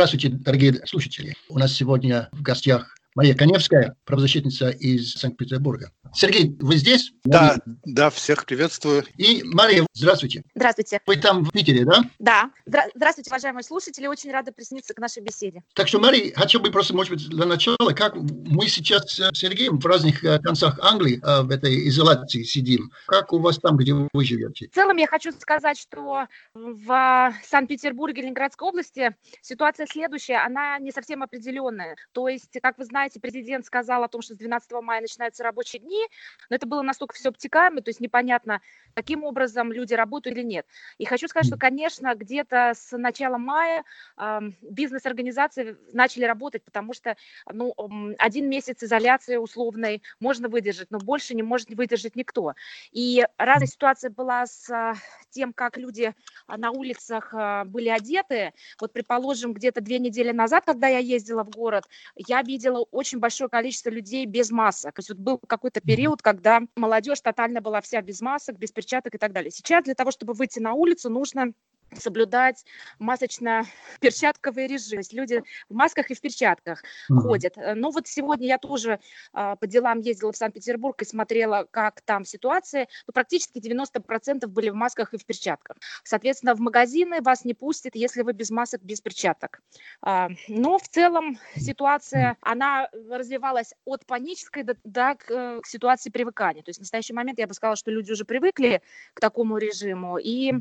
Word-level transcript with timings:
Здравствуйте, 0.00 0.30
дорогие 0.30 0.80
слушатели. 0.86 1.34
У 1.50 1.58
нас 1.58 1.74
сегодня 1.74 2.30
в 2.32 2.40
гостях 2.40 2.96
Мария 3.14 3.34
Коневская, 3.34 3.96
правозащитница 4.06 4.70
из 4.70 5.12
Санкт-Петербурга. 5.12 5.92
Сергей, 6.12 6.56
вы 6.60 6.76
здесь? 6.76 7.12
Да, 7.24 7.56
да, 7.84 8.10
всех 8.10 8.44
приветствую. 8.44 9.04
И 9.16 9.42
Мария, 9.44 9.86
здравствуйте. 9.92 10.42
Здравствуйте. 10.54 11.00
Вы 11.06 11.16
там 11.16 11.44
в 11.44 11.52
Питере, 11.52 11.84
да? 11.84 12.02
Да. 12.18 12.50
Здравствуйте, 12.94 13.30
уважаемые 13.30 13.62
слушатели. 13.62 14.06
Очень 14.06 14.32
рада 14.32 14.52
присоединиться 14.52 14.94
к 14.94 14.98
нашей 14.98 15.22
беседе. 15.22 15.62
Так 15.74 15.88
что, 15.88 16.00
Мария, 16.00 16.34
хотел 16.34 16.60
бы 16.60 16.70
просто, 16.70 16.94
может 16.94 17.12
быть, 17.12 17.28
для 17.28 17.46
начала, 17.46 17.92
как 17.94 18.16
мы 18.16 18.66
сейчас 18.66 19.04
с 19.12 19.30
Сергеем 19.34 19.78
в 19.78 19.86
разных 19.86 20.24
э, 20.24 20.38
концах 20.40 20.78
Англии 20.82 21.20
э, 21.22 21.42
в 21.42 21.50
этой 21.50 21.88
изоляции 21.88 22.42
сидим. 22.42 22.90
Как 23.06 23.32
у 23.32 23.38
вас 23.38 23.58
там, 23.58 23.76
где 23.76 23.94
вы 23.94 24.24
живете? 24.24 24.68
В 24.68 24.74
целом, 24.74 24.96
я 24.96 25.06
хочу 25.06 25.32
сказать, 25.32 25.78
что 25.78 26.26
в 26.54 27.34
Санкт-Петербурге, 27.44 28.22
Ленинградской 28.22 28.68
области 28.68 29.14
ситуация 29.42 29.86
следующая. 29.86 30.38
Она 30.44 30.78
не 30.78 30.90
совсем 30.90 31.22
определенная. 31.22 31.96
То 32.12 32.28
есть, 32.28 32.58
как 32.62 32.78
вы 32.78 32.84
знаете, 32.84 33.20
президент 33.20 33.64
сказал 33.64 34.02
о 34.02 34.08
том, 34.08 34.22
что 34.22 34.34
с 34.34 34.38
12 34.38 34.72
мая 34.82 35.00
начинаются 35.00 35.44
рабочие 35.44 35.80
дни, 35.80 35.99
но 36.48 36.56
это 36.56 36.66
было 36.66 36.82
настолько 36.82 37.14
все 37.14 37.28
обтекаемо, 37.28 37.82
то 37.82 37.90
есть 37.90 38.00
непонятно, 38.00 38.60
каким 38.94 39.24
образом 39.24 39.72
люди 39.72 39.94
работают 39.94 40.36
или 40.36 40.44
нет. 40.44 40.66
И 40.98 41.04
хочу 41.04 41.28
сказать, 41.28 41.46
что, 41.46 41.56
конечно, 41.56 42.14
где-то 42.14 42.72
с 42.74 42.96
начала 42.96 43.38
мая 43.38 43.84
э, 44.16 44.40
бизнес-организации 44.62 45.76
начали 45.92 46.24
работать, 46.24 46.64
потому 46.64 46.92
что 46.94 47.16
ну, 47.50 47.74
один 48.18 48.48
месяц 48.48 48.82
изоляции 48.82 49.36
условной 49.36 50.02
можно 50.18 50.48
выдержать, 50.48 50.90
но 50.90 50.98
больше 50.98 51.34
не 51.34 51.42
может 51.42 51.70
выдержать 51.70 52.16
никто. 52.16 52.54
И 52.92 53.26
разная 53.38 53.66
ситуация 53.66 54.10
была 54.10 54.46
с 54.46 54.68
а, 54.70 54.94
тем, 55.30 55.52
как 55.52 55.76
люди 55.76 56.14
а, 56.46 56.56
на 56.56 56.70
улицах 56.70 57.32
были 57.66 57.88
одеты. 57.88 58.52
Вот, 58.80 58.92
предположим, 58.92 59.52
где-то 59.52 59.80
две 59.80 59.98
недели 59.98 60.32
назад, 60.32 60.64
когда 60.64 60.88
я 60.88 60.98
ездила 60.98 61.44
в 61.44 61.50
город, 61.50 61.84
я 62.16 62.42
видела 62.42 62.86
очень 62.90 63.18
большое 63.18 63.48
количество 63.48 63.90
людей 63.90 64.26
без 64.26 64.50
масок. 64.50 64.94
То 64.94 65.00
есть 65.00 65.10
вот 65.10 65.18
был 65.18 65.38
какой-то 65.38 65.80
период, 65.90 66.22
когда 66.22 66.60
молодежь 66.76 67.20
тотально 67.20 67.60
была 67.60 67.80
вся 67.80 68.00
без 68.00 68.20
масок, 68.20 68.56
без 68.58 68.70
перчаток 68.70 69.14
и 69.14 69.18
так 69.18 69.32
далее. 69.32 69.50
Сейчас 69.50 69.84
для 69.84 69.94
того, 69.94 70.12
чтобы 70.12 70.34
выйти 70.34 70.60
на 70.60 70.72
улицу, 70.72 71.10
нужно 71.10 71.52
соблюдать 71.94 72.64
масочно-перчатковый 72.98 74.66
режим. 74.66 74.90
То 74.90 74.98
есть 74.98 75.12
люди 75.12 75.42
в 75.68 75.74
масках 75.74 76.10
и 76.10 76.14
в 76.14 76.20
перчатках 76.20 76.82
mm-hmm. 76.82 77.16
ходят. 77.18 77.56
Э, 77.56 77.74
ну 77.74 77.90
вот 77.90 78.06
сегодня 78.06 78.46
я 78.46 78.58
тоже 78.58 79.00
э, 79.32 79.56
по 79.58 79.66
делам 79.66 80.00
ездила 80.00 80.32
в 80.32 80.36
Санкт-Петербург 80.36 81.00
и 81.02 81.04
смотрела, 81.04 81.66
как 81.70 82.00
там 82.02 82.24
ситуация. 82.24 82.88
Ну, 83.06 83.12
практически 83.12 83.58
90% 83.58 84.46
были 84.46 84.70
в 84.70 84.74
масках 84.74 85.14
и 85.14 85.18
в 85.18 85.24
перчатках. 85.24 85.76
Соответственно, 86.04 86.54
в 86.54 86.60
магазины 86.60 87.20
вас 87.22 87.44
не 87.44 87.54
пустят, 87.54 87.94
если 87.94 88.22
вы 88.22 88.32
без 88.32 88.50
масок, 88.50 88.82
без 88.82 89.00
перчаток. 89.00 89.62
Э, 90.06 90.28
но 90.48 90.78
в 90.78 90.88
целом 90.88 91.38
ситуация, 91.56 92.36
она 92.40 92.88
развивалась 93.10 93.74
от 93.84 94.06
панической 94.06 94.62
до, 94.62 94.76
до 94.84 95.14
к, 95.14 95.30
э, 95.30 95.60
к 95.60 95.66
ситуации 95.66 96.10
привыкания. 96.10 96.62
То 96.62 96.70
есть 96.70 96.78
в 96.78 96.82
настоящий 96.82 97.12
момент 97.12 97.38
я 97.38 97.46
бы 97.46 97.54
сказала, 97.54 97.76
что 97.76 97.90
люди 97.90 98.12
уже 98.12 98.24
привыкли 98.24 98.82
к 99.14 99.20
такому 99.20 99.58
режиму, 99.58 100.18
и 100.18 100.52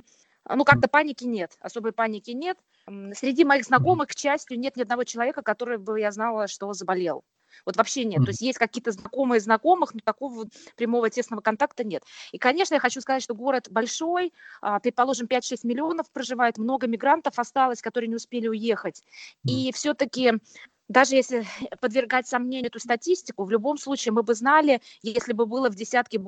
ну, 0.48 0.64
как-то 0.64 0.88
паники 0.88 1.26
нет, 1.26 1.58
особой 1.60 1.92
паники 1.92 2.32
нет. 2.32 2.58
Среди 3.14 3.44
моих 3.44 3.66
знакомых, 3.66 4.08
к 4.08 4.18
счастью, 4.18 4.60
нет 4.60 4.76
ни 4.76 4.82
одного 4.82 5.04
человека, 5.04 5.42
который 5.42 5.78
бы 5.78 6.00
я 6.00 6.12
знала, 6.12 6.48
что 6.48 6.74
заболел. 6.74 7.24
Вот 7.66 7.78
вообще 7.78 8.06
нет. 8.06 8.24
То 8.24 8.30
есть 8.30 8.42
есть 8.42 8.58
какие-то 8.58 8.92
знакомые 8.92 9.40
знакомых, 9.40 9.94
но 9.94 10.00
такого 10.04 10.48
прямого 10.76 11.10
тесного 11.10 11.42
контакта 11.42 11.84
нет. 11.84 12.04
И, 12.32 12.38
конечно, 12.38 12.76
я 12.76 12.80
хочу 12.80 13.02
сказать, 13.02 13.24
что 13.24 13.34
город 13.34 13.68
большой, 13.70 14.34
а, 14.62 14.80
предположим, 14.80 15.28
5-6 15.28 15.60
миллионов 15.64 16.10
проживает, 16.12 16.58
много 16.58 16.88
мигрантов 16.88 17.38
осталось, 17.38 17.82
которые 17.82 18.08
не 18.08 18.16
успели 18.16 18.48
уехать. 18.48 19.04
И 19.46 19.72
все-таки 19.74 20.34
даже 20.88 21.16
если 21.16 21.46
подвергать 21.80 22.28
сомнению 22.28 22.68
эту 22.68 22.80
статистику, 22.80 23.46
в 23.46 23.52
любом 23.52 23.78
случае 23.78 24.12
мы 24.12 24.24
бы 24.24 24.34
знали, 24.34 24.82
если 25.04 25.34
бы 25.34 25.46
было 25.46 25.70
в 25.70 25.76
десятке 25.76 26.20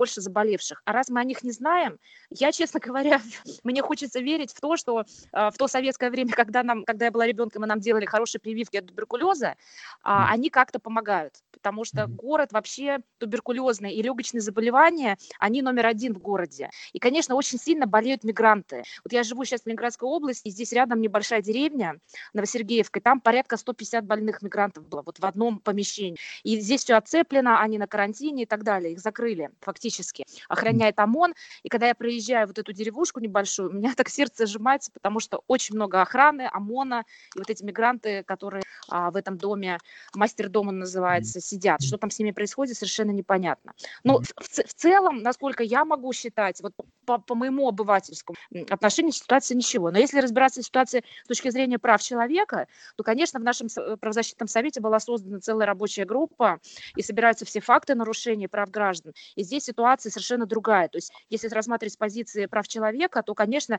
больше 0.00 0.22
заболевших. 0.22 0.80
А 0.86 0.92
раз 0.92 1.10
мы 1.10 1.20
о 1.20 1.24
них 1.24 1.42
не 1.42 1.52
знаем, 1.52 1.98
я, 2.30 2.52
честно 2.52 2.80
говоря, 2.80 3.20
мне 3.64 3.82
хочется 3.82 4.20
верить 4.20 4.50
в 4.50 4.58
то, 4.58 4.78
что 4.78 5.00
э, 5.00 5.50
в 5.50 5.58
то 5.58 5.68
советское 5.68 6.08
время, 6.08 6.32
когда, 6.32 6.62
нам, 6.62 6.84
когда 6.84 7.04
я 7.04 7.10
была 7.10 7.26
ребенком, 7.26 7.64
и 7.64 7.68
нам 7.68 7.80
делали 7.80 8.06
хорошие 8.06 8.40
прививки 8.40 8.78
от 8.78 8.86
туберкулеза, 8.86 9.48
э, 9.48 9.54
они 10.02 10.48
как-то 10.48 10.78
помогают, 10.78 11.34
потому 11.52 11.84
что 11.84 12.06
город 12.06 12.52
вообще 12.52 13.00
туберкулезный 13.18 13.92
и 13.92 14.00
легочные 14.02 14.40
заболевания, 14.40 15.18
они 15.38 15.60
номер 15.60 15.84
один 15.84 16.14
в 16.14 16.18
городе. 16.18 16.70
И, 16.94 16.98
конечно, 16.98 17.34
очень 17.34 17.58
сильно 17.58 17.86
болеют 17.86 18.24
мигранты. 18.24 18.84
Вот 19.04 19.12
я 19.12 19.22
живу 19.22 19.44
сейчас 19.44 19.62
в 19.62 19.66
Ленинградской 19.66 20.08
области, 20.08 20.48
и 20.48 20.50
здесь 20.50 20.72
рядом 20.72 21.02
небольшая 21.02 21.42
деревня, 21.42 21.98
Новосергеевка, 22.32 23.00
и 23.00 23.02
там 23.02 23.20
порядка 23.20 23.58
150 23.58 24.06
больных 24.06 24.40
мигрантов 24.40 24.88
было 24.88 25.02
вот 25.02 25.18
в 25.18 25.26
одном 25.26 25.58
помещении. 25.58 26.16
И 26.42 26.58
здесь 26.58 26.84
все 26.84 26.94
оцеплено, 26.94 27.60
они 27.60 27.76
на 27.76 27.86
карантине 27.86 28.44
и 28.44 28.46
так 28.46 28.62
далее, 28.64 28.94
их 28.94 29.00
закрыли 29.00 29.50
фактически 29.60 29.89
фактически 29.90 30.24
охраняет 30.48 30.98
ОМОН. 30.98 31.34
И 31.62 31.68
когда 31.68 31.88
я 31.88 31.94
проезжаю 31.94 32.46
вот 32.46 32.58
эту 32.58 32.72
деревушку 32.72 33.20
небольшую, 33.20 33.70
у 33.70 33.72
меня 33.72 33.92
так 33.96 34.08
сердце 34.08 34.46
сжимается, 34.46 34.90
потому 34.92 35.20
что 35.20 35.42
очень 35.48 35.74
много 35.74 36.00
охраны, 36.00 36.48
ОМОНа, 36.52 37.04
и 37.34 37.38
вот 37.38 37.50
эти 37.50 37.64
мигранты, 37.64 38.22
которые 38.24 38.62
а, 38.88 39.10
в 39.10 39.16
этом 39.16 39.36
доме, 39.36 39.78
мастер 40.14 40.48
дома 40.48 40.72
называется, 40.72 41.40
сидят. 41.40 41.82
Что 41.82 41.98
там 41.98 42.10
с 42.10 42.18
ними 42.18 42.30
происходит, 42.30 42.76
совершенно 42.76 43.10
непонятно. 43.10 43.72
Но 44.04 44.20
в, 44.20 44.24
в 44.26 44.74
целом, 44.74 45.22
насколько 45.22 45.62
я 45.62 45.84
могу 45.84 46.12
считать, 46.12 46.60
вот 46.62 46.72
по, 47.04 47.18
по 47.18 47.34
моему 47.34 47.68
обывательскому 47.68 48.36
отношению 48.68 49.12
ситуация 49.12 49.56
ничего. 49.56 49.90
Но 49.90 49.98
если 49.98 50.20
разбираться 50.20 50.62
в 50.62 50.64
ситуации 50.64 51.02
с 51.24 51.28
точки 51.28 51.50
зрения 51.50 51.78
прав 51.78 52.00
человека, 52.02 52.68
то, 52.96 53.02
конечно, 53.02 53.40
в 53.40 53.42
нашем 53.42 53.68
правозащитном 54.00 54.48
совете 54.48 54.80
была 54.80 55.00
создана 55.00 55.40
целая 55.40 55.66
рабочая 55.66 56.04
группа, 56.04 56.60
и 56.96 57.02
собираются 57.02 57.44
все 57.44 57.60
факты 57.60 57.94
нарушения 57.94 58.48
прав 58.48 58.70
граждан. 58.70 59.12
И 59.34 59.42
здесь 59.42 59.68
ситуация 59.70 60.10
совершенно 60.10 60.46
другая. 60.46 60.88
То 60.88 60.98
есть 60.98 61.12
если 61.28 61.48
рассматривать 61.48 61.94
с 61.94 61.96
позиции 61.96 62.46
прав 62.46 62.66
человека, 62.68 63.22
то, 63.22 63.34
конечно, 63.34 63.78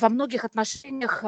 во 0.00 0.08
многих 0.08 0.44
отношениях 0.44 1.24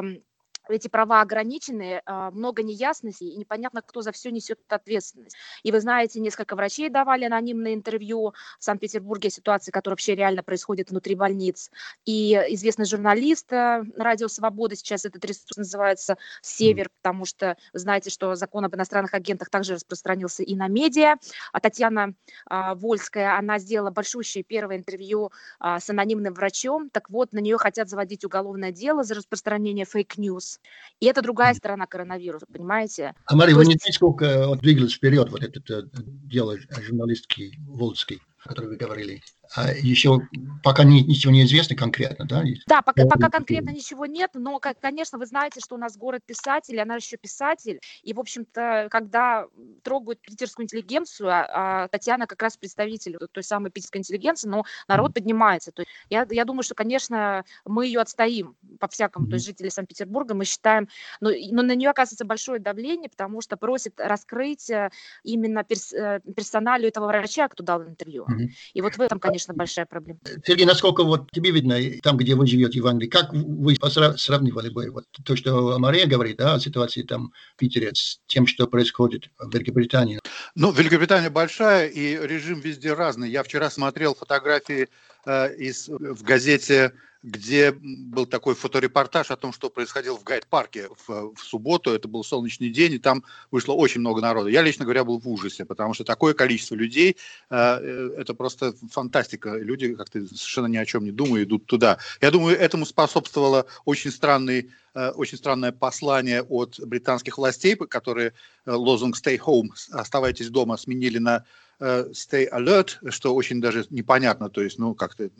эти 0.70 0.88
права 0.88 1.20
ограничены, 1.20 2.02
а, 2.06 2.30
много 2.30 2.62
неясностей, 2.62 3.28
и 3.28 3.36
непонятно, 3.36 3.82
кто 3.82 4.02
за 4.02 4.12
все 4.12 4.30
несет 4.30 4.58
ответственность. 4.68 5.36
И 5.62 5.72
вы 5.72 5.80
знаете, 5.80 6.20
несколько 6.20 6.56
врачей 6.56 6.88
давали 6.88 7.24
анонимное 7.24 7.74
интервью 7.74 8.34
в 8.58 8.64
Санкт-Петербурге 8.64 9.28
о 9.28 9.30
ситуации, 9.30 9.70
которая 9.70 9.94
вообще 9.94 10.14
реально 10.14 10.42
происходит 10.42 10.90
внутри 10.90 11.14
больниц. 11.14 11.70
И 12.04 12.34
известный 12.50 12.86
журналист 12.86 13.52
э, 13.52 13.82
Радио 13.96 14.28
Свобода, 14.28 14.76
сейчас 14.76 15.04
этот 15.04 15.24
ресурс 15.24 15.56
называется 15.56 16.16
«Север», 16.42 16.90
потому 17.02 17.24
что 17.24 17.56
знаете, 17.72 18.10
что 18.10 18.34
закон 18.34 18.64
об 18.64 18.74
иностранных 18.74 19.14
агентах 19.14 19.50
также 19.50 19.74
распространился 19.74 20.42
и 20.42 20.54
на 20.54 20.68
медиа. 20.68 21.16
А 21.52 21.60
Татьяна 21.60 22.14
а, 22.46 22.74
Вольская, 22.74 23.36
она 23.36 23.58
сделала 23.58 23.90
большущее 23.90 24.44
первое 24.44 24.76
интервью 24.76 25.32
а, 25.58 25.80
с 25.80 25.90
анонимным 25.90 26.34
врачом. 26.34 26.90
Так 26.90 27.10
вот, 27.10 27.32
на 27.32 27.38
нее 27.38 27.58
хотят 27.58 27.88
заводить 27.88 28.24
уголовное 28.24 28.72
дело 28.72 29.02
за 29.02 29.14
распространение 29.14 29.84
fake 29.84 30.18
news. 30.18 30.59
И 31.00 31.06
это 31.06 31.22
другая 31.22 31.54
сторона 31.54 31.86
коронавируса, 31.86 32.46
понимаете? 32.52 33.14
А 33.24 33.34
Мария, 33.34 33.56
вы 33.56 33.64
не 33.64 33.76
знаете, 33.76 33.92
сколько 33.92 34.48
вот, 34.48 34.60
двигалось 34.60 34.92
вперед 34.92 35.30
вот 35.30 35.42
это 35.42 35.60
э, 35.72 35.82
дело 35.94 36.58
журналистки 36.82 37.52
Волжской, 37.66 38.20
о 38.44 38.48
которой 38.48 38.66
вы 38.66 38.76
говорили? 38.76 39.22
А 39.56 39.72
еще 39.72 40.20
пока 40.62 40.84
ничего 40.84 41.32
не 41.32 41.42
известно 41.44 41.74
конкретно, 41.74 42.24
да? 42.24 42.44
Да, 42.68 42.82
пока, 42.82 43.04
пока 43.04 43.28
конкретно 43.28 43.70
ничего 43.70 44.06
нет, 44.06 44.30
но, 44.34 44.60
конечно, 44.60 45.18
вы 45.18 45.26
знаете, 45.26 45.60
что 45.60 45.74
у 45.74 45.78
нас 45.78 45.96
город 45.96 46.22
писатель, 46.24 46.78
она 46.80 46.96
еще 46.96 47.16
писатель, 47.16 47.80
и, 48.02 48.14
в 48.14 48.20
общем-то, 48.20 48.86
когда 48.90 49.46
трогают 49.82 50.20
питерскую 50.20 50.64
интеллигенцию, 50.64 51.30
а, 51.30 51.82
а 51.82 51.88
Татьяна 51.88 52.28
как 52.28 52.40
раз 52.42 52.56
представитель 52.56 53.18
той 53.32 53.42
самой 53.42 53.72
питерской 53.72 53.98
интеллигенции, 53.98 54.48
но 54.48 54.64
народ 54.86 55.10
mm-hmm. 55.10 55.14
поднимается. 55.14 55.72
То 55.72 55.82
есть 55.82 55.90
я, 56.10 56.26
я 56.30 56.44
думаю, 56.44 56.62
что, 56.62 56.76
конечно, 56.76 57.44
мы 57.64 57.86
ее 57.86 58.00
отстоим 58.00 58.56
по-всякому, 58.78 59.26
mm-hmm. 59.26 59.30
то 59.30 59.34
есть 59.34 59.46
жители 59.46 59.68
Санкт-Петербурга 59.68 60.34
мы 60.34 60.44
считаем, 60.44 60.88
но, 61.20 61.30
но 61.50 61.62
на 61.62 61.74
нее 61.74 61.90
оказывается 61.90 62.24
большое 62.24 62.60
давление, 62.60 63.10
потому 63.10 63.40
что 63.40 63.56
просит 63.56 63.98
раскрыть 63.98 64.70
э, 64.70 64.90
именно 65.24 65.64
перс, 65.64 65.92
э, 65.92 66.20
персоналию 66.36 66.88
этого 66.88 67.06
врача, 67.06 67.48
кто 67.48 67.64
дал 67.64 67.82
интервью. 67.82 68.26
Mm-hmm. 68.30 68.48
И 68.74 68.80
вот 68.80 68.96
в 68.96 69.00
этом, 69.00 69.18
конечно, 69.18 69.54
большая 69.54 69.86
проблема. 69.86 70.20
Сергей, 70.44 70.66
насколько 70.66 71.04
вот 71.04 71.30
тебе 71.32 71.50
видно, 71.50 71.78
там, 72.02 72.16
где 72.16 72.34
вы 72.34 72.46
живете 72.46 72.80
в 72.80 72.86
Англии, 72.86 73.08
как 73.08 73.32
вы 73.32 73.76
сравнивали 73.76 74.68
бы 74.68 74.90
вот 74.90 75.04
то, 75.24 75.36
что 75.36 75.78
Мария 75.78 76.06
говорит, 76.06 76.36
да, 76.36 76.54
о 76.54 76.60
ситуации 76.60 77.02
там 77.02 77.32
в 77.54 77.58
Питере 77.58 77.90
с 77.94 78.20
тем, 78.26 78.46
что 78.46 78.66
происходит 78.66 79.30
в 79.38 79.52
Великобритании? 79.52 80.20
Ну, 80.54 80.72
Великобритания 80.72 81.30
большая, 81.30 81.88
и 81.88 82.16
режим 82.26 82.60
везде 82.60 82.92
разный. 82.92 83.30
Я 83.30 83.42
вчера 83.42 83.70
смотрел 83.70 84.14
фотографии 84.14 84.88
из, 85.26 85.88
в 85.88 86.22
газете 86.22 86.92
где 87.22 87.72
был 87.72 88.24
такой 88.24 88.54
фоторепортаж 88.54 89.30
о 89.30 89.36
том, 89.36 89.52
что 89.52 89.68
происходило 89.68 90.16
в 90.16 90.24
Гайд-парке 90.24 90.88
в, 91.06 91.34
в 91.34 91.40
субботу. 91.42 91.90
Это 91.90 92.08
был 92.08 92.24
солнечный 92.24 92.70
день, 92.70 92.94
и 92.94 92.98
там 92.98 93.24
вышло 93.50 93.74
очень 93.74 94.00
много 94.00 94.22
народа. 94.22 94.48
Я, 94.48 94.62
лично 94.62 94.84
говоря, 94.84 95.04
был 95.04 95.18
в 95.18 95.28
ужасе, 95.28 95.66
потому 95.66 95.92
что 95.92 96.04
такое 96.04 96.32
количество 96.32 96.74
людей, 96.74 97.16
э, 97.50 97.56
э 97.56 98.10
это 98.16 98.34
просто 98.34 98.74
фантастика. 98.90 99.56
Люди 99.56 99.94
как-то 99.94 100.26
совершенно 100.26 100.66
ни 100.66 100.78
о 100.78 100.86
чем 100.86 101.04
не 101.04 101.12
думают, 101.12 101.48
идут 101.48 101.66
туда. 101.66 101.98
Я 102.20 102.30
думаю, 102.30 102.58
этому 102.58 102.86
способствовало 102.86 103.66
очень 103.84 104.10
странный 104.10 104.70
очень 104.92 105.38
странное 105.38 105.70
послание 105.70 106.42
от 106.42 106.80
британских 106.80 107.38
властей, 107.38 107.76
которые 107.76 108.32
лозунг 108.66 109.16
«Stay 109.16 109.38
home», 109.38 109.68
«Оставайтесь 109.92 110.50
дома» 110.50 110.76
сменили 110.76 111.18
на 111.18 111.44
Э, 111.44 111.44
stay 111.80 112.48
alert, 112.50 112.98
что 113.10 113.34
очень 113.34 113.60
даже 113.60 113.86
непонятно, 113.90 114.50
то 114.50 114.62
есть, 114.62 114.78
ну, 114.78 114.94
как-то 114.94 115.30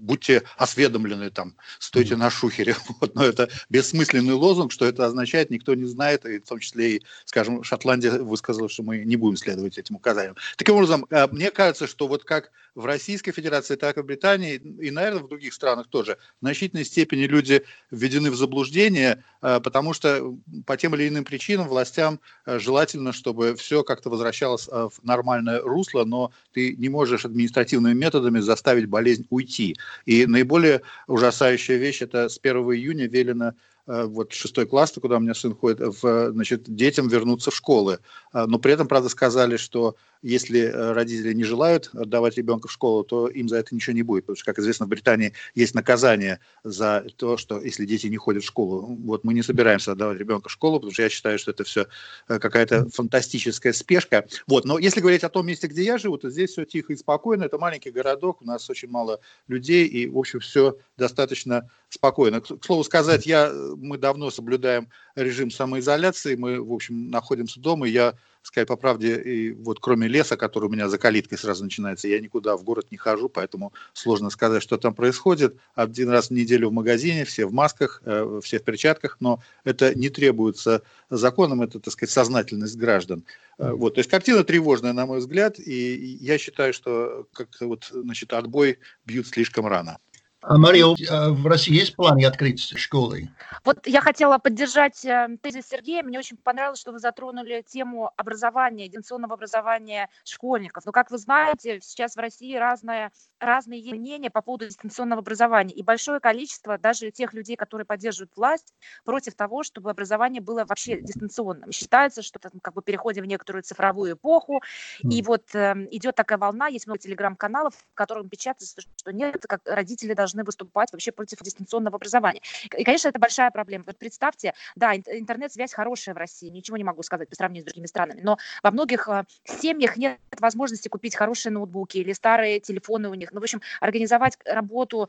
будьте 0.00 0.42
осведомлены 0.56 1.30
там, 1.30 1.54
стойте 1.78 2.16
на 2.16 2.30
шухере, 2.30 2.74
вот, 3.00 3.14
но 3.14 3.24
это 3.24 3.48
бессмысленный 3.68 4.34
лозунг, 4.34 4.72
что 4.72 4.86
это 4.86 5.06
означает, 5.06 5.50
никто 5.50 5.74
не 5.74 5.84
знает, 5.84 6.24
и 6.24 6.40
в 6.40 6.48
том 6.48 6.58
числе 6.58 6.96
и, 6.96 7.02
скажем, 7.24 7.62
Шотландия 7.62 8.12
высказала, 8.12 8.68
что 8.68 8.82
мы 8.82 9.04
не 9.04 9.16
будем 9.16 9.36
следовать 9.36 9.78
этим 9.78 9.96
указаниям. 9.96 10.36
Таким 10.56 10.76
образом, 10.76 11.06
э, 11.10 11.26
мне 11.28 11.50
кажется, 11.50 11.86
что 11.86 12.08
вот 12.08 12.24
как 12.24 12.50
в 12.74 12.84
Российской 12.86 13.32
Федерации, 13.32 13.76
так 13.76 13.98
и 13.98 14.00
в 14.00 14.06
Британии, 14.06 14.54
и, 14.54 14.90
наверное, 14.90 15.22
в 15.22 15.28
других 15.28 15.52
странах 15.52 15.88
тоже, 15.88 16.18
в 16.40 16.44
значительной 16.44 16.84
степени 16.84 17.24
люди 17.24 17.64
введены 17.90 18.30
в 18.30 18.36
заблуждение, 18.36 19.22
э, 19.42 19.60
потому 19.60 19.92
что 19.92 20.36
по 20.66 20.76
тем 20.76 20.94
или 20.94 21.08
иным 21.08 21.24
причинам 21.24 21.68
властям 21.68 22.20
желательно, 22.46 23.12
чтобы 23.12 23.54
все 23.54 23.82
как-то 23.82 24.08
возвращалось 24.08 24.66
в 24.68 24.92
нормальное 25.02 25.60
русло, 25.60 25.89
русло, 25.90 26.04
но 26.04 26.32
ты 26.52 26.74
не 26.76 26.88
можешь 26.88 27.24
административными 27.24 27.94
методами 27.94 28.40
заставить 28.40 28.86
болезнь 28.86 29.26
уйти. 29.30 29.76
И 30.06 30.26
наиболее 30.26 30.82
ужасающая 31.06 31.76
вещь– 31.76 32.00
это 32.02 32.28
с 32.28 32.38
1 32.42 32.56
июня 32.56 33.08
велено 33.08 33.54
вот 33.86 34.32
шестой 34.32 34.66
класс, 34.66 34.92
куда 35.00 35.16
у 35.16 35.20
меня 35.20 35.34
сын 35.34 35.54
ходит, 35.54 35.80
в, 35.80 36.32
значит, 36.32 36.62
детям 36.74 37.08
вернуться 37.08 37.50
в 37.50 37.54
школы. 37.54 37.98
А, 38.32 38.46
но 38.46 38.58
при 38.58 38.72
этом, 38.72 38.86
правда, 38.86 39.08
сказали, 39.08 39.56
что 39.56 39.96
если 40.22 40.60
э, 40.60 40.92
родители 40.92 41.32
не 41.32 41.44
желают 41.44 41.90
отдавать 41.94 42.36
ребенка 42.36 42.68
в 42.68 42.72
школу, 42.72 43.04
то 43.04 43.28
им 43.28 43.48
за 43.48 43.56
это 43.56 43.74
ничего 43.74 43.94
не 43.94 44.02
будет. 44.02 44.24
Потому 44.24 44.36
что, 44.36 44.44
как 44.44 44.58
известно, 44.58 44.86
в 44.86 44.88
Британии 44.88 45.32
есть 45.54 45.74
наказание 45.74 46.40
за 46.62 47.06
то, 47.16 47.36
что 47.36 47.60
если 47.60 47.86
дети 47.86 48.06
не 48.06 48.16
ходят 48.16 48.42
в 48.42 48.46
школу. 48.46 48.98
Вот 49.04 49.24
мы 49.24 49.32
не 49.32 49.42
собираемся 49.42 49.92
отдавать 49.92 50.18
ребенка 50.18 50.48
в 50.48 50.52
школу, 50.52 50.76
потому 50.76 50.92
что 50.92 51.02
я 51.02 51.08
считаю, 51.08 51.38
что 51.38 51.50
это 51.50 51.64
все 51.64 51.86
э, 52.28 52.38
какая-то 52.38 52.90
фантастическая 52.90 53.72
спешка. 53.72 54.26
Вот. 54.46 54.64
Но 54.64 54.78
если 54.78 55.00
говорить 55.00 55.24
о 55.24 55.30
том 55.30 55.46
месте, 55.46 55.66
где 55.66 55.84
я 55.84 55.98
живу, 55.98 56.18
то 56.18 56.30
здесь 56.30 56.50
все 56.50 56.64
тихо 56.64 56.92
и 56.92 56.96
спокойно. 56.96 57.44
Это 57.44 57.58
маленький 57.58 57.90
городок, 57.90 58.42
у 58.42 58.44
нас 58.44 58.68
очень 58.68 58.90
мало 58.90 59.20
людей, 59.48 59.86
и, 59.86 60.06
в 60.06 60.18
общем, 60.18 60.40
все 60.40 60.76
достаточно 60.98 61.70
спокойно. 61.90 62.40
К 62.40 62.64
слову 62.64 62.84
сказать, 62.84 63.26
я 63.26 63.52
мы 63.76 63.98
давно 63.98 64.30
соблюдаем 64.30 64.88
режим 65.16 65.50
самоизоляции, 65.50 66.36
мы, 66.36 66.62
в 66.62 66.72
общем, 66.72 67.10
находимся 67.10 67.60
дома, 67.60 67.86
я 67.86 68.14
сказать 68.42 68.68
по 68.68 68.76
правде, 68.76 69.20
и 69.20 69.52
вот 69.52 69.80
кроме 69.80 70.08
леса, 70.08 70.36
который 70.36 70.66
у 70.66 70.72
меня 70.72 70.88
за 70.88 70.96
калиткой 70.98 71.36
сразу 71.36 71.64
начинается, 71.64 72.08
я 72.08 72.20
никуда 72.20 72.56
в 72.56 72.62
город 72.62 72.86
не 72.90 72.96
хожу, 72.96 73.28
поэтому 73.28 73.74
сложно 73.92 74.30
сказать, 74.30 74.62
что 74.62 74.78
там 74.78 74.94
происходит. 74.94 75.56
Один 75.74 76.08
раз 76.08 76.28
в 76.28 76.30
неделю 76.30 76.70
в 76.70 76.72
магазине, 76.72 77.24
все 77.24 77.44
в 77.44 77.52
масках, 77.52 78.00
э, 78.06 78.40
все 78.42 78.58
в 78.58 78.64
перчатках, 78.64 79.18
но 79.20 79.42
это 79.64 79.94
не 79.94 80.08
требуется 80.08 80.82
законом, 81.10 81.60
это, 81.60 81.80
так 81.80 81.92
сказать, 81.92 82.10
сознательность 82.10 82.76
граждан. 82.76 83.24
Э, 83.58 83.72
вот, 83.72 83.94
то 83.94 83.98
есть 83.98 84.08
картина 84.08 84.42
тревожная, 84.42 84.94
на 84.94 85.04
мой 85.04 85.18
взгляд, 85.18 85.58
и 85.58 86.16
я 86.20 86.38
считаю, 86.38 86.72
что 86.72 87.26
как 87.34 87.48
вот, 87.60 87.90
значит, 87.92 88.32
отбой 88.32 88.78
бьют 89.04 89.26
слишком 89.26 89.66
рано. 89.66 89.98
А, 90.42 90.56
Мария, 90.56 90.86
в 90.86 91.46
России 91.46 91.74
есть 91.74 91.94
планы 91.96 92.24
открыть 92.24 92.60
школы? 92.78 93.28
Вот 93.64 93.86
я 93.86 94.00
хотела 94.00 94.38
поддержать 94.38 95.04
э, 95.04 95.36
тезис 95.42 95.68
Сергея. 95.68 96.02
Мне 96.02 96.18
очень 96.18 96.38
понравилось, 96.38 96.80
что 96.80 96.92
вы 96.92 96.98
затронули 96.98 97.62
тему 97.66 98.10
образования, 98.16 98.88
дистанционного 98.88 99.34
образования 99.34 100.08
школьников. 100.24 100.86
Но, 100.86 100.92
как 100.92 101.10
вы 101.10 101.18
знаете, 101.18 101.80
сейчас 101.82 102.16
в 102.16 102.18
России 102.18 102.56
разное, 102.56 103.12
разные 103.38 103.82
мнения 103.94 104.30
по 104.30 104.40
поводу 104.40 104.66
дистанционного 104.66 105.20
образования. 105.20 105.74
И 105.74 105.82
большое 105.82 106.20
количество 106.20 106.78
даже 106.78 107.10
тех 107.10 107.34
людей, 107.34 107.56
которые 107.56 107.84
поддерживают 107.84 108.32
власть, 108.34 108.72
против 109.04 109.34
того, 109.34 109.62
чтобы 109.62 109.90
образование 109.90 110.40
было 110.40 110.64
вообще 110.64 111.02
дистанционным. 111.02 111.70
Считается, 111.70 112.22
что 112.22 112.38
это 112.42 112.50
как 112.62 112.72
бы 112.72 112.80
переходим 112.80 113.24
в 113.24 113.26
некоторую 113.26 113.62
цифровую 113.62 114.14
эпоху. 114.14 114.62
Mm. 115.04 115.10
И 115.10 115.22
вот 115.22 115.54
э, 115.54 115.86
идет 115.90 116.14
такая 116.14 116.38
волна, 116.38 116.68
есть 116.68 116.86
много 116.86 116.98
телеграм-каналов, 116.98 117.74
в 117.74 117.94
которых 117.94 118.30
печатается, 118.30 118.80
что 118.96 119.12
нет, 119.12 119.44
как 119.46 119.60
родители 119.66 120.14
должны 120.14 120.29
должны 120.30 120.44
выступать 120.44 120.92
вообще 120.92 121.12
против 121.12 121.38
дистанционного 121.40 121.96
образования. 121.96 122.40
И, 122.76 122.84
конечно, 122.84 123.08
это 123.08 123.18
большая 123.18 123.50
проблема. 123.50 123.84
Представьте, 123.98 124.54
да, 124.76 124.94
интернет-связь 124.94 125.72
хорошая 125.72 126.14
в 126.14 126.18
России, 126.18 126.48
ничего 126.48 126.76
не 126.76 126.84
могу 126.84 127.02
сказать 127.02 127.28
по 127.28 127.34
сравнению 127.34 127.62
с 127.62 127.66
другими 127.66 127.86
странами, 127.86 128.20
но 128.22 128.38
во 128.62 128.70
многих 128.70 129.08
э, 129.08 129.24
семьях 129.44 129.96
нет 129.96 130.18
возможности 130.38 130.88
купить 130.88 131.14
хорошие 131.14 131.52
ноутбуки 131.52 131.98
или 131.98 132.12
старые 132.12 132.60
телефоны 132.60 133.08
у 133.08 133.14
них. 133.14 133.32
Ну, 133.32 133.40
в 133.40 133.42
общем, 133.42 133.60
организовать 133.80 134.38
работу, 134.44 135.08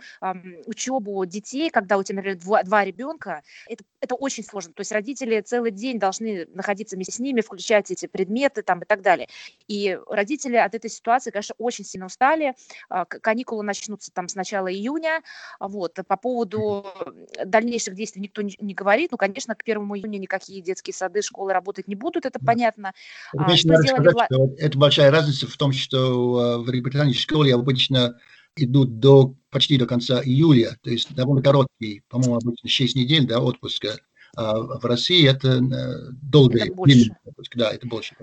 учебу 0.65 1.25
детей, 1.25 1.69
когда 1.69 1.97
у 1.97 2.03
тебя, 2.03 2.17
например, 2.17 2.39
два, 2.39 2.63
два 2.63 2.83
ребенка, 2.83 3.43
это, 3.67 3.83
это 3.99 4.15
очень 4.15 4.43
сложно. 4.43 4.73
То 4.73 4.81
есть 4.81 4.91
родители 4.91 5.41
целый 5.41 5.71
день 5.71 5.99
должны 5.99 6.47
находиться 6.53 6.95
вместе 6.95 7.13
с 7.13 7.19
ними, 7.19 7.41
включать 7.41 7.91
эти 7.91 8.07
предметы 8.07 8.61
там 8.61 8.81
и 8.81 8.85
так 8.85 9.01
далее. 9.01 9.27
И 9.67 9.97
родители 10.07 10.55
от 10.57 10.75
этой 10.75 10.89
ситуации, 10.89 11.31
конечно, 11.31 11.55
очень 11.57 11.85
сильно 11.85 12.07
устали. 12.07 12.55
Э, 12.89 13.05
каникулы 13.05 13.63
начнутся 13.63 14.11
там 14.11 14.27
с 14.27 14.35
начала 14.35 14.71
июня, 14.71 15.10
июня. 15.11 15.23
Вот. 15.59 15.97
По 16.07 16.17
поводу 16.17 16.85
дальнейших 17.45 17.95
действий 17.95 18.21
никто 18.21 18.41
не, 18.41 18.55
не 18.59 18.73
говорит. 18.73 19.11
Ну, 19.11 19.17
конечно, 19.17 19.55
к 19.55 19.61
1 19.63 19.77
июня 19.77 20.17
никакие 20.17 20.61
детские 20.61 20.93
сады, 20.93 21.21
школы 21.21 21.53
работать 21.53 21.87
не 21.87 21.95
будут, 21.95 22.25
это 22.25 22.39
понятно. 22.39 22.93
А, 23.35 23.55
что 23.55 23.75
сказать, 23.77 24.13
вла... 24.13 24.25
что 24.25 24.49
это 24.57 24.77
большая 24.77 25.11
разница 25.11 25.47
в 25.47 25.57
том, 25.57 25.71
что 25.71 26.37
а, 26.37 26.57
в 26.59 26.67
Великобритании 26.67 27.13
школы 27.13 27.51
обычно 27.51 28.19
идут 28.55 28.99
до, 28.99 29.35
почти 29.49 29.77
до 29.77 29.85
конца 29.85 30.21
июля, 30.21 30.77
то 30.81 30.89
есть 30.89 31.13
довольно 31.15 31.41
короткий, 31.41 32.03
по-моему, 32.09 32.35
обычно 32.35 32.69
6 32.69 32.95
недель 32.95 33.25
да, 33.25 33.39
отпуска. 33.39 33.97
А 34.35 34.57
в 34.57 34.85
России 34.85 35.27
это 35.29 35.57
э, 35.57 36.11
долгое 36.21 36.65
это 36.65 36.73
больше. 36.73 37.15
Да, 37.55 37.71
это 37.71 37.87
больше. 37.87 38.15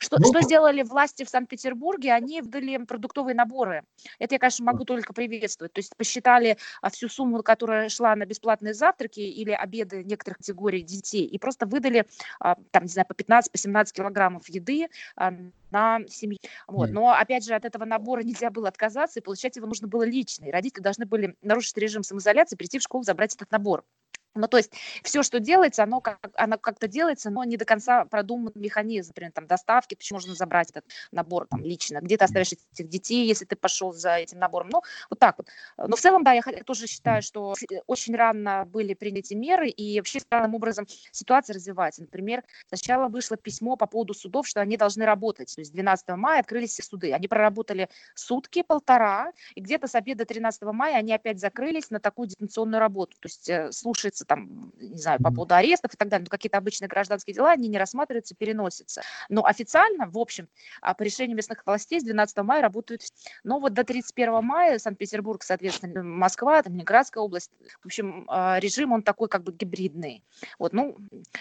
Что, 0.00 0.16
ну, 0.18 0.26
что 0.26 0.40
сделали 0.42 0.82
власти 0.82 1.24
в 1.24 1.28
Санкт-Петербурге? 1.28 2.12
Они 2.12 2.40
выдали 2.40 2.78
продуктовые 2.84 3.34
наборы. 3.34 3.84
Это 4.18 4.34
я, 4.34 4.38
конечно, 4.38 4.64
могу 4.64 4.84
только 4.84 5.12
приветствовать. 5.12 5.72
То 5.72 5.78
есть 5.78 5.96
посчитали 5.96 6.56
а, 6.82 6.90
всю 6.90 7.08
сумму, 7.08 7.42
которая 7.42 7.88
шла 7.88 8.16
на 8.16 8.26
бесплатные 8.26 8.74
завтраки 8.74 9.20
или 9.20 9.50
обеды 9.50 10.02
некоторых 10.02 10.38
категорий 10.38 10.82
детей, 10.82 11.24
и 11.24 11.38
просто 11.38 11.66
выдали, 11.66 12.06
а, 12.40 12.56
там, 12.70 12.84
не 12.84 12.88
знаю, 12.88 13.06
по 13.06 13.12
15-17 13.12 13.84
по 13.84 13.92
килограммов 13.92 14.48
еды 14.48 14.88
на 15.70 16.00
семью. 16.08 16.38
Вот. 16.66 16.90
Но, 16.90 17.10
опять 17.10 17.44
же, 17.44 17.54
от 17.54 17.64
этого 17.64 17.84
набора 17.84 18.22
нельзя 18.22 18.50
было 18.50 18.68
отказаться, 18.68 19.20
и 19.20 19.22
получать 19.22 19.56
его 19.56 19.66
нужно 19.66 19.88
было 19.88 20.04
лично. 20.04 20.46
И 20.46 20.50
родители 20.50 20.82
должны 20.82 21.06
были 21.06 21.36
нарушить 21.42 21.76
режим 21.76 22.02
самоизоляции, 22.02 22.56
прийти 22.56 22.78
в 22.78 22.82
школу, 22.82 23.02
забрать 23.02 23.34
этот 23.34 23.50
набор. 23.50 23.84
Ну, 24.36 24.48
то 24.48 24.56
есть 24.56 24.72
все, 25.04 25.22
что 25.22 25.38
делается, 25.38 25.84
оно, 25.84 26.00
как, 26.00 26.18
оно 26.34 26.58
как-то 26.58 26.88
делается, 26.88 27.30
но 27.30 27.44
не 27.44 27.56
до 27.56 27.64
конца 27.64 28.04
продуман 28.04 28.52
механизм, 28.56 29.10
например, 29.10 29.32
там, 29.32 29.46
доставки, 29.46 29.94
почему 29.94 30.16
можно 30.16 30.34
забрать 30.34 30.70
этот 30.70 30.84
набор 31.12 31.46
там 31.46 31.62
лично, 31.62 32.00
где 32.00 32.16
ты 32.16 32.24
оставишь 32.24 32.52
этих 32.52 32.88
детей, 32.88 33.26
если 33.26 33.44
ты 33.44 33.54
пошел 33.54 33.92
за 33.92 34.16
этим 34.16 34.38
набором, 34.40 34.70
ну, 34.70 34.82
вот 35.08 35.18
так 35.20 35.38
вот. 35.38 35.48
Но 35.76 35.94
в 35.94 36.00
целом, 36.00 36.24
да, 36.24 36.32
я 36.32 36.42
тоже 36.64 36.88
считаю, 36.88 37.22
что 37.22 37.54
очень 37.86 38.16
рано 38.16 38.64
были 38.66 38.94
приняты 38.94 39.36
меры, 39.36 39.68
и 39.68 40.00
вообще 40.00 40.18
странным 40.18 40.54
образом 40.56 40.86
ситуация 41.12 41.54
развивается. 41.54 42.02
Например, 42.02 42.42
сначала 42.66 43.08
вышло 43.08 43.36
письмо 43.36 43.76
по 43.76 43.86
поводу 43.86 44.14
судов, 44.14 44.48
что 44.48 44.60
они 44.60 44.76
должны 44.76 45.04
работать, 45.04 45.54
то 45.54 45.60
есть 45.60 45.72
12 45.72 46.08
мая 46.08 46.40
открылись 46.40 46.70
все 46.70 46.82
суды, 46.82 47.12
они 47.12 47.28
проработали 47.28 47.88
сутки, 48.14 48.62
полтора, 48.62 49.32
и 49.54 49.60
где-то 49.60 49.86
с 49.86 49.94
обеда 49.94 50.24
13 50.24 50.62
мая 50.62 50.96
они 50.96 51.12
опять 51.12 51.38
закрылись 51.38 51.90
на 51.90 52.00
такую 52.00 52.28
дистанционную 52.28 52.80
работу, 52.80 53.16
то 53.20 53.26
есть 53.28 53.48
э, 53.48 53.70
слушается 53.70 54.23
рассматриваются 54.24 54.26
там, 54.26 54.72
не 54.78 54.98
знаю, 54.98 55.20
по 55.22 55.30
поводу 55.30 55.54
арестов 55.54 55.94
и 55.94 55.96
так 55.96 56.08
далее, 56.08 56.24
но 56.24 56.30
какие-то 56.30 56.58
обычные 56.58 56.88
гражданские 56.88 57.34
дела, 57.34 57.52
они 57.52 57.68
не 57.68 57.78
рассматриваются, 57.78 58.34
переносятся. 58.34 59.02
Но 59.28 59.44
официально, 59.44 60.06
в 60.06 60.18
общем, 60.18 60.48
а, 60.80 60.94
по 60.94 61.02
решению 61.02 61.36
местных 61.36 61.64
властей 61.66 62.00
с 62.00 62.04
12 62.04 62.36
мая 62.38 62.62
работают. 62.62 63.02
Но 63.42 63.60
вот 63.60 63.74
до 63.74 63.84
31 63.84 64.42
мая 64.42 64.78
Санкт-Петербург, 64.78 65.42
соответственно, 65.42 66.02
Москва, 66.02 66.62
там, 66.62 66.74
Ленинградская 66.74 67.22
область, 67.22 67.50
в 67.82 67.86
общем, 67.86 68.24
а, 68.28 68.58
режим, 68.60 68.92
он 68.92 69.02
такой 69.02 69.28
как 69.28 69.42
бы 69.42 69.52
гибридный. 69.52 70.22
Вот, 70.58 70.72
ну, 70.72 70.96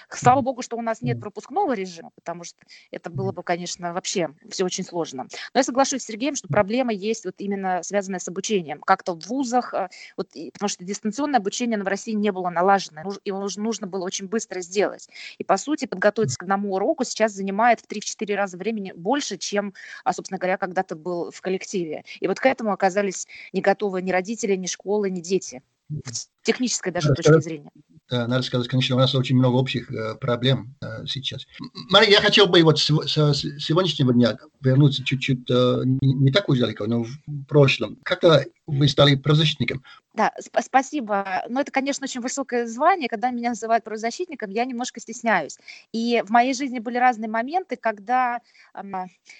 слава 0.10 0.42
богу, 0.42 0.62
что 0.62 0.78
у 0.78 0.82
нас 0.82 1.02
нет 1.02 1.20
пропускного 1.20 1.74
режима, 1.74 2.12
потому 2.16 2.44
что 2.44 2.58
это 2.92 3.10
было 3.10 3.32
бы, 3.32 3.44
конечно, 3.44 3.94
вообще 3.94 4.30
все 4.50 4.66
очень 4.66 4.84
сложно. 4.84 5.28
Но 5.54 5.60
я 5.60 5.64
соглашусь 5.64 6.04
с 6.04 6.06
Сергеем, 6.06 6.36
что 6.36 6.48
проблема 6.48 6.94
есть 6.94 7.26
вот 7.26 7.36
именно 7.38 7.82
связанная 7.84 8.20
с 8.20 8.28
обучением. 8.28 8.82
Как-то 8.82 9.14
в 9.14 9.28
вузах, 9.28 9.74
а, 9.74 9.90
вот, 10.18 10.30
потому 10.54 10.70
что 10.70 10.84
дистанционное 10.84 11.40
обучение 11.40 11.82
в 11.82 11.88
России 11.88 12.14
не 12.14 12.32
было 12.32 12.50
налажено 12.50 12.73
налаженное, 12.74 13.06
его 13.26 13.48
нужно 13.58 13.88
было 13.88 14.04
очень 14.04 14.28
быстро 14.28 14.62
сделать. 14.62 15.10
И, 15.38 15.44
по 15.44 15.58
сути, 15.58 15.86
подготовиться 15.86 16.38
к 16.38 16.44
одному 16.44 16.74
уроку 16.74 17.04
сейчас 17.04 17.34
занимает 17.34 17.82
в 17.82 17.88
3-4 17.88 18.36
раза 18.36 18.58
времени 18.58 18.94
больше, 18.96 19.38
чем, 19.38 19.74
а, 20.04 20.14
собственно 20.14 20.38
говоря, 20.40 20.58
когда-то 20.58 20.96
был 20.96 21.32
в 21.32 21.42
коллективе. 21.42 22.04
И 22.20 22.28
вот 22.28 22.40
к 22.40 22.46
этому 22.46 22.72
оказались 22.72 23.28
не 23.52 23.62
готовы 23.62 24.02
ни 24.02 24.12
родители, 24.12 24.56
ни 24.56 24.68
школы, 24.68 25.10
ни 25.10 25.22
дети. 25.22 25.62
С 26.06 26.30
технической 26.44 26.92
даже 26.92 27.14
точки 27.14 27.40
зрения. 27.42 27.72
Да, 28.10 28.28
надо 28.28 28.44
сказать, 28.44 28.68
конечно, 28.68 28.96
у 28.96 29.00
нас 29.00 29.16
очень 29.16 29.38
много 29.38 29.56
общих 29.56 29.90
э, 29.92 30.16
проблем 30.16 30.76
э, 30.82 31.06
сейчас. 31.06 31.46
Мария, 31.90 32.12
я 32.12 32.22
хотел 32.22 32.48
бы 32.48 32.62
вот 32.62 32.78
с, 32.78 32.86
сегодняшнего 32.86 34.14
дня 34.14 34.38
вернуться 34.62 35.04
чуть-чуть 35.06 35.50
э, 35.50 35.82
не, 36.02 36.32
так 36.32 36.50
уж 36.50 36.60
далеко, 36.60 36.86
но 36.86 37.04
в 37.04 37.46
прошлом. 37.48 37.98
Когда 38.04 38.44
вы 38.68 38.88
стали 38.88 39.16
правозащитником? 39.16 39.84
Да, 40.14 40.32
сп- 40.40 40.62
спасибо. 40.64 41.44
Но 41.50 41.62
это, 41.62 41.72
конечно, 41.72 42.04
очень 42.04 42.22
высокое 42.22 42.68
звание. 42.68 43.08
Когда 43.08 43.32
меня 43.32 43.50
называют 43.50 43.84
правозащитником, 43.86 44.52
я 44.52 44.66
немножко 44.66 45.00
стесняюсь. 45.00 45.58
И 45.94 46.22
в 46.26 46.30
моей 46.30 46.54
жизни 46.54 46.80
были 46.80 46.98
разные 46.98 47.30
моменты, 47.30 47.78
когда 47.78 48.42
э, 48.74 48.82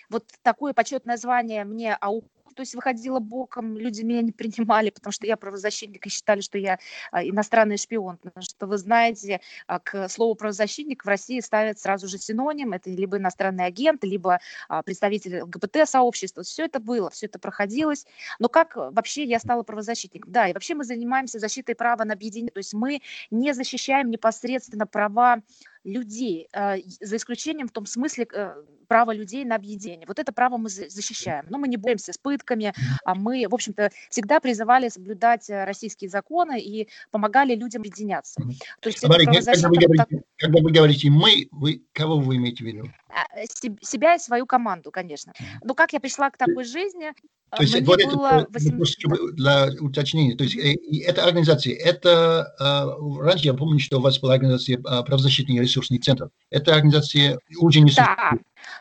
вот 0.10 0.26
такое 0.42 0.74
почетное 0.74 1.18
звание 1.18 1.66
мне 1.66 1.96
ау 1.96 2.24
то 2.54 2.62
есть 2.62 2.76
выходила 2.76 3.20
боком, 3.20 3.78
люди 3.78 4.02
меня 4.04 4.22
не 4.22 4.32
принимали, 4.32 4.90
потому 4.90 5.12
что 5.12 5.26
я 5.26 5.38
правозащитник 5.38 6.06
и 6.06 6.10
считали, 6.10 6.42
что 6.42 6.58
я 6.58 6.80
а, 7.12 7.24
иностранный 7.24 7.78
шпион. 7.78 8.18
Потому 8.18 8.44
что 8.44 8.68
вы 8.68 8.78
знаете, 8.78 9.42
а, 9.68 9.80
к 9.80 10.08
слову 10.10 10.36
правозащитник 10.36 11.06
в 11.06 11.08
России 11.08 11.40
ставят 11.40 11.80
сразу 11.80 12.08
же 12.08 12.18
синоним, 12.18 12.74
это 12.74 12.90
либо 12.90 13.18
иностранный 13.18 13.66
агент, 13.66 14.04
либо 14.04 14.40
а, 14.70 14.84
представитель 14.84 15.42
ЛГБТ-сообщества. 15.42 16.44
Все 16.44 16.66
это 16.66 16.80
было, 16.80 17.10
все 17.10 17.26
это 17.26 17.40
проходилось. 17.40 18.06
Но 18.40 18.50
как 18.50 18.76
вообще 18.76 19.24
я 19.24 19.40
стала 19.40 19.64
правозащитником? 19.64 20.32
Да, 20.32 20.48
и 20.48 20.54
вообще 20.54 20.76
мы 20.76 20.84
занимаемся 20.84 21.40
защитой 21.40 21.76
права 21.76 22.06
на 22.06 22.14
объединение, 22.14 22.52
то 22.52 22.60
есть 22.60 22.74
мы 22.74 23.02
не 23.32 23.54
защищаем 23.54 24.10
непосредственно 24.10 24.88
права 24.88 25.42
людей, 25.84 26.48
а, 26.54 26.76
за 27.02 27.18
исключением 27.18 27.68
в 27.68 27.72
том 27.72 27.86
смысле 27.86 28.28
э, 28.34 28.54
права 28.88 29.14
людей 29.14 29.44
на 29.44 29.56
объединение. 29.56 30.06
Вот 30.08 30.20
это 30.20 30.32
право 30.32 30.58
мы 30.58 30.70
защищаем. 30.70 31.46
Но 31.50 31.58
мы 31.58 31.68
не 31.68 31.78
боремся 31.78 32.14
с 32.14 32.18
пытками, 32.18 32.74
а 33.06 33.16
мы, 33.16 33.46
в 33.50 33.54
общем-то, 33.54 33.90
всегда 34.10 34.40
призывали 34.40 34.90
соблюдать 34.90 35.50
э, 35.50 35.66
российские 35.66 36.10
законы 36.10 36.60
и 36.60 36.88
помогали 37.12 37.56
людям 37.56 37.82
объединяться. 37.82 38.42
То 38.82 38.90
есть 38.90 39.00
Смотри, 39.00 39.26
говорите, 39.26 39.98
так... 39.98 40.10
когда 40.44 40.62
вы 40.62 40.72
говорите 40.72 41.10
«мы», 41.10 41.48
вы, 41.52 41.84
кого 41.94 42.20
вы 42.20 42.36
имеете 42.36 42.66
в 42.66 42.68
виду? 42.68 42.90
А, 43.10 43.46
себя 43.82 44.16
и 44.16 44.20
свою 44.20 44.46
команду, 44.46 44.92
конечно. 44.92 45.32
Но 45.64 45.74
как 45.74 45.94
я 45.94 46.02
пришла 46.02 46.30
к 46.30 46.38
такой 46.38 46.66
жизни, 46.66 47.14
то 47.56 47.62
есть 47.62 47.76
Мне 47.76 47.86
вот 47.86 48.02
это 48.02 48.48
8... 48.50 49.36
для 49.36 49.70
уточнения. 49.80 50.36
То 50.36 50.44
есть 50.44 50.56
э, 50.58 50.76
эта 51.06 51.24
организация, 51.24 51.76
это 51.76 52.52
э, 52.60 53.22
раньше 53.24 53.46
я 53.46 53.54
помню, 53.54 53.80
что 53.80 54.00
у 54.00 54.02
вас 54.02 54.20
была 54.20 54.34
организация 54.34 54.80
э, 54.80 54.80
правозащитный 54.80 55.60
ресурсный 55.60 56.00
центр. 56.00 56.30
Эта 56.50 56.74
организация 56.74 57.38
уже 57.60 57.82
не 57.82 57.92
Да, 57.92 58.34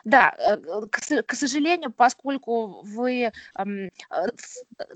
да, 0.05 0.35
э, 0.39 1.23
к 1.23 1.35
сожалению, 1.35 1.93
поскольку 1.93 2.83
вы, 2.83 3.31
э, 3.57 3.65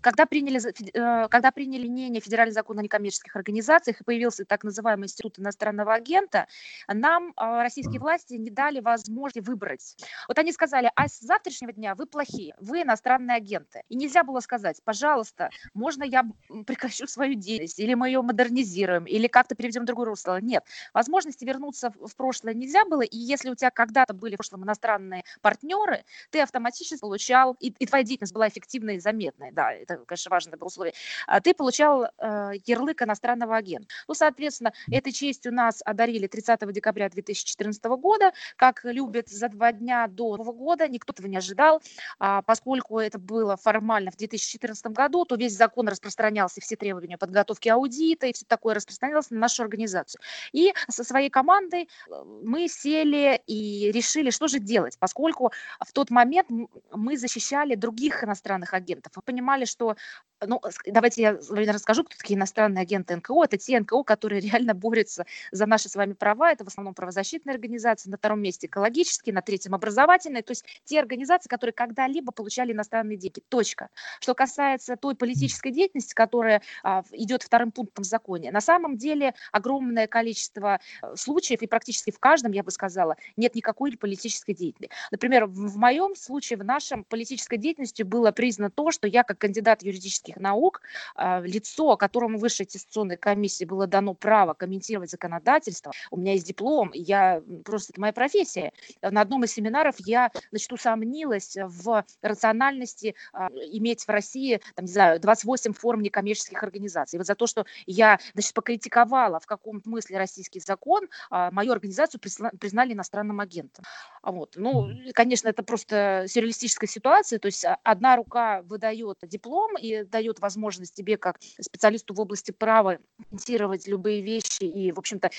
когда 0.00 0.26
приняли, 0.26 0.60
э, 0.66 1.28
когда 1.28 1.50
приняли 1.52 1.88
мнение 1.88 2.20
Федеральный 2.20 2.52
закон 2.52 2.78
о 2.78 2.82
некоммерческих 2.82 3.36
организациях 3.36 4.00
и 4.00 4.04
появился 4.04 4.44
так 4.44 4.64
называемый 4.64 5.04
институт 5.04 5.38
иностранного 5.38 5.94
агента, 5.94 6.46
нам 6.88 7.32
российские 7.36 8.00
власти 8.00 8.34
не 8.34 8.50
дали 8.50 8.80
возможности 8.80 9.26
выбрать. 9.38 9.96
Вот 10.28 10.38
они 10.38 10.52
сказали, 10.52 10.90
а 10.94 11.08
с 11.08 11.20
завтрашнего 11.20 11.72
дня 11.72 11.94
вы 11.94 12.06
плохие, 12.06 12.54
вы 12.60 12.82
иностранные 12.82 13.36
агенты. 13.36 13.82
И 13.88 13.96
нельзя 13.96 14.24
было 14.24 14.40
сказать, 14.40 14.80
пожалуйста, 14.84 15.50
можно 15.74 16.04
я 16.04 16.24
прекращу 16.66 17.06
свою 17.06 17.34
деятельность, 17.34 17.78
или 17.78 17.94
мы 17.94 18.08
ее 18.08 18.22
модернизируем, 18.22 19.04
или 19.04 19.26
как-то 19.26 19.54
переведем 19.54 19.82
в 19.82 19.86
другое 19.86 20.06
русло. 20.06 20.40
Нет, 20.40 20.64
возможности 20.94 21.44
вернуться 21.44 21.92
в 22.00 22.14
прошлое 22.16 22.54
нельзя 22.54 22.84
было, 22.84 23.02
и 23.02 23.16
если 23.16 23.50
у 23.50 23.54
тебя 23.54 23.70
когда-то 23.70 24.14
были 24.14 24.34
в 24.34 24.38
прошлом 24.38 24.64
иностранные 24.64 24.95
иностранные 24.96 25.24
партнеры, 25.42 26.04
ты 26.30 26.40
автоматически 26.40 27.00
получал, 27.00 27.56
и, 27.60 27.68
и 27.68 27.86
твоя 27.86 28.04
деятельность 28.04 28.32
была 28.32 28.48
эффективной 28.48 28.96
и 28.96 28.98
заметной, 28.98 29.52
да, 29.52 29.72
это, 29.72 29.98
конечно, 29.98 30.30
важное 30.30 30.56
было 30.56 30.68
условие, 30.68 30.94
а 31.26 31.40
ты 31.40 31.54
получал 31.54 32.04
э, 32.04 32.52
ярлык 32.64 33.02
иностранного 33.02 33.56
агента. 33.56 33.88
Ну, 34.08 34.14
соответственно, 34.14 34.72
этой 34.90 35.12
честью 35.12 35.52
нас 35.52 35.82
одарили 35.84 36.26
30 36.26 36.72
декабря 36.72 37.08
2014 37.08 37.84
года, 37.84 38.32
как 38.56 38.84
любят 38.84 39.28
за 39.28 39.48
два 39.48 39.72
дня 39.72 40.06
до 40.08 40.36
Нового 40.36 40.52
года, 40.52 40.88
никто 40.88 41.12
этого 41.12 41.26
не 41.26 41.36
ожидал, 41.36 41.82
а 42.18 42.42
поскольку 42.42 42.98
это 42.98 43.18
было 43.18 43.56
формально 43.56 44.10
в 44.10 44.16
2014 44.16 44.86
году, 44.86 45.24
то 45.24 45.36
весь 45.36 45.56
закон 45.56 45.88
распространялся, 45.88 46.60
все 46.60 46.76
требования 46.76 47.18
подготовки 47.18 47.68
аудита 47.68 48.26
и 48.26 48.32
все 48.32 48.44
такое 48.46 48.74
распространялось 48.74 49.30
на 49.30 49.38
нашу 49.38 49.62
организацию. 49.62 50.20
И 50.52 50.72
со 50.88 51.04
своей 51.04 51.30
командой 51.30 51.88
э, 52.08 52.24
мы 52.42 52.68
сели 52.68 53.40
и 53.46 53.90
решили, 53.92 54.30
что 54.30 54.48
же 54.48 54.58
делать, 54.58 54.85
поскольку 54.98 55.52
в 55.84 55.92
тот 55.92 56.10
момент 56.10 56.48
мы 56.92 57.16
защищали 57.16 57.74
других 57.74 58.22
иностранных 58.22 58.74
агентов. 58.74 59.12
Мы 59.16 59.22
понимали, 59.22 59.64
что 59.64 59.96
ну, 60.44 60.60
давайте 60.86 61.22
я 61.22 61.38
расскажу, 61.72 62.04
кто 62.04 62.16
такие 62.16 62.36
иностранные 62.36 62.82
агенты 62.82 63.16
НКО. 63.16 63.44
Это 63.44 63.56
те 63.56 63.78
НКО, 63.80 64.02
которые 64.02 64.40
реально 64.40 64.74
борются 64.74 65.24
за 65.52 65.66
наши 65.66 65.88
с 65.88 65.96
вами 65.96 66.12
права. 66.12 66.52
Это 66.52 66.64
в 66.64 66.68
основном 66.68 66.94
правозащитные 66.94 67.54
организации, 67.54 68.10
на 68.10 68.16
втором 68.16 68.40
месте 68.40 68.66
экологические, 68.66 69.34
на 69.34 69.42
третьем 69.42 69.74
образовательные. 69.74 70.42
То 70.42 70.52
есть 70.52 70.64
те 70.84 71.00
организации, 71.00 71.48
которые 71.48 71.72
когда-либо 71.72 72.32
получали 72.32 72.72
иностранные 72.72 73.16
деньги. 73.16 73.42
Точка. 73.48 73.88
Что 74.20 74.34
касается 74.34 74.96
той 74.96 75.14
политической 75.14 75.70
деятельности, 75.70 76.14
которая 76.14 76.62
а, 76.82 77.02
идет 77.12 77.42
вторым 77.42 77.72
пунктом 77.72 78.04
в 78.04 78.06
законе, 78.06 78.50
на 78.50 78.60
самом 78.60 78.96
деле 78.96 79.34
огромное 79.52 80.06
количество 80.06 80.80
э, 81.02 81.16
случаев, 81.16 81.62
и 81.62 81.66
практически 81.66 82.10
в 82.10 82.18
каждом, 82.18 82.52
я 82.52 82.62
бы 82.62 82.70
сказала, 82.70 83.16
нет 83.36 83.54
никакой 83.54 83.96
политической 83.96 84.54
деятельности. 84.54 84.94
Например, 85.10 85.46
в, 85.46 85.76
моем 85.76 86.14
случае, 86.14 86.58
в 86.58 86.64
нашем 86.64 87.04
политической 87.04 87.56
деятельности 87.56 88.02
было 88.02 88.32
признано 88.32 88.70
то, 88.70 88.90
что 88.90 89.06
я 89.08 89.22
как 89.22 89.38
кандидат 89.38 89.82
юридических 89.82 90.25
юридических 90.26 90.36
наук, 90.36 90.82
а, 91.14 91.40
лицо, 91.40 91.96
которому 91.96 92.38
высшей 92.38 92.64
аттестационной 92.64 93.16
комиссии 93.16 93.64
было 93.64 93.86
дано 93.86 94.14
право 94.14 94.54
комментировать 94.54 95.10
законодательство. 95.10 95.92
У 96.10 96.16
меня 96.16 96.32
есть 96.32 96.46
диплом, 96.46 96.90
я 96.92 97.42
просто 97.64 97.92
это 97.92 98.00
моя 98.00 98.12
профессия. 98.12 98.72
На 99.02 99.20
одном 99.20 99.44
из 99.44 99.52
семинаров 99.52 99.96
я, 99.98 100.30
значит, 100.50 100.72
усомнилась 100.72 101.56
в 101.56 102.04
рациональности 102.22 103.14
а, 103.32 103.48
иметь 103.72 104.04
в 104.04 104.08
России, 104.08 104.60
там, 104.74 104.86
не 104.86 104.92
знаю, 104.92 105.20
28 105.20 105.72
форм 105.72 106.02
некоммерческих 106.02 106.62
организаций. 106.62 107.18
Вот 107.18 107.26
за 107.26 107.34
то, 107.34 107.46
что 107.46 107.66
я, 107.86 108.18
значит, 108.34 108.54
покритиковала 108.54 109.40
в 109.40 109.46
каком 109.46 109.82
смысле 109.82 110.18
российский 110.18 110.60
закон, 110.60 111.08
а, 111.30 111.50
мою 111.50 111.72
организацию 111.72 112.20
признали 112.20 112.92
иностранным 112.92 113.40
агентом. 113.40 113.84
Вот. 114.26 114.54
Ну, 114.56 114.90
конечно, 115.14 115.48
это 115.48 115.62
просто 115.62 116.26
сюрреалистическая 116.28 116.88
ситуация, 116.88 117.38
то 117.38 117.46
есть 117.46 117.64
одна 117.84 118.16
рука 118.16 118.62
выдает 118.62 119.18
диплом 119.22 119.76
и 119.78 120.02
дает 120.04 120.40
возможность 120.40 120.94
тебе, 120.94 121.16
как 121.16 121.38
специалисту 121.60 122.12
в 122.12 122.20
области 122.20 122.50
права, 122.50 122.98
комментировать 123.28 123.86
любые 123.86 124.20
вещи 124.20 124.64
и, 124.64 124.92
в 124.92 124.98
общем-то, 124.98 125.30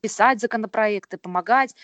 писать 0.00 0.40
законопроекты, 0.40 1.18
помогать. 1.18 1.74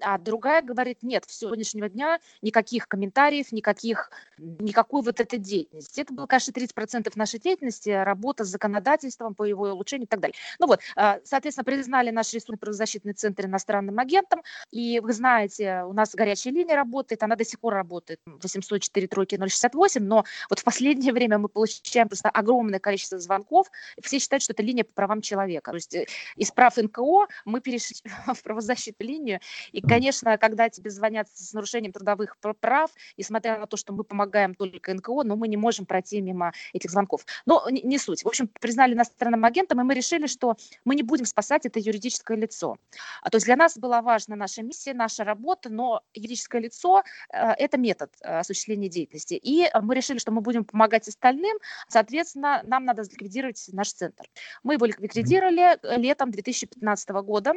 А 0.00 0.18
другая 0.18 0.62
говорит, 0.62 1.02
нет, 1.02 1.24
все, 1.26 1.52
сегодняшнего 1.52 1.88
дня 1.88 2.18
никаких 2.40 2.88
комментариев, 2.88 3.52
никаких, 3.52 4.10
никакой 4.38 5.02
вот 5.02 5.20
этой 5.20 5.38
деятельности. 5.38 6.00
Это 6.00 6.14
было, 6.14 6.26
конечно, 6.26 6.52
30% 6.52 7.12
нашей 7.16 7.40
деятельности, 7.40 7.90
работа 7.90 8.44
с 8.44 8.48
законодательством 8.48 9.34
по 9.34 9.44
его 9.44 9.64
улучшению 9.64 10.06
и 10.06 10.08
так 10.08 10.20
далее. 10.20 10.36
Ну 10.58 10.66
вот, 10.66 10.80
а, 10.96 11.18
соответственно, 11.24 11.64
признали 11.64 12.10
наш 12.10 12.32
рисунок 12.32 12.60
правозащитный 12.60 13.12
центр 13.12 13.46
иностранным 13.46 13.98
агентом, 13.98 14.42
и 14.70 15.00
вы 15.00 15.12
знаете, 15.12 15.82
у 15.84 15.92
нас 15.92 16.11
горячая 16.14 16.52
линия 16.52 16.76
работает, 16.76 17.22
она 17.22 17.36
до 17.36 17.44
сих 17.44 17.60
пор 17.60 17.74
работает, 17.74 18.20
804 18.26 19.06
тройки 19.08 19.36
068, 19.36 20.02
но 20.02 20.24
вот 20.50 20.58
в 20.58 20.64
последнее 20.64 21.12
время 21.12 21.38
мы 21.38 21.48
получаем 21.48 22.08
просто 22.08 22.28
огромное 22.28 22.78
количество 22.78 23.18
звонков. 23.18 23.70
Все 24.02 24.18
считают, 24.18 24.42
что 24.42 24.52
это 24.52 24.62
линия 24.62 24.84
по 24.84 24.92
правам 24.92 25.20
человека. 25.20 25.70
То 25.70 25.76
есть 25.76 25.94
э, 25.94 26.06
из 26.36 26.50
прав 26.50 26.76
НКО 26.76 27.26
мы 27.44 27.60
перешли 27.60 27.96
в 28.34 28.42
правозащитную 28.42 29.08
линию. 29.08 29.40
И, 29.72 29.80
конечно, 29.80 30.38
когда 30.38 30.68
тебе 30.68 30.90
звонят 30.90 31.28
с 31.32 31.52
нарушением 31.52 31.92
трудовых 31.92 32.36
прав, 32.60 32.90
несмотря 33.16 33.58
на 33.58 33.66
то, 33.66 33.76
что 33.76 33.92
мы 33.92 34.04
помогаем 34.04 34.54
только 34.54 34.94
НКО, 34.94 35.22
но 35.24 35.36
мы 35.36 35.48
не 35.48 35.56
можем 35.56 35.86
пройти 35.86 36.20
мимо 36.20 36.52
этих 36.72 36.90
звонков. 36.90 37.24
Но 37.46 37.68
не, 37.70 37.82
не 37.82 37.98
суть. 37.98 38.24
В 38.24 38.28
общем, 38.28 38.48
признали 38.60 38.94
иностранным 38.94 39.44
агентом, 39.44 39.80
и 39.80 39.84
мы 39.84 39.94
решили, 39.94 40.26
что 40.26 40.56
мы 40.84 40.94
не 40.94 41.02
будем 41.02 41.24
спасать 41.24 41.66
это 41.66 41.78
юридическое 41.78 42.36
лицо. 42.36 42.76
А, 43.22 43.30
то 43.30 43.36
есть 43.36 43.46
для 43.46 43.56
нас 43.56 43.78
была 43.78 44.02
важна 44.02 44.36
наша 44.36 44.62
миссия, 44.62 44.94
наша 44.94 45.24
работа, 45.24 45.68
но 45.70 46.01
юридическое 46.14 46.60
лицо 46.60 47.02
э,– 47.32 47.52
это 47.58 47.78
метод 47.78 48.12
э, 48.22 48.38
осуществления 48.38 48.88
деятельности. 48.88 49.34
И 49.34 49.68
мы 49.80 49.94
решили, 49.94 50.18
что 50.18 50.32
мы 50.32 50.40
будем 50.40 50.64
помогать 50.64 51.08
остальным, 51.08 51.58
Соответственно, 51.88 52.62
нам 52.64 52.84
надо 52.84 53.02
ликвидировать 53.02 53.64
наш 53.72 53.92
центр. 53.92 54.24
Мы 54.62 54.74
его 54.74 54.86
ликвидировали 54.86 55.78
э, 55.82 55.98
летом 55.98 56.30
2015 56.30 57.10
года. 57.10 57.54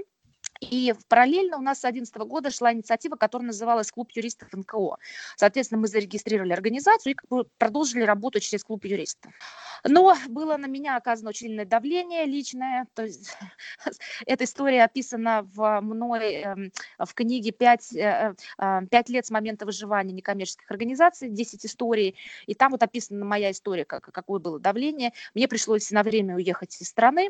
И 0.61 0.93
параллельно 1.09 1.57
у 1.57 1.61
нас 1.61 1.79
с 1.79 1.81
2011 1.81 2.15
года 2.27 2.49
шла 2.49 2.73
инициатива, 2.73 3.15
которая 3.15 3.47
называлась 3.47 3.91
«Клуб 3.91 4.11
юристов 4.13 4.53
НКО». 4.53 4.97
Соответственно, 5.35 5.81
мы 5.81 5.87
зарегистрировали 5.87 6.53
организацию 6.53 7.13
и 7.13 7.43
продолжили 7.57 8.03
работу 8.03 8.39
через 8.39 8.63
клуб 8.63 8.85
юристов. 8.85 9.33
Но 9.83 10.15
было 10.29 10.57
на 10.57 10.67
меня 10.67 10.95
оказано 10.97 11.29
очень 11.29 11.47
сильное 11.47 11.65
давление 11.65 12.25
личное. 12.25 12.87
То 12.93 13.03
есть, 13.03 13.37
эта 14.25 14.45
история 14.45 14.83
описана 14.83 15.43
в 15.53 15.81
мной 15.81 16.35
эм, 16.35 16.71
в 16.97 17.13
книге 17.13 17.51
«Пять, 17.51 17.93
э, 17.93 18.33
э, 18.57 18.81
«Пять 18.89 19.09
лет 19.09 19.25
с 19.25 19.31
момента 19.31 19.65
выживания 19.65 20.13
некоммерческих 20.13 20.69
организаций», 20.71 21.29
10 21.29 21.65
историй. 21.65 22.15
И 22.47 22.55
там 22.55 22.71
вот 22.71 22.81
описана 22.81 23.25
моя 23.25 23.51
история, 23.51 23.85
как, 23.85 24.05
какое 24.05 24.39
было 24.39 24.59
давление. 24.59 25.11
Мне 25.33 25.47
пришлось 25.47 25.91
на 25.91 26.01
время 26.01 26.35
уехать 26.35 26.81
из 26.81 26.87
страны, 26.87 27.29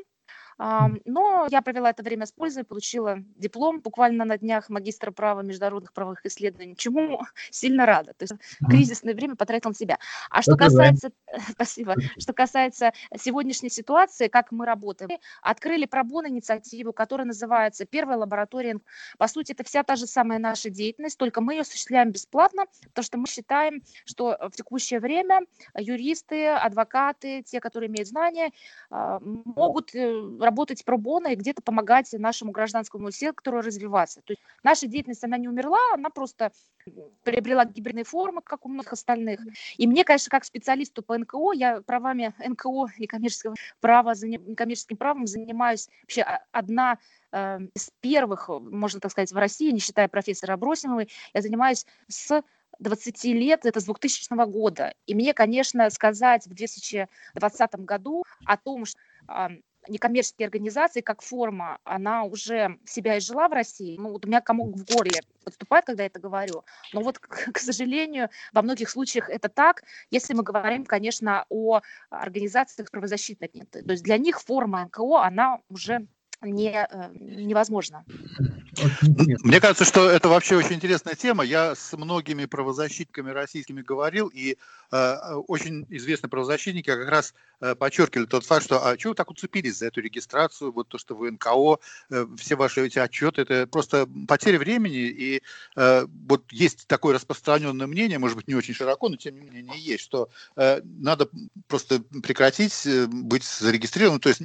Но 0.58 1.48
я 1.50 1.62
провела 1.62 1.90
это 1.90 2.04
время 2.04 2.26
с 2.26 2.32
пользой, 2.32 2.64
получила 2.64 3.18
диплом 3.36 3.82
буквально 3.82 4.24
на 4.26 4.38
днях 4.38 4.70
магистра 4.70 5.12
права 5.12 5.42
международных 5.42 5.92
правовых 5.92 6.26
исследований, 6.26 6.76
чему 6.78 7.22
сильно 7.52 7.86
рада. 7.86 8.14
То 8.14 8.24
есть 8.24 8.34
кризисное 8.70 9.14
время 9.14 9.36
потратила 9.36 9.72
на 9.72 9.76
себя. 9.76 9.98
А 10.30 10.42
что 10.42 10.56
касается, 10.56 11.12
спасибо, 11.52 11.96
что 12.18 12.34
касается 12.34 12.94
сегодняшней 13.18 13.70
ситуации, 13.70 14.28
как 14.28 14.52
мы 14.52 14.66
работаем, 14.66 15.10
мы 15.12 15.20
открыли 15.42 15.86
пробон 15.86 16.28
инициативу, 16.28 16.94
которая 16.94 17.28
называется 17.28 17.86
«Первая 17.86 18.18
лаборатория». 18.18 18.80
По 19.18 19.28
сути, 19.28 19.52
это 19.52 19.64
вся 19.64 19.84
та 19.84 19.96
же 19.96 20.08
самая 20.08 20.40
наша 20.40 20.70
деятельность, 20.70 21.18
только 21.18 21.42
мы 21.42 21.56
ее 21.56 21.62
осуществляем 21.62 22.12
бесплатно, 22.12 22.66
потому 22.86 23.04
что 23.04 23.18
мы 23.18 23.28
считаем, 23.28 23.84
что 24.06 24.38
в 24.42 24.52
текущее 24.52 25.00
время 25.00 25.42
юристы, 25.78 26.48
адвокаты, 26.48 27.44
те, 27.44 27.60
которые 27.60 27.90
имеют 27.90 28.08
знания, 28.08 28.52
а, 28.90 29.20
могут 29.22 29.94
э, 29.96 30.22
работать 30.46 30.86
пробона 30.86 31.30
и 31.30 31.36
где-то 31.36 31.62
помогать 31.62 32.12
нашему 32.14 32.52
гражданскому 32.52 33.12
сектору 33.12 33.62
развиваться. 33.62 34.22
То 34.22 34.34
есть 34.34 34.42
наша 34.64 34.88
деятельность, 34.88 35.24
она 35.24 35.38
не 35.38 35.50
умерла, 35.50 35.80
она 35.94 36.10
просто 36.10 36.52
приобрела 37.24 37.66
гибридные 37.66 38.06
формы, 38.06 38.42
как 38.42 38.66
у 38.66 38.70
многих 38.70 38.94
остальных. 38.94 39.40
И 39.78 39.88
мне, 39.88 40.04
конечно, 40.04 40.30
как 40.30 40.46
специалисту 40.46 41.02
по 41.02 41.18
НКО, 41.18 41.54
я 41.54 41.82
правами 41.82 42.34
НКО 42.40 42.94
и 42.98 43.08
коммерческого 43.08 43.56
права, 43.82 44.14
коммерческим 44.56 44.98
правом 44.98 45.28
занимаюсь 45.28 45.90
вообще 46.04 46.26
одна 46.52 47.00
э, 47.32 47.60
из 47.74 47.92
первых, 48.02 48.50
можно 48.50 49.00
так 49.00 49.12
сказать, 49.12 49.32
в 49.32 49.38
России, 49.38 49.72
не 49.72 49.80
считая 49.80 50.08
профессора 50.08 50.54
Абросимовой, 50.54 51.10
я 51.34 51.42
занимаюсь 51.42 51.86
с 52.08 52.44
20 52.80 53.24
лет, 53.26 53.66
это 53.66 53.80
с 53.80 53.86
2000 53.86 54.46
года. 54.48 54.94
И 55.06 55.16
мне, 55.16 55.34
конечно, 55.34 55.90
сказать 55.90 56.46
в 56.46 56.50
2020 56.50 57.76
году 57.80 58.24
о 58.46 58.58
том, 58.58 58.86
что 58.86 59.00
некоммерческие 59.88 60.46
организации 60.46 61.02
как 61.02 61.22
форма, 61.22 61.80
она 61.84 62.24
уже 62.24 62.80
себя 62.86 63.18
изжила 63.18 63.48
в 63.48 63.54
России. 63.54 63.98
Ну, 63.98 64.12
вот 64.12 64.26
у 64.26 64.28
меня 64.28 64.42
комок 64.42 64.76
в 64.76 64.86
горле 64.86 65.22
подступает, 65.44 65.86
когда 65.86 66.04
я 66.04 66.08
это 66.08 66.20
говорю. 66.20 66.64
Но 66.94 67.02
вот, 67.02 67.20
к, 67.20 67.60
сожалению, 67.60 68.30
во 68.54 68.62
многих 68.62 68.90
случаях 68.90 69.30
это 69.30 69.50
так, 69.50 69.84
если 70.12 70.34
мы 70.34 70.44
говорим, 70.44 70.86
конечно, 70.86 71.46
о 71.50 71.82
организациях 72.10 72.92
правозащитных. 72.92 73.52
То 73.72 73.92
есть 73.92 74.04
для 74.04 74.18
них 74.18 74.42
форма 74.42 74.86
НКО, 74.86 75.24
она 75.24 75.60
уже 75.70 76.08
не, 76.42 76.72
э, 76.72 77.10
невозможно. 77.20 78.04
Мне 79.44 79.60
кажется, 79.60 79.86
что 79.86 80.10
это 80.10 80.30
вообще 80.30 80.56
очень 80.56 80.76
интересная 80.76 81.16
тема. 81.16 81.44
Я 81.44 81.76
с 81.76 81.94
многими 81.94 82.46
правозащитниками 82.46 83.32
российскими 83.32 83.82
говорил, 83.82 84.28
и 84.28 84.58
э, 84.92 85.16
очень 85.48 85.86
известные 85.90 86.30
правозащитники 86.30 86.86
как 86.86 87.08
раз 87.10 87.34
э, 87.62 87.76
подчеркивали 87.76 88.26
тот 88.26 88.46
факт, 88.46 88.66
что 88.66 88.86
а 88.86 88.98
что 88.98 89.10
вы 89.10 89.16
так 89.16 89.32
уцепились 89.32 89.78
за 89.78 89.88
эту 89.88 90.02
регистрацию, 90.02 90.72
вот 90.72 90.90
то, 90.90 90.98
что 90.98 91.16
вы 91.16 91.32
НКО, 91.32 91.80
э, 92.10 92.28
все 92.38 92.56
ваши 92.56 92.86
эти 92.86 93.00
отчеты, 93.00 93.42
это 93.42 93.68
просто 93.68 94.08
потеря 94.28 94.60
времени, 94.60 95.08
и 95.08 95.42
э, 95.76 96.06
вот 96.28 96.52
есть 96.52 96.88
такое 96.88 97.16
распространенное 97.16 97.88
мнение, 97.88 98.20
может 98.20 98.38
быть, 98.38 98.48
не 98.48 98.56
очень 98.56 98.74
широко, 98.74 99.10
но 99.10 99.16
тем 99.16 99.40
не 99.40 99.50
менее 99.50 99.80
есть, 99.80 100.04
что 100.04 100.30
э, 100.58 100.82
надо 100.84 101.30
просто 101.68 102.02
прекратить 102.24 102.86
э, 102.86 103.08
быть 103.08 103.44
зарегистрированным, 103.44 104.20
то 104.20 104.30
есть 104.30 104.42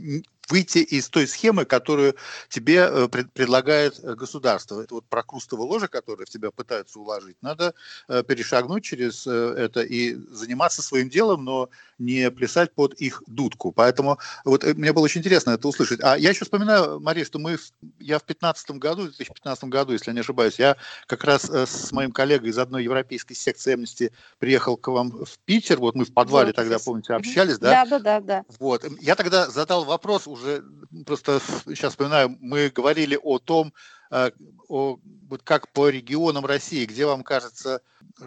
выйти 0.51 0.79
из 0.79 1.09
той 1.09 1.27
схемы, 1.27 1.65
которую 1.65 2.17
тебе 2.49 2.89
э, 2.91 3.09
пред, 3.09 3.33
предлагает 3.33 4.01
э, 4.03 4.15
государство. 4.15 4.81
Это 4.81 4.95
вот 4.95 5.05
прокрустово 5.07 5.63
ложе, 5.63 5.89
которое 5.89 6.25
в 6.25 6.31
тебя 6.31 6.51
пытаются 6.51 6.99
уложить. 6.99 7.37
Надо 7.41 7.75
э, 8.09 8.23
перешагнуть 8.23 8.85
через 8.85 9.27
это 9.27 9.83
и 9.83 10.15
заниматься 10.31 10.83
своим 10.83 11.09
делом, 11.09 11.45
но 11.45 11.71
не 11.99 12.31
плясать 12.31 12.73
под 12.73 12.95
их 12.95 13.23
дудку. 13.27 13.73
Поэтому 13.73 14.19
вот 14.45 14.65
мне 14.65 14.93
было 14.93 15.05
очень 15.05 15.21
интересно 15.21 15.51
это 15.51 15.69
услышать. 15.69 16.01
А 16.03 16.17
я 16.17 16.31
еще 16.31 16.45
вспоминаю, 16.45 16.99
Мария, 17.01 17.25
что 17.25 17.39
мы, 17.39 17.59
я 17.99 18.19
в 18.19 18.25
2015 18.25 18.71
году, 18.73 19.03
в 19.03 19.17
2015 19.17 19.65
году, 19.65 19.93
если 19.93 20.11
я 20.11 20.15
не 20.15 20.21
ошибаюсь, 20.21 20.59
я 20.59 20.77
как 21.07 21.25
раз 21.25 21.45
с 21.45 21.93
моим 21.93 22.11
коллегой 22.11 22.51
из 22.51 22.59
одной 22.59 22.85
европейской 22.85 23.35
секции 23.35 23.75
Amnesty 23.77 24.13
приехал 24.39 24.77
к 24.77 24.89
вам 24.89 25.11
в 25.11 25.39
Питер. 25.45 25.79
Вот 25.79 25.95
мы 25.95 26.05
в 26.05 26.13
подвале 26.13 26.49
вот, 26.49 26.57
тогда, 26.57 26.79
помните, 26.79 27.13
общались, 27.13 27.59
да? 27.59 27.85
Да, 27.85 27.99
да, 27.99 27.99
да, 27.99 28.21
да. 28.21 28.45
Вот. 28.59 28.85
Я 29.01 29.15
тогда 29.15 29.49
задал 29.51 29.85
вопрос 29.85 30.27
уже 30.27 30.40
уже 30.41 30.65
просто 31.07 31.41
сейчас 31.67 31.93
вспоминаю, 31.93 32.37
мы 32.41 32.71
говорили 32.71 33.19
о 33.21 33.39
том, 33.39 33.73
э, 34.11 34.31
о, 34.69 34.99
вот 35.29 35.43
как 35.43 35.69
по 35.73 35.89
регионам 35.89 36.47
России, 36.47 36.85
где 36.87 37.07
вам 37.07 37.23
кажется 37.23 37.83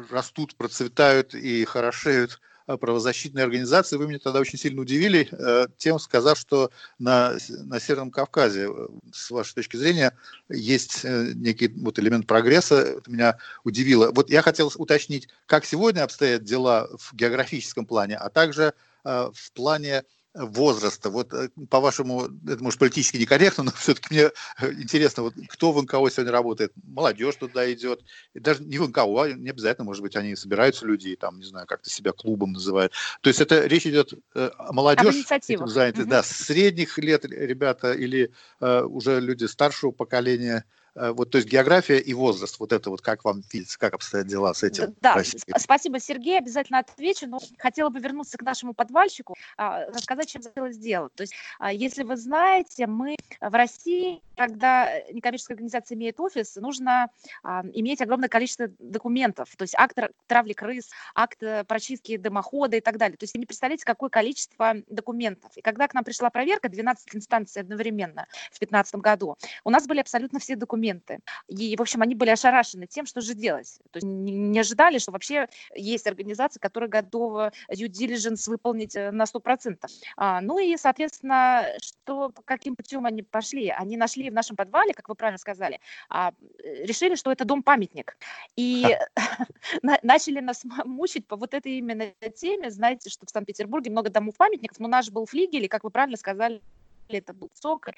растут, 0.09 0.55
процветают 0.55 1.35
и 1.35 1.65
хорошеют 1.65 2.39
э, 2.67 2.77
правозащитные 2.77 3.43
организации. 3.43 3.97
Вы 3.97 4.07
меня 4.07 4.19
тогда 4.19 4.39
очень 4.39 4.59
сильно 4.59 4.81
удивили 4.81 5.27
э, 5.31 5.67
тем, 5.77 5.99
сказав, 5.99 6.37
что 6.37 6.71
на, 6.99 7.35
на 7.49 7.79
Северном 7.79 8.11
Кавказе, 8.11 8.69
с 9.11 9.31
вашей 9.31 9.55
точки 9.55 9.77
зрения, 9.77 10.15
есть 10.49 11.03
некий 11.03 11.67
вот 11.67 11.99
элемент 11.99 12.27
прогресса. 12.27 12.75
Это 12.75 13.11
меня 13.11 13.37
удивило. 13.63 14.11
Вот 14.11 14.29
я 14.29 14.41
хотел 14.41 14.71
уточнить, 14.75 15.27
как 15.45 15.65
сегодня 15.65 16.03
обстоят 16.03 16.43
дела 16.43 16.89
в 16.97 17.13
географическом 17.13 17.85
плане, 17.85 18.17
а 18.17 18.29
также 18.29 18.73
в 19.03 19.51
плане 19.53 20.03
возраста. 20.33 21.09
Вот, 21.09 21.33
э, 21.33 21.49
по-вашему, 21.69 22.27
это 22.47 22.63
может 22.63 22.79
политически 22.79 23.17
некорректно, 23.17 23.65
но 23.65 23.71
все-таки 23.75 24.13
мне 24.13 24.31
э, 24.59 24.73
интересно, 24.73 25.23
вот 25.23 25.33
кто 25.49 25.71
в 25.71 25.81
НКО 25.81 26.09
сегодня 26.09 26.31
работает? 26.31 26.73
Молодежь 26.83 27.35
туда 27.35 27.71
идет. 27.71 28.03
И 28.33 28.39
даже 28.39 28.63
не 28.63 28.77
в 28.77 28.87
НКО, 28.87 29.23
а 29.23 29.31
не 29.31 29.49
обязательно, 29.49 29.85
может 29.85 30.01
быть, 30.01 30.15
они 30.15 30.35
собираются 30.35 30.85
люди, 30.85 31.15
там, 31.15 31.39
не 31.39 31.45
знаю, 31.45 31.67
как-то 31.67 31.89
себя 31.89 32.11
клубом 32.11 32.53
называют. 32.53 32.93
То 33.21 33.29
есть 33.29 33.41
это 33.41 33.65
речь 33.65 33.85
идет 33.85 34.13
э, 34.35 34.49
о 34.57 34.73
молодежи, 34.73 35.23
заняты, 35.65 36.01
угу. 36.01 36.09
да, 36.09 36.23
средних 36.23 36.97
лет 36.97 37.25
ребята 37.25 37.93
или 37.93 38.31
э, 38.59 38.81
уже 38.81 39.19
люди 39.19 39.45
старшего 39.45 39.91
поколения– 39.91 40.65
вот, 40.95 41.31
то 41.31 41.37
есть 41.37 41.49
география 41.49 41.99
и 41.99 42.13
возраст, 42.13 42.59
вот 42.59 42.71
это 42.71 42.89
вот 42.89 43.01
как 43.01 43.25
вам 43.25 43.41
видится, 43.51 43.79
как 43.79 43.95
обстоят 43.95 44.27
дела 44.27 44.53
с 44.53 44.63
этим? 44.63 44.95
Да, 45.01 45.17
спасибо, 45.57 45.99
Сергей, 45.99 46.37
обязательно 46.37 46.79
отвечу, 46.79 47.27
но 47.27 47.39
хотела 47.57 47.89
бы 47.89 47.99
вернуться 47.99 48.37
к 48.37 48.43
нашему 48.43 48.73
подвальщику, 48.73 49.35
а, 49.57 49.85
рассказать, 49.87 50.29
чем 50.29 50.43
хотелось 50.43 50.75
сделать. 50.75 51.13
То 51.15 51.21
есть, 51.23 51.33
а, 51.59 51.73
если 51.73 52.03
вы 52.03 52.15
знаете, 52.15 52.85
мы 52.85 53.15
в 53.41 53.53
России, 53.53 54.21
когда 54.35 54.99
некоммерческая 55.11 55.55
организация 55.55 55.95
имеет 55.95 56.19
офис, 56.19 56.55
нужно 56.57 57.09
а, 57.43 57.63
иметь 57.73 58.01
огромное 58.01 58.29
количество 58.29 58.67
документов, 58.79 59.55
то 59.57 59.63
есть 59.63 59.75
акт 59.75 59.97
травли 60.27 60.53
крыс, 60.53 60.89
акт 61.15 61.41
э, 61.43 61.63
прочистки 61.63 62.17
дымохода 62.17 62.77
и 62.77 62.81
так 62.81 62.97
далее. 62.97 63.17
То 63.17 63.23
есть, 63.23 63.33
вы 63.33 63.39
не 63.39 63.45
представляете, 63.45 63.85
какое 63.85 64.09
количество 64.09 64.75
документов. 64.87 65.51
И 65.55 65.61
когда 65.61 65.87
к 65.87 65.93
нам 65.93 66.03
пришла 66.03 66.29
проверка, 66.29 66.69
12 66.69 67.15
инстанций 67.15 67.61
одновременно 67.61 68.25
в 68.51 68.59
2015 68.59 68.95
году, 68.95 69.37
у 69.63 69.69
нас 69.69 69.87
были 69.87 69.99
абсолютно 69.99 70.39
все 70.39 70.55
документы 70.55 70.82
документы. 70.83 71.19
И, 71.47 71.75
в 71.75 71.81
общем, 71.81 72.01
они 72.01 72.15
были 72.15 72.29
ошарашены 72.29 72.87
тем, 72.87 73.05
что 73.05 73.21
же 73.21 73.33
делать. 73.33 73.79
То 73.91 73.97
есть 73.97 74.05
не 74.05 74.59
ожидали, 74.59 74.97
что 74.97 75.11
вообще 75.11 75.47
есть 75.75 76.07
организация, 76.07 76.59
которая 76.59 76.89
готова 76.89 77.51
due 77.71 77.87
diligence 77.87 78.49
выполнить 78.49 78.95
э, 78.95 79.11
на 79.11 79.23
100%. 79.23 79.77
А, 80.17 80.41
ну 80.41 80.59
и, 80.59 80.77
соответственно, 80.77 81.65
что, 81.81 82.31
каким 82.45 82.75
путем 82.75 83.05
они 83.05 83.23
пошли? 83.23 83.69
Они 83.69 83.97
нашли 83.97 84.29
в 84.29 84.33
нашем 84.33 84.55
подвале, 84.55 84.93
как 84.93 85.09
вы 85.09 85.15
правильно 85.15 85.37
сказали, 85.37 85.79
а, 86.09 86.31
э, 86.63 86.85
решили, 86.85 87.15
что 87.15 87.31
это 87.31 87.45
дом-памятник. 87.45 88.17
И 88.55 88.85
начали 89.81 90.39
нас 90.39 90.63
мучить 90.85 91.27
по 91.27 91.35
вот 91.35 91.53
этой 91.53 91.77
именно 91.77 92.11
теме. 92.35 92.71
Знаете, 92.71 93.09
что 93.09 93.25
в 93.25 93.29
Санкт-Петербурге 93.29 93.91
много 93.91 94.09
домов-памятников, 94.09 94.79
но 94.79 94.87
наш 94.87 95.09
был 95.09 95.25
флигель, 95.25 95.63
и, 95.63 95.67
как 95.67 95.83
вы 95.83 95.89
правильно 95.89 96.17
сказали, 96.17 96.61
это 97.09 97.33
был 97.33 97.49
сок. 97.53 97.89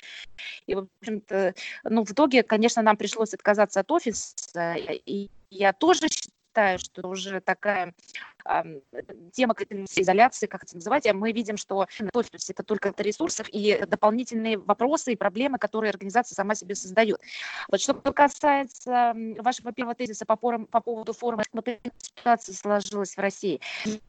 И, 0.67 0.75
в 0.75 0.87
общем-то, 0.99 1.53
ну, 1.83 2.03
в 2.03 2.11
итоге, 2.11 2.43
конечно, 2.43 2.81
нам 2.81 2.97
пришлось 2.97 3.33
отказаться 3.33 3.79
от 3.79 3.91
офиса, 3.91 4.75
и 4.75 5.29
я 5.49 5.73
тоже 5.73 6.07
считаю, 6.09 6.79
что 6.79 7.07
уже 7.07 7.41
такая 7.41 7.93
тема 9.33 9.55
изоляции, 9.95 10.47
как 10.47 10.63
это 10.63 10.75
называть, 10.75 11.11
мы 11.13 11.31
видим, 11.31 11.57
что 11.57 11.87
это 11.99 12.63
только 12.63 12.89
это 12.89 13.03
ресурсов 13.03 13.47
и 13.51 13.83
дополнительные 13.87 14.57
вопросы 14.57 15.13
и 15.13 15.15
проблемы, 15.15 15.57
которые 15.57 15.89
организация 15.89 16.35
сама 16.35 16.55
себе 16.55 16.75
создает. 16.75 17.19
Вот 17.69 17.81
что 17.81 17.93
касается 17.93 19.13
вашего 19.39 19.71
первого 19.71 19.95
тезиса 19.95 20.25
по, 20.25 20.35
порам, 20.35 20.65
по 20.67 20.81
поводу 20.81 21.13
форума, 21.13 21.43
ситуация 22.17 22.55
сложилась 22.55 23.15
в 23.15 23.19
России. 23.19 23.59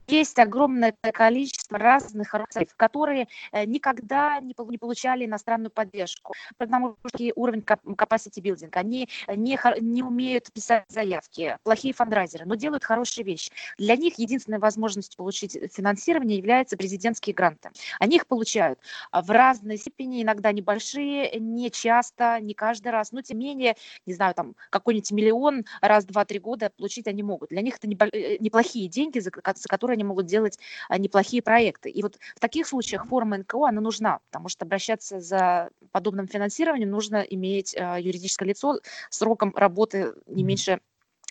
Есть 0.07 0.39
огромное 0.39 0.95
количество 1.13 1.79
разных 1.79 2.35
организаций, 2.35 2.75
которые 2.77 3.29
э, 3.53 3.65
никогда 3.65 4.41
не 4.41 4.55
получали 4.79 5.25
иностранную 5.25 5.71
поддержку, 5.71 6.33
потому 6.59 6.97
что 7.07 7.25
уровень 7.35 7.61
capacity 7.61 8.41
building, 8.41 8.71
они 8.73 9.09
не, 9.29 9.59
не 9.81 10.03
умеют 10.03 10.53
писать 10.53 10.85
заявки, 10.89 11.59
плохие 11.63 11.95
фандрайзеры, 11.95 12.45
но 12.45 12.55
делают 12.55 12.85
хорошие 12.85 13.25
вещи. 13.25 13.51
Для 13.79 13.97
них 13.97 14.19
единственной 14.27 14.59
возможностью 14.59 15.17
получить 15.17 15.59
финансирование 15.73 16.39
являются 16.39 16.77
президентские 16.77 17.35
гранты. 17.35 17.71
Они 17.99 18.17
их 18.17 18.27
получают 18.27 18.79
а, 19.11 19.23
в 19.23 19.31
разной 19.31 19.79
степени, 19.79 20.23
иногда 20.23 20.53
небольшие, 20.53 21.39
не 21.39 21.71
часто, 21.71 22.39
не 22.41 22.55
каждый 22.55 22.89
раз, 22.89 23.13
но 23.13 23.23
тем 23.23 23.39
не 23.39 23.47
менее, 23.47 23.77
не 24.07 24.15
знаю, 24.15 24.35
там 24.35 24.55
какой-нибудь 24.71 25.11
миллион 25.13 25.65
раз, 25.81 26.05
два, 26.05 26.25
три 26.25 26.39
года 26.39 26.71
получить 26.77 27.07
они 27.07 27.23
могут. 27.23 27.51
Для 27.51 27.63
них 27.63 27.77
это 27.77 27.89
э, 27.89 28.37
неплохие 28.39 28.89
деньги, 28.89 29.21
за 29.21 29.31
которые 29.31 29.95
они 29.95 30.05
могут 30.05 30.27
делать 30.27 30.59
а, 30.89 30.99
неплохие 30.99 31.43
проекты. 31.43 31.89
И 31.89 32.03
вот 32.03 32.19
в 32.35 32.41
таких 32.41 32.67
случаях 32.67 33.07
форма 33.07 33.39
НКО, 33.39 33.69
она 33.69 33.81
нужна, 33.81 34.21
потому 34.31 34.49
что 34.49 34.65
обращаться 34.65 35.21
за 35.21 35.71
подобным 35.93 36.27
финансированием 36.27 36.91
нужно 36.91 37.17
иметь 37.19 37.77
а, 37.77 37.99
юридическое 37.99 38.49
лицо 38.49 38.81
сроком 39.11 39.53
работы 39.55 40.15
не 40.27 40.43
меньше 40.43 40.81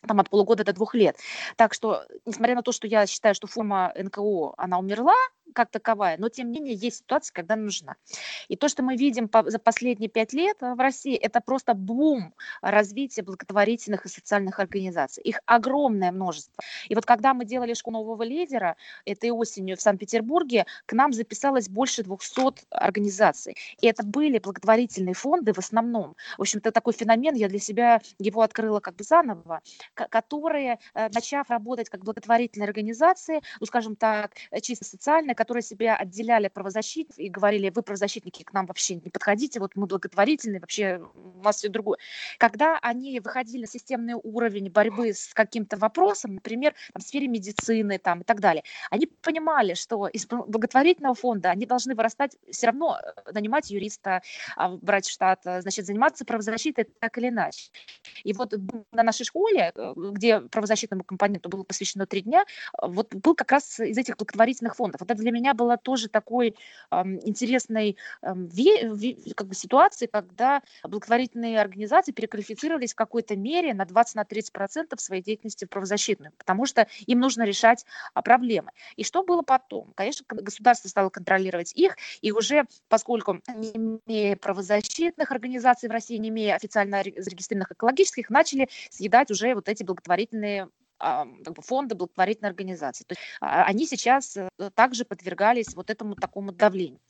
там, 0.06 0.20
от 0.20 0.30
полугода 0.30 0.64
до 0.64 0.74
двух 0.74 0.96
лет. 0.96 1.18
Так 1.56 1.74
что, 1.74 2.06
несмотря 2.26 2.56
на 2.56 2.62
то, 2.62 2.72
что 2.72 2.88
я 2.88 3.06
считаю, 3.08 3.36
что 3.36 3.48
форма 3.48 3.94
НКО, 3.96 4.54
она 4.58 4.80
умерла, 4.80 5.16
как 5.56 5.72
таковая, 5.72 6.18
но 6.18 6.30
тем 6.30 6.52
не 6.52 6.60
менее 6.60 6.76
есть 6.76 6.98
ситуация, 6.98 7.34
когда 7.34 7.56
нужна. 7.56 7.96
И 8.50 8.56
то, 8.56 8.68
что 8.68 8.84
мы 8.84 8.98
видим 8.98 9.28
по, 9.28 9.50
за 9.50 9.58
последние 9.58 10.10
пять 10.10 10.34
лет 10.34 10.58
в 10.60 10.78
России, 10.78 11.16
это 11.16 11.40
просто 11.40 11.74
бум 11.74 12.34
развития 12.62 13.24
благотворительных 13.24 14.06
и 14.06 14.10
социальных 14.10 14.60
организаций. 14.60 15.24
Их 15.24 15.40
огромное 15.46 16.12
множество. 16.12 16.64
И 16.90 16.96
вот 16.96 17.06
когда 17.06 17.34
мы 17.34 17.46
делали 17.46 17.74
школу 17.74 17.96
нового 17.96 18.24
лидера 18.24 18.76
этой 19.06 19.32
осенью 19.32 19.78
в 19.78 19.82
Санкт-Петербурге, 19.82 20.66
к 20.86 20.94
нам 20.94 21.14
записалось 21.14 21.70
больше 21.70 22.04
200 22.04 22.66
организаций. 22.72 23.56
И 23.80 23.88
это 23.88 24.04
были 24.04 24.40
благотворительные 24.40 25.14
фонды 25.14 25.54
в 25.54 25.60
основном. 25.60 26.16
В 26.38 26.42
общем, 26.42 26.60
это 26.60 26.72
такой 26.72 26.94
феномен, 26.94 27.36
я 27.36 27.48
для 27.48 27.60
себя 27.60 28.02
его 28.20 28.42
открыла 28.42 28.82
как 28.82 28.96
бы 28.96 29.06
заново, 29.06 29.62
которые, 29.96 30.80
э, 30.94 31.10
начав 31.14 31.50
работать 31.50 31.90
как 31.90 32.04
благотворительные 32.04 32.68
организации, 32.68 33.42
ну, 33.60 33.66
скажем 33.66 33.96
так, 33.96 34.32
чисто 34.62 34.86
социальные, 34.86 35.36
которые 35.36 35.64
себя 35.64 35.96
отделяли 35.96 36.48
от 36.48 36.54
правозащитников 36.54 37.20
и 37.20 37.30
говорили, 37.30 37.70
вы 37.70 37.82
правозащитники 37.82 38.44
к 38.44 38.54
нам 38.54 38.66
вообще 38.66 38.96
не 38.96 39.10
подходите, 39.10 39.60
вот 39.60 39.72
мы 39.76 39.88
благотворительные, 39.88 40.60
вообще 40.60 41.02
у 41.16 41.44
нас 41.44 41.58
все 41.58 41.70
другое. 41.70 41.98
Когда 42.38 42.78
они 42.80 43.20
выходили 43.20 43.62
на 43.62 43.68
системный 43.68 44.16
уровень 44.16 44.70
борьбы 44.70 45.14
с 45.14 45.34
каким-то 45.34 45.78
вопросом, 45.78 46.36
например, 46.36 46.74
там, 46.94 47.02
в 47.02 47.06
сфере 47.06 47.28
медицины 47.28 47.98
там, 47.98 48.22
и 48.22 48.24
так 48.24 48.40
далее, 48.40 48.64
они 48.90 49.08
понимали, 49.08 49.74
что 49.74 50.08
из 50.08 50.26
благотворительного 50.28 51.16
фонда 51.16 51.52
они 51.52 51.66
должны 51.66 51.96
вырастать, 51.96 52.38
все 52.52 52.68
равно 52.68 52.98
э, 53.02 53.32
нанимать 53.32 53.72
юриста, 53.72 54.22
а, 54.56 54.70
брать 54.70 55.08
штат, 55.08 55.42
э, 55.46 55.62
значит, 55.62 55.86
заниматься 55.86 56.26
правозащитой 56.26 56.86
так 57.00 57.18
или 57.18 57.30
иначе. 57.30 57.72
И 58.24 58.34
вот 58.34 58.54
на 58.92 59.04
нашей 59.04 59.26
школе, 59.26 59.72
э, 59.76 59.85
где 59.96 60.42
правозащитному 60.42 61.04
компоненту 61.04 61.50
было 61.50 61.64
посвящено 61.64 62.06
три 62.06 62.22
дня, 62.22 62.46
вот 62.82 63.14
был 63.14 63.36
как 63.36 63.52
раз 63.52 63.80
из 63.80 63.98
этих 63.98 64.18
благотворительных 64.18 64.76
фондов. 64.76 65.02
Это 65.02 65.16
для 65.16 65.32
меня 65.32 65.54
была 65.54 65.78
тоже 65.78 66.10
такой 66.10 66.56
э, 66.92 66.96
интересной 67.24 67.98
э, 68.22 68.34
как 69.36 69.48
бы 69.48 69.56
ситуации, 69.56 70.08
когда 70.08 70.62
благотворительные 70.84 71.60
организации 71.60 72.12
переквалифицировались 72.12 72.94
в 72.94 72.96
какой-то 72.96 73.36
мере 73.36 73.74
на 73.74 73.84
20-30% 73.84 74.52
процентов 74.52 75.02
своей 75.02 75.22
деятельности 75.22 75.66
в 75.66 75.70
правозащитную, 75.70 76.32
потому 76.38 76.66
что 76.66 76.88
им 77.06 77.20
нужно 77.20 77.44
решать 77.44 77.86
а, 78.14 78.22
проблемы. 78.22 78.72
И 78.96 79.04
что 79.04 79.24
было 79.24 79.42
потом? 79.42 79.92
Конечно, 79.96 80.26
государство 80.28 80.90
стало 80.90 81.10
контролировать 81.10 81.72
их, 81.76 81.98
и 82.22 82.32
уже 82.32 82.66
поскольку 82.90 83.42
не 83.56 84.00
имея 84.08 84.36
правозащитных 84.36 85.32
организаций 85.32 85.88
в 85.90 85.92
России, 85.92 86.18
не 86.18 86.30
имея 86.30 86.56
официально 86.56 87.04
зарегистрированных 87.04 87.72
экологических, 87.72 88.30
начали 88.30 88.70
съедать 88.90 89.32
уже 89.32 89.56
вот 89.56 89.70
эти 89.70 89.75
благотворительные 89.84 90.70
как 90.98 91.54
бы 91.54 91.62
фонды, 91.62 91.94
благотворительные 91.94 92.50
организации. 92.50 93.04
То 93.04 93.14
есть 93.14 93.22
а, 93.42 93.66
они 93.66 93.86
сейчас 93.86 94.38
э, 94.38 94.50
также 94.76 95.04
подвергались 95.04 95.76
вот 95.76 95.90
этому 95.90 96.16
такому 96.16 96.54
давлению. 96.54 97.02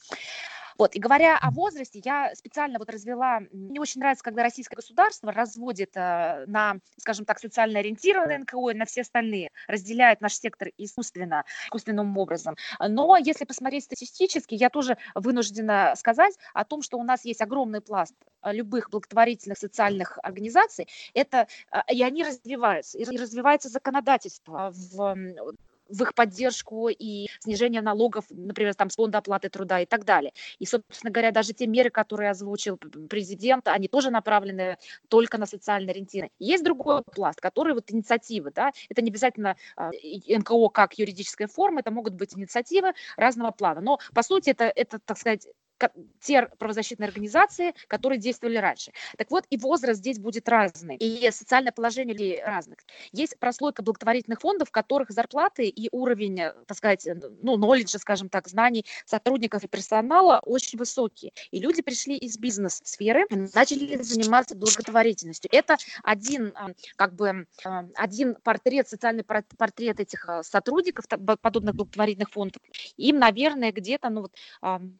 Вот, 0.78 0.96
и 0.96 1.00
говоря 1.00 1.38
о 1.38 1.52
возрасте, 1.52 2.02
я 2.04 2.34
специально 2.36 2.80
вот 2.80 2.90
развела, 2.90 3.42
мне 3.52 3.80
очень 3.80 4.02
нравится, 4.02 4.24
когда 4.24 4.44
российское 4.44 4.76
государство 4.76 5.32
разводит 5.32 5.92
э, 5.96 6.46
на, 6.48 6.80
скажем 6.98 7.26
так, 7.26 7.40
социально 7.40 7.80
ориентированные 7.80 8.40
НКО 8.40 8.72
и 8.72 8.74
на 8.74 8.86
все 8.86 9.02
остальные, 9.02 9.52
разделяет 9.68 10.20
наш 10.20 10.34
сектор 10.34 10.70
искусственно, 10.78 11.46
искусственным 11.68 12.18
образом. 12.18 12.56
Но 12.80 13.16
если 13.18 13.46
посмотреть 13.46 13.86
статистически, 13.86 14.56
я 14.56 14.70
тоже 14.70 14.98
вынуждена 15.14 15.94
сказать 15.96 16.38
о 16.54 16.66
том, 16.66 16.82
что 16.82 16.98
у 16.98 17.04
нас 17.04 17.24
есть 17.24 17.42
огромный 17.42 17.82
пласт 17.82 18.16
э, 18.44 18.52
любых 18.52 18.90
благотворительных 18.90 19.58
социальных 19.58 20.20
организаций, 20.24 20.90
это, 21.14 21.48
э, 21.72 21.94
и 21.94 22.04
они 22.04 22.24
развиваются, 22.24 22.98
и 22.98 23.06
развивается 23.06 23.70
законодательство 23.70 24.72
в 24.74 25.16
в 25.90 26.04
их 26.04 26.14
поддержку 26.14 26.90
и 26.90 27.28
снижение 27.40 27.82
налогов, 27.82 28.26
например, 28.30 28.76
там 28.76 28.90
с 28.90 28.96
фонда 28.96 29.20
оплаты 29.20 29.50
труда 29.50 29.82
и 29.82 29.86
так 29.86 30.06
далее. 30.06 30.34
И, 30.60 30.66
собственно 30.66 31.12
говоря, 31.12 31.32
даже 31.32 31.54
те 31.54 31.68
меры, 31.68 31.90
которые 31.90 32.32
озвучил 32.32 32.78
президент, 33.10 33.68
они 33.68 33.88
тоже 33.88 34.10
направлены 34.10 34.78
только 35.10 35.38
на 35.38 35.46
социально 35.46 35.92
ориентированные. 35.92 36.32
Есть 36.40 36.64
другой 36.64 37.04
пласт, 37.04 37.40
который 37.40 37.74
вот 37.74 37.92
инициативы, 37.92 38.52
да, 38.52 38.72
это 38.90 39.02
не 39.02 39.10
обязательно 39.10 39.56
э, 39.78 40.38
НКО 40.38 40.70
как 40.70 40.98
юридическая 40.98 41.48
форма, 41.48 41.82
это 41.82 41.92
могут 41.92 42.14
быть 42.14 42.36
инициативы 42.38 42.94
разного 43.18 43.52
плана. 43.52 43.82
Но, 43.82 44.00
по 44.14 44.24
сути, 44.24 44.50
это, 44.50 44.66
это 44.66 45.00
так 45.00 45.18
сказать, 45.18 45.48
те 46.22 46.48
правозащитные 46.58 47.08
организации, 47.08 47.74
которые 47.88 48.20
действовали 48.20 48.58
раньше. 48.58 48.92
Так 49.18 49.30
вот, 49.32 49.46
и 49.50 49.58
возраст 49.58 50.00
здесь 50.00 50.20
будет 50.20 50.48
разный, 50.50 50.96
и 50.96 51.30
социальное 51.32 51.72
положение 51.72 52.14
людей 52.14 52.42
разных. 52.44 52.80
Есть 53.12 53.38
прослойка 53.40 53.84
благотворительных 53.84 54.40
фондов, 54.40 54.70
в 54.70 54.72
которых 54.72 55.12
зарплаты 55.12 55.68
и 55.68 55.90
уровень, 55.92 56.40
э, 56.40 56.54
так 56.68 56.78
сказать, 56.78 57.06
э, 57.06 57.16
ну, 57.42 57.58
knowledge, 57.58 57.98
скажем 58.00 58.30
так, 58.30 58.48
знаний 58.48 58.86
сотрудников 59.06 59.64
и 59.64 59.68
персонала 59.68 60.40
очень 60.46 60.78
высокие. 60.80 61.32
И 61.52 61.60
люди 61.60 61.82
пришли 61.82 62.16
из 62.18 62.38
бизнес-сферы, 62.38 63.26
начали 63.54 64.02
заниматься 64.02 64.56
благотворительностью. 64.56 65.50
Это 65.54 65.78
один, 66.04 66.54
а, 66.56 66.70
как 66.96 67.14
бы, 67.14 67.48
а, 67.64 67.86
один 67.96 68.36
портрет, 68.36 68.88
социальный 68.88 69.24
портрет 69.24 70.00
этих 70.00 70.28
сотрудников 70.44 71.06
подобных 71.42 71.76
благотворительных 71.76 72.30
фондов. 72.30 72.62
Им, 72.98 73.20
наверное, 73.20 73.72
где-то, 73.72 74.10
ну, 74.10 74.22
вот, 74.22 74.34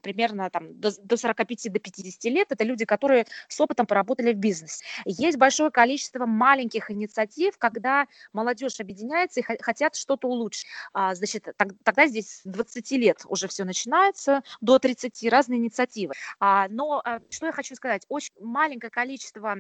примерно 0.02 0.50
там 0.50 0.65
до, 0.74 0.92
до 1.02 1.18
45 1.18 1.72
до 1.72 1.80
50 1.80 2.24
лет, 2.32 2.48
это 2.52 2.64
люди, 2.64 2.86
которые 2.86 3.26
с 3.48 3.60
опытом 3.60 3.86
поработали 3.86 4.34
в 4.34 4.38
бизнесе. 4.38 4.84
Есть 5.06 5.38
большое 5.38 5.72
количество 5.72 6.26
маленьких 6.26 6.92
инициатив, 6.92 7.58
когда 7.58 8.08
молодежь 8.34 8.80
объединяется 8.80 9.40
и 9.40 9.44
хотят 9.44 9.96
что-то 9.96 10.28
улучшить. 10.28 10.68
А, 10.94 11.16
значит, 11.16 11.48
так, 11.58 11.70
тогда 11.84 12.08
здесь 12.08 12.42
с 12.42 12.42
20 12.44 12.92
лет 12.92 13.22
уже 13.26 13.48
все 13.48 13.64
начинается, 13.64 14.44
до 14.62 14.80
30 14.80 15.24
разные 15.30 15.60
инициативы. 15.60 16.14
А, 16.40 16.68
но 16.70 17.02
а, 17.04 17.20
что 17.30 17.48
я 17.48 17.52
хочу 17.52 17.76
сказать, 17.76 18.06
очень 18.10 18.34
маленькое 18.40 18.90
количество 18.92 19.58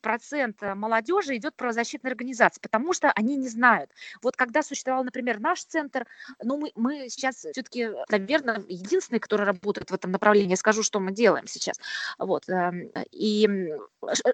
процент 0.00 0.62
э, 0.62 0.74
молодежи 0.74 1.36
идет 1.36 1.54
правозащитной 1.56 2.10
организации, 2.10 2.60
потому 2.60 2.92
что 2.92 3.10
они 3.12 3.36
не 3.36 3.48
знают. 3.48 3.90
Вот 4.22 4.36
когда 4.36 4.62
существовал, 4.62 5.04
например, 5.04 5.40
наш 5.40 5.64
центр, 5.64 6.06
ну, 6.42 6.58
мы, 6.58 6.72
мы 6.74 7.08
сейчас 7.08 7.36
все-таки, 7.36 7.90
наверное, 8.10 8.62
единственные, 8.68 9.20
которые 9.20 9.46
работают 9.46 9.90
в 9.90 9.94
этом 9.94 10.10
направлении. 10.10 10.50
Я 10.50 10.56
скажу, 10.56 10.82
что 10.82 11.00
мы 11.00 11.12
делаем 11.12 11.46
сейчас. 11.46 11.78
Вот. 12.18 12.48
Эм, 12.48 12.90
и 13.10 13.48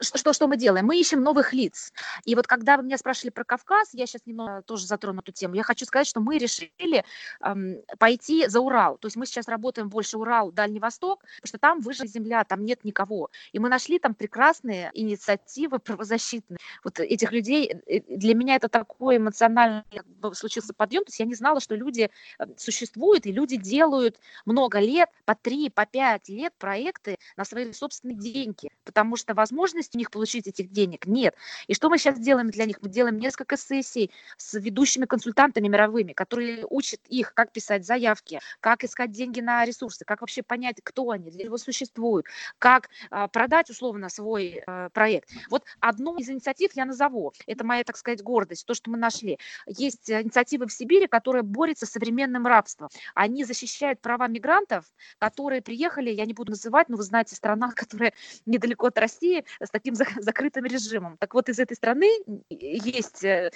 что, 0.01 0.33
что 0.33 0.49
мы 0.49 0.57
делаем? 0.57 0.87
Мы 0.87 0.99
ищем 0.99 1.23
новых 1.23 1.53
лиц. 1.53 1.93
И 2.25 2.35
вот 2.35 2.47
когда 2.47 2.77
вы 2.77 2.85
меня 2.85 2.99
спрашивали 2.99 3.31
про 3.31 3.45
Кавказ, 3.45 3.91
я 3.93 4.07
сейчас 4.07 4.23
немного 4.27 4.63
тоже 4.63 4.87
затрону 4.87 5.21
эту 5.21 5.33
тему, 5.33 5.55
я 5.55 5.63
хочу 5.63 5.85
сказать, 5.85 6.07
что 6.07 6.21
мы 6.21 6.39
решили 6.39 7.05
эм, 7.41 7.77
пойти 7.99 8.47
за 8.49 8.61
Урал. 8.61 8.99
То 8.99 9.07
есть 9.07 9.17
мы 9.17 9.27
сейчас 9.27 9.49
работаем 9.49 9.89
больше 9.89 10.19
Урал, 10.19 10.53
Дальний 10.53 10.81
Восток, 10.81 11.21
потому 11.21 11.47
что 11.47 11.59
там 11.59 11.81
выжжена 11.81 12.09
земля, 12.09 12.45
там 12.45 12.65
нет 12.65 12.85
никого. 12.85 13.31
И 13.53 13.59
мы 13.59 13.69
нашли 13.69 13.99
там 13.99 14.15
прекрасные 14.15 14.91
инициативы 14.95 15.44
инициативы 15.45 15.79
правозащитные. 15.79 16.59
Вот 16.83 17.01
этих 17.01 17.33
людей, 17.33 17.73
э, 17.87 18.01
для 18.09 18.35
меня 18.35 18.57
это 18.57 18.69
такой 18.69 19.19
эмоциональный 19.19 19.83
как 19.91 20.07
бы, 20.07 20.35
случился 20.35 20.75
подъем, 20.75 21.05
то 21.05 21.09
есть 21.09 21.21
я 21.21 21.27
не 21.27 21.35
знала, 21.35 21.61
что 21.61 21.75
люди 21.75 22.11
э, 22.39 22.45
существуют, 22.57 23.27
и 23.27 23.33
люди 23.33 23.57
делают 23.57 24.19
много 24.45 24.81
лет, 24.81 25.09
по 25.25 25.35
три, 25.35 25.71
по 25.71 25.87
пять 25.87 26.29
лет 26.29 26.55
проекты 26.59 27.19
на 27.37 27.45
свои 27.45 27.73
собственные 27.73 28.17
деньги, 28.17 28.71
потому 28.85 29.17
что 29.17 29.35
возможности 29.35 29.97
у 29.97 29.99
них 29.99 30.11
получить 30.11 30.47
этих 30.47 30.71
денег 30.71 31.07
нет. 31.07 31.35
И 31.67 31.75
что 31.75 31.89
мы 31.89 31.99
сейчас 31.99 32.19
делаем 32.19 32.51
для 32.51 32.65
них? 32.65 32.79
Мы 32.81 32.89
делаем 32.89 33.19
несколько 33.19 33.57
сессий 33.57 34.11
с 34.37 34.55
ведущими 34.55 35.07
консультантами 35.07 35.69
мировыми, 35.69 36.13
которые 36.13 36.67
учат 36.69 37.01
их, 37.09 37.35
как 37.35 37.53
писать 37.53 37.87
заявки, 37.87 38.41
как 38.61 38.85
искать 38.85 39.11
деньги 39.11 39.41
на 39.41 39.65
ресурсы, 39.65 40.05
как 40.05 40.21
вообще 40.21 40.43
понять, 40.43 40.77
кто 40.83 41.11
они, 41.11 41.31
для 41.31 41.45
чего 41.45 41.59
существуют, 41.59 42.27
как 42.59 42.89
а, 43.11 43.29
продать 43.29 43.71
условно 43.71 44.09
свой 44.09 44.63
а, 44.67 44.89
проект. 44.91 45.29
Вот 45.51 45.65
одну 45.81 46.17
из 46.17 46.29
инициатив 46.29 46.73
я 46.75 46.85
назову. 46.85 47.33
Это 47.47 47.65
моя, 47.65 47.85
так 47.85 47.97
сказать, 47.97 48.23
гордость, 48.23 48.67
то, 48.67 48.75
что 48.75 48.91
мы 48.91 48.99
нашли. 48.99 49.39
Есть 49.67 50.11
э, 50.11 50.23
инициатива 50.23 50.67
в 50.67 50.73
Сибири, 50.73 51.07
которая 51.07 51.43
борется 51.43 51.87
с 51.87 51.91
современным 51.91 52.47
рабством. 52.47 52.89
Они 53.15 53.45
защищают 53.45 54.01
права 54.01 54.29
мигрантов, 54.29 54.85
которые 55.19 55.63
приехали, 55.63 56.11
я 56.11 56.27
не 56.27 56.35
буду 56.35 56.53
называть, 56.53 56.89
но 56.89 56.97
вы 56.97 57.03
знаете, 57.03 57.35
страна, 57.37 57.73
которая 57.77 58.13
недалеко 58.47 58.87
от 58.87 58.99
России, 58.99 59.45
с 59.61 59.71
таким 59.71 59.95
закрытым 59.95 60.65
режимом. 60.65 61.17
Так 61.19 61.35
вот, 61.35 61.49
из 61.49 61.59
этой 61.59 61.75
страны 61.75 62.11
есть 62.51 63.25
э, 63.25 63.51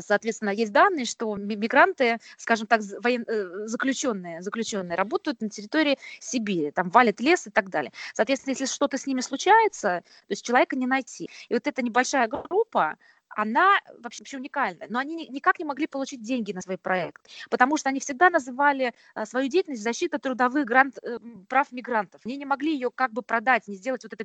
соответственно, 0.00 0.50
есть 0.50 0.72
данные, 0.72 1.04
что 1.04 1.34
мигранты, 1.36 2.18
скажем 2.36 2.66
так, 2.66 2.82
воен... 3.02 3.24
Э, 3.26 3.66
заключенные, 3.66 4.42
заключенные 4.42 4.96
работают 4.96 5.40
на 5.40 5.48
территории 5.48 5.98
Сибири, 6.20 6.70
там 6.70 6.90
валят 6.90 7.20
лес 7.20 7.46
и 7.46 7.50
так 7.50 7.68
далее. 7.70 7.92
Соответственно, 8.14 8.52
если 8.52 8.66
что-то 8.66 8.98
с 8.98 9.06
ними 9.06 9.20
случается, 9.20 10.02
то 10.02 10.30
есть 10.30 10.44
человека 10.44 10.76
не 10.76 10.86
найти. 10.86 11.28
И 11.48 11.54
вот 11.54 11.66
эта 11.66 11.82
небольшая 11.82 12.28
группа, 12.28 12.96
она 13.34 13.80
вообще, 13.98 14.22
вообще 14.22 14.36
уникальна. 14.36 14.86
Но 14.88 14.98
они 14.98 15.28
никак 15.28 15.58
не 15.58 15.64
могли 15.64 15.86
получить 15.86 16.22
деньги 16.22 16.52
на 16.52 16.60
свой 16.60 16.78
проект, 16.78 17.28
потому 17.50 17.76
что 17.76 17.88
они 17.88 18.00
всегда 18.00 18.30
называли 18.30 18.94
э, 19.14 19.24
свою 19.26 19.48
деятельность 19.48 19.82
защита 19.82 20.18
трудовых 20.18 20.64
грант, 20.64 20.98
э, 21.02 21.18
прав 21.48 21.72
мигрантов. 21.72 22.20
Они 22.24 22.36
не 22.36 22.44
могли 22.44 22.72
ее 22.72 22.90
как 22.90 23.12
бы 23.12 23.22
продать, 23.22 23.68
не 23.68 23.76
сделать 23.76 24.02
вот 24.04 24.12
это. 24.12 24.24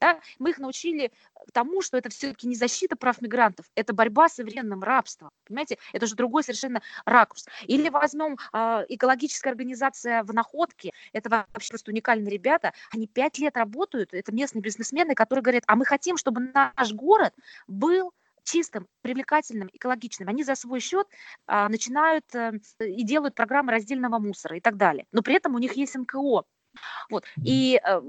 Да? 0.00 0.20
Мы 0.38 0.50
их 0.50 0.58
научили 0.58 1.12
тому, 1.52 1.82
что 1.82 1.96
это 1.96 2.08
все-таки 2.10 2.46
не 2.46 2.54
защита 2.54 2.96
прав 2.96 3.20
мигрантов, 3.20 3.66
это 3.74 3.92
борьба 3.92 4.28
с 4.28 4.34
современным 4.34 4.82
рабством. 4.82 5.30
Понимаете, 5.46 5.78
это 5.92 6.06
же 6.06 6.14
другой 6.14 6.42
совершенно 6.42 6.82
ракурс. 7.04 7.46
Или 7.66 7.88
возьмем 7.88 8.38
э, 8.52 8.84
экологическая 8.88 9.50
организация 9.50 10.22
в 10.22 10.32
находке, 10.32 10.92
это 11.12 11.28
вообще 11.28 11.70
просто 11.70 11.90
уникальные 11.90 12.30
ребята, 12.30 12.72
они 12.90 13.06
пять 13.06 13.38
лет 13.38 13.56
работают, 13.56 14.14
это 14.14 14.32
местные 14.32 14.62
бизнесмены, 14.62 15.14
которые 15.14 15.42
говорят, 15.42 15.64
а 15.66 15.76
мы 15.76 15.84
хотим, 15.84 16.16
чтобы 16.16 16.40
наш 16.40 16.92
город 16.92 17.34
был 17.66 18.12
чистым, 18.44 18.86
привлекательным, 19.02 19.68
экологичным. 19.72 20.28
Они 20.28 20.44
за 20.44 20.54
свой 20.54 20.80
счет 20.80 21.06
а, 21.46 21.68
начинают 21.68 22.24
а, 22.34 22.52
и 22.80 23.04
делают 23.04 23.34
программы 23.34 23.72
раздельного 23.72 24.18
мусора 24.18 24.56
и 24.56 24.60
так 24.60 24.76
далее. 24.76 25.06
Но 25.12 25.22
при 25.22 25.34
этом 25.34 25.54
у 25.54 25.58
них 25.58 25.74
есть 25.74 25.94
НКО. 25.94 26.44
Вот. 27.10 27.24
И, 27.44 27.80
э, 27.82 28.00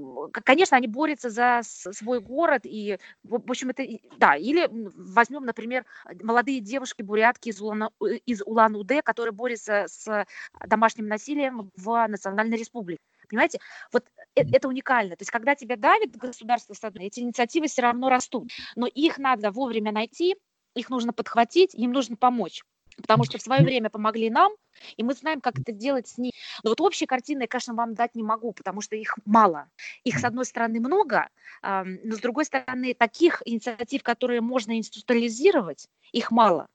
конечно, 0.44 0.78
они 0.78 0.88
борются 0.88 1.30
за 1.30 1.62
свой 1.64 2.20
город, 2.20 2.62
и, 2.66 2.98
в 3.24 3.36
общем, 3.36 3.70
это, 3.70 3.86
да, 4.18 4.36
или 4.36 4.68
возьмем, 4.72 5.46
например, 5.46 5.86
молодые 6.22 6.60
девушки-бурятки 6.60 7.50
из, 7.50 7.62
э, 7.62 8.18
из 8.26 8.42
Улан-Удэ, 8.46 9.02
которые 9.02 9.34
борются 9.34 9.86
с 9.88 10.26
домашним 10.66 11.08
насилием 11.08 11.72
в 11.76 12.08
Национальной 12.08 12.58
Республике. 12.58 13.02
Понимаете, 13.30 13.60
вот 13.92 14.06
это, 14.36 14.50
это 14.56 14.68
уникально. 14.68 15.16
То 15.16 15.22
есть, 15.22 15.32
когда 15.32 15.56
тебя 15.56 15.76
давит 15.76 16.16
государство, 16.16 16.74
эти 17.00 17.20
инициативы 17.20 17.68
все 17.68 17.82
равно 17.82 18.10
растут. 18.10 18.52
Но 18.76 18.86
их 18.88 19.18
надо 19.18 19.52
вовремя 19.52 19.92
найти, 19.92 20.36
их 20.76 20.90
нужно 20.90 21.14
подхватить, 21.14 21.74
им 21.74 21.92
нужно 21.92 22.16
помочь. 22.16 22.64
Потому 22.98 23.24
что 23.24 23.38
в 23.38 23.42
свое 23.42 23.64
время 23.64 23.90
помогли 23.90 24.30
нам, 24.30 24.52
и 24.98 25.04
мы 25.04 25.14
знаем, 25.14 25.42
как 25.42 25.60
это 25.60 25.72
делать 25.72 26.08
с 26.08 26.18
ними. 26.18 26.34
Но 26.64 26.72
вот 26.72 26.82
общей 26.82 27.06
картины 27.06 27.44
я, 27.44 27.48
конечно, 27.48 27.74
вам 27.74 27.94
дать 27.94 28.16
не 28.16 28.24
могу, 28.24 28.54
потому 28.54 28.82
что 28.82 28.96
их 28.96 29.18
мало. 29.26 29.68
Их, 30.04 30.20
с 30.20 30.24
одной 30.24 30.46
стороны, 30.46 30.80
много, 30.80 31.30
но 31.62 32.16
с 32.16 32.20
другой 32.20 32.46
стороны, 32.46 32.94
таких 32.94 33.42
инициатив, 33.46 34.04
которые 34.04 34.42
можно 34.42 34.78
институализировать, 34.78 35.88
их 36.12 36.32
мало. 36.32 36.68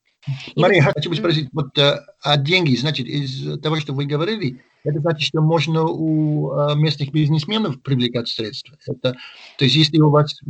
Мария, 0.56 0.82
вот... 0.82 0.94
хочу 0.94 1.14
спросить, 1.14 1.48
вот 1.52 1.76
э, 1.78 2.04
а 2.22 2.36
деньги, 2.36 2.74
значит, 2.74 3.06
из 3.06 3.60
того, 3.60 3.76
что 3.76 3.92
вы 3.92 4.04
говорили, 4.04 4.62
это 4.84 5.00
значит, 5.00 5.26
что 5.26 5.40
можно 5.40 5.84
у 5.84 6.52
э, 6.52 6.76
местных 6.76 7.12
бизнесменов 7.12 7.82
привлекать 7.82 8.28
средства. 8.28 8.76
Это, 8.86 9.16
то 9.56 9.64
есть, 9.64 9.76
если 9.76 9.98
у 10.00 10.10
вас, 10.10 10.40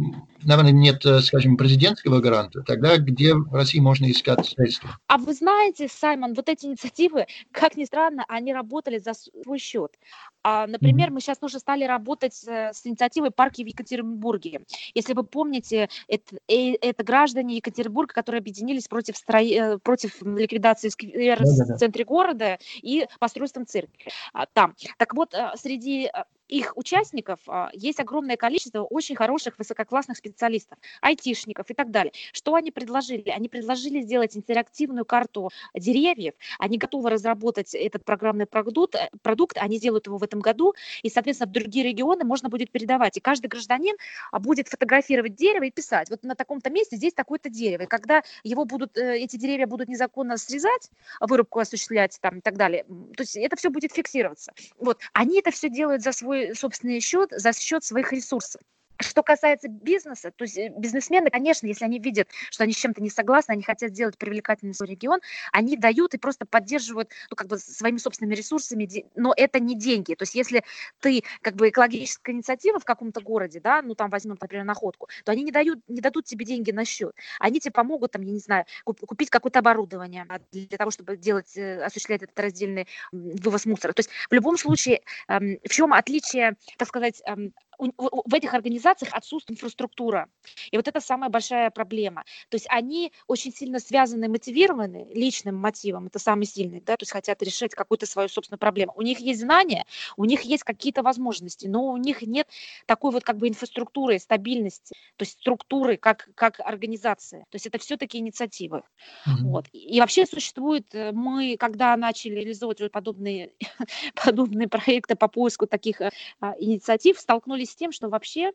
наверное, 0.43 0.73
нет, 0.73 1.05
э, 1.07 1.21
скажем, 1.21 1.57
президентского 1.57 2.21
гаранта, 2.21 2.63
тогда 2.63 2.97
где 2.99 3.35
в 3.35 3.53
России 3.53 3.81
можно 3.81 4.11
искать 4.11 4.47
средства? 4.47 4.99
А 5.07 5.19
вы 5.19 5.35
знаете, 5.35 5.89
Саймон, 5.89 6.35
вот 6.35 6.49
эти 6.49 6.67
инициативы, 6.67 7.27
как 7.53 7.77
ни 7.77 7.85
странно, 7.85 8.25
они 8.29 8.53
работали 8.53 8.99
за 8.99 9.15
свой 9.15 9.59
счет. 9.59 9.93
А, 10.43 10.67
например, 10.67 11.09
mm-hmm. 11.09 11.13
мы 11.13 11.21
сейчас 11.21 11.39
уже 11.43 11.59
стали 11.59 11.85
работать 11.85 12.43
э, 12.47 12.73
с 12.73 12.87
инициативой 12.87 13.31
парки 13.31 13.63
в 13.63 13.67
Екатеринбурге. 13.67 14.63
Если 14.95 15.15
вы 15.15 15.25
помните, 15.25 15.89
это, 16.07 16.37
это 16.47 17.05
граждане 17.05 17.57
Екатеринбурга, 17.57 18.15
которые 18.15 18.41
объединились 18.41 18.89
против, 18.89 19.17
стро... 19.17 19.41
против 19.83 20.23
ликвидации 20.23 20.89
сквера 20.89 21.43
в 21.43 21.79
центре 21.79 22.05
города 22.05 22.59
и 22.77 23.07
постройством 23.19 23.67
церкви. 23.67 24.07
А, 24.33 24.47
там. 24.47 24.75
Так 24.97 25.15
вот, 25.15 25.35
э, 25.35 25.53
среди 25.57 26.07
э, 26.07 26.25
их 26.49 26.77
участников 26.77 27.41
а, 27.47 27.71
есть 27.73 28.01
огромное 28.01 28.37
количество 28.37 28.83
очень 28.83 29.15
хороших 29.15 29.59
высококлассных 29.59 30.17
специалистов, 30.17 30.79
айтишников 31.01 31.71
и 31.71 31.75
так 31.75 31.91
далее. 31.91 32.13
Что 32.33 32.55
они 32.55 32.71
предложили? 32.71 33.29
Они 33.31 33.49
предложили 33.49 34.01
сделать 34.01 34.37
интерактивную 34.37 35.05
карту 35.05 35.51
деревьев. 35.75 36.35
Они 36.59 36.79
готовы 36.79 37.11
разработать 37.11 37.75
этот 37.75 38.05
программный 38.05 38.47
продукт, 38.47 38.95
э, 38.95 39.11
продукт 39.23 39.59
они 39.59 39.79
делают 39.79 40.07
его 40.07 40.19
в 40.19 40.23
этом 40.23 40.41
году, 40.41 40.75
и, 41.03 41.11
соответственно, 41.11 41.51
в 41.51 41.53
другие 41.53 41.85
регионы 41.85 42.25
можно 42.25 42.49
будет 42.49 42.71
передавать. 42.71 43.17
И 43.17 43.21
каждый 43.21 43.49
гражданин 43.49 43.97
а, 44.33 44.39
будет 44.39 44.69
фотографировать 44.69 45.35
дерево 45.35 45.65
и 45.65 45.71
писать, 45.71 46.11
вот 46.11 46.23
на 46.23 46.35
таком-то 46.35 46.71
месте 46.71 46.97
здесь 46.97 47.13
такое-то 47.13 47.51
дерево. 47.51 47.83
И 47.83 47.87
когда 47.87 48.23
его 48.43 48.65
будут, 48.65 48.97
э, 48.97 49.19
эти 49.19 49.37
деревья 49.37 49.67
будут 49.67 49.89
незаконно 49.89 50.39
срезать, 50.39 50.91
вырубку 51.21 51.61
осуществлять 51.61 52.19
там 52.21 52.39
и 52.39 52.41
так 52.41 52.57
далее, 52.57 52.85
то 52.85 53.23
есть 53.23 53.37
это 53.37 53.57
все 53.57 53.71
будет 53.71 53.93
фиксироваться. 53.93 54.53
Вот. 54.79 55.01
Они 55.13 55.39
это 55.41 55.51
все 55.51 55.69
делают 55.69 56.03
за 56.03 56.13
свой 56.13 56.38
свой 56.47 56.55
собственный 56.55 57.01
счет 57.01 57.31
за 57.33 57.53
счет 57.53 57.85
своих 57.85 58.13
ресурсов. 58.13 58.61
Что 59.01 59.23
касается 59.23 59.69
бизнеса, 59.69 60.33
то 60.35 60.43
есть 60.43 60.59
э, 60.59 60.71
бизнесмены, 60.77 61.31
конечно, 61.31 61.69
если 61.69 61.85
они 61.85 62.01
видят, 62.01 62.29
что 62.51 62.65
они 62.65 62.73
с 62.73 62.77
чем-то 62.77 63.01
не 63.01 63.11
согласны, 63.11 63.53
они 63.53 63.63
хотят 63.63 63.93
сделать 63.93 64.19
привлекательный 64.19 64.75
свой 64.75 64.89
регион, 64.89 65.21
они 65.53 65.77
дают 65.77 66.15
и 66.15 66.19
просто 66.19 66.47
поддерживают 66.47 67.11
ну, 67.31 67.37
как 67.37 67.47
бы 67.47 67.59
своими 67.59 67.99
собственными 67.99 68.35
ресурсами, 68.35 68.89
но 69.15 69.33
это 69.37 69.61
не 69.61 69.77
деньги. 69.79 70.15
То 70.15 70.25
есть 70.25 70.35
если 70.35 70.65
ты 71.01 71.23
как 71.43 71.55
бы 71.55 71.69
экологическая 71.69 72.33
инициатива 72.33 72.81
в 72.81 72.85
каком-то 72.85 73.21
городе, 73.21 73.61
да, 73.61 73.83
ну 73.83 73.95
там 73.95 74.11
возьмем, 74.11 74.37
например, 74.41 74.65
находку, 74.65 75.09
то 75.25 75.31
они 75.31 75.45
не, 75.45 75.53
дают, 75.53 75.79
не 75.89 76.01
дадут 76.01 76.25
тебе 76.25 76.45
деньги 76.45 76.73
на 76.73 76.85
счет. 76.85 77.15
Они 77.39 77.61
тебе 77.61 77.71
помогут, 77.73 78.11
там, 78.13 78.23
я 78.23 78.33
не 78.33 78.41
знаю, 78.41 78.65
купить 78.85 79.31
какое-то 79.31 79.61
оборудование 79.61 80.27
для 80.51 80.77
того, 80.77 80.91
чтобы 80.91 81.17
делать, 81.17 81.57
э, 81.57 81.83
осуществлять 81.85 82.23
этот 82.25 82.39
раздельный 82.41 82.89
вывоз 83.13 83.65
мусора. 83.65 83.93
То 83.93 84.01
есть 84.01 84.11
в 84.29 84.33
любом 84.35 84.57
случае, 84.59 85.03
эм, 85.29 85.59
в 85.65 85.69
чем 85.71 85.93
отличие, 85.93 86.57
так 86.77 86.89
сказать, 86.89 87.23
эм, 87.27 87.53
в 87.79 88.35
этих 88.35 88.55
организациях 88.55 89.15
отсутствует 89.15 89.59
инфраструктура. 89.59 90.29
И 90.71 90.77
вот 90.77 90.89
это 90.89 91.01
самая 91.01 91.31
большая 91.31 91.71
проблема. 91.71 92.25
То 92.49 92.57
есть 92.57 92.67
они 92.69 93.13
очень 93.27 93.53
сильно 93.53 93.79
связаны, 93.79 94.29
мотивированы 94.29 95.09
личным 95.15 95.57
мотивом, 95.57 96.07
это 96.07 96.19
самый 96.19 96.45
сильный, 96.45 96.81
да, 96.81 96.97
то 96.97 97.03
есть 97.03 97.13
хотят 97.13 97.43
решить 97.43 97.75
какую-то 97.75 98.07
свою 98.07 98.29
собственную 98.29 98.59
проблему. 98.59 98.93
У 98.97 99.03
них 99.03 99.21
есть 99.21 99.41
знания, 99.41 99.85
у 100.17 100.25
них 100.25 100.43
есть 100.43 100.65
какие-то 100.65 101.03
возможности, 101.03 101.67
но 101.67 101.87
у 101.87 101.97
них 101.97 102.23
нет 102.23 102.49
такой 102.87 103.13
вот 103.13 103.23
как 103.23 103.39
бы 103.39 103.49
инфраструктуры, 103.49 104.19
стабильности, 104.19 104.95
то 105.17 105.23
есть 105.25 105.39
структуры 105.41 105.97
как, 105.97 106.29
как 106.35 106.61
организация. 106.61 107.43
То 107.51 107.57
есть 107.57 107.67
это 107.67 107.79
все-таки 107.79 108.19
инициативы. 108.19 108.79
Mm-hmm. 108.79 109.45
Вот. 109.45 109.67
И 109.73 110.01
вообще 110.01 110.27
существует, 110.27 110.95
э, 110.95 111.13
мы 111.13 111.57
когда 111.59 111.97
начали 111.97 112.35
реализовывать 112.35 112.91
подобные, 112.91 113.53
подобные 114.15 114.69
проекты 114.69 115.15
по 115.15 115.29
поиску 115.29 115.67
таких 115.67 116.01
а, 116.01 116.55
инициатив, 116.59 117.19
столкнулись 117.19 117.68
с 117.69 117.77
тем, 117.77 117.93
что 117.93 118.09
вообще 118.09 118.53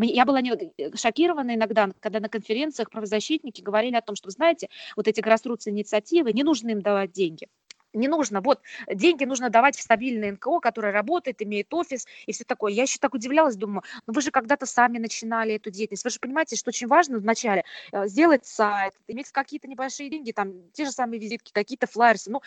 я 0.00 0.24
была 0.24 0.40
э, 0.40 0.96
шокирована 0.96 1.54
иногда, 1.54 1.90
когда 2.00 2.20
на 2.20 2.28
конференциях 2.28 2.90
правозащитники 2.90 3.60
говорили 3.60 3.96
о 3.96 4.02
том, 4.02 4.16
что, 4.16 4.30
знаете, 4.30 4.68
вот 4.96 5.08
эти 5.08 5.20
грассрутс 5.20 5.68
инициативы, 5.68 6.32
не 6.32 6.42
нужно 6.42 6.70
им 6.70 6.82
давать 6.82 7.12
деньги. 7.12 7.48
Не 7.94 8.08
нужно, 8.08 8.40
вот, 8.40 8.60
деньги 8.92 9.24
нужно 9.24 9.50
давать 9.50 9.76
в 9.76 9.82
стабильное 9.82 10.32
НКО, 10.32 10.58
которое 10.58 10.92
работает, 10.92 11.40
имеет 11.42 11.72
офис 11.72 12.06
и 12.26 12.32
все 12.32 12.44
такое. 12.44 12.72
Я 12.72 12.82
еще 12.82 12.98
так 12.98 13.14
удивлялась, 13.14 13.54
думаю, 13.54 13.84
ну 14.06 14.12
вы 14.12 14.20
же 14.20 14.32
когда-то 14.32 14.66
сами 14.66 14.98
начинали 14.98 15.54
эту 15.54 15.70
деятельность, 15.70 16.02
вы 16.02 16.10
же 16.10 16.18
понимаете, 16.18 16.56
что 16.56 16.70
очень 16.70 16.88
важно 16.88 17.18
вначале 17.18 17.64
э, 17.92 18.08
сделать 18.08 18.44
сайт, 18.46 18.94
иметь 19.06 19.30
какие-то 19.30 19.68
небольшие 19.68 20.10
деньги, 20.10 20.32
там, 20.32 20.70
те 20.72 20.84
же 20.84 20.90
самые 20.90 21.20
визитки, 21.20 21.52
какие-то 21.52 21.86
флайерсы, 21.86 22.30
ну, 22.30 22.42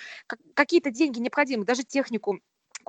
какие-то 0.53 0.91
деньги 0.91 1.19
необходимы, 1.19 1.63
даже 1.63 1.83
технику 1.83 2.41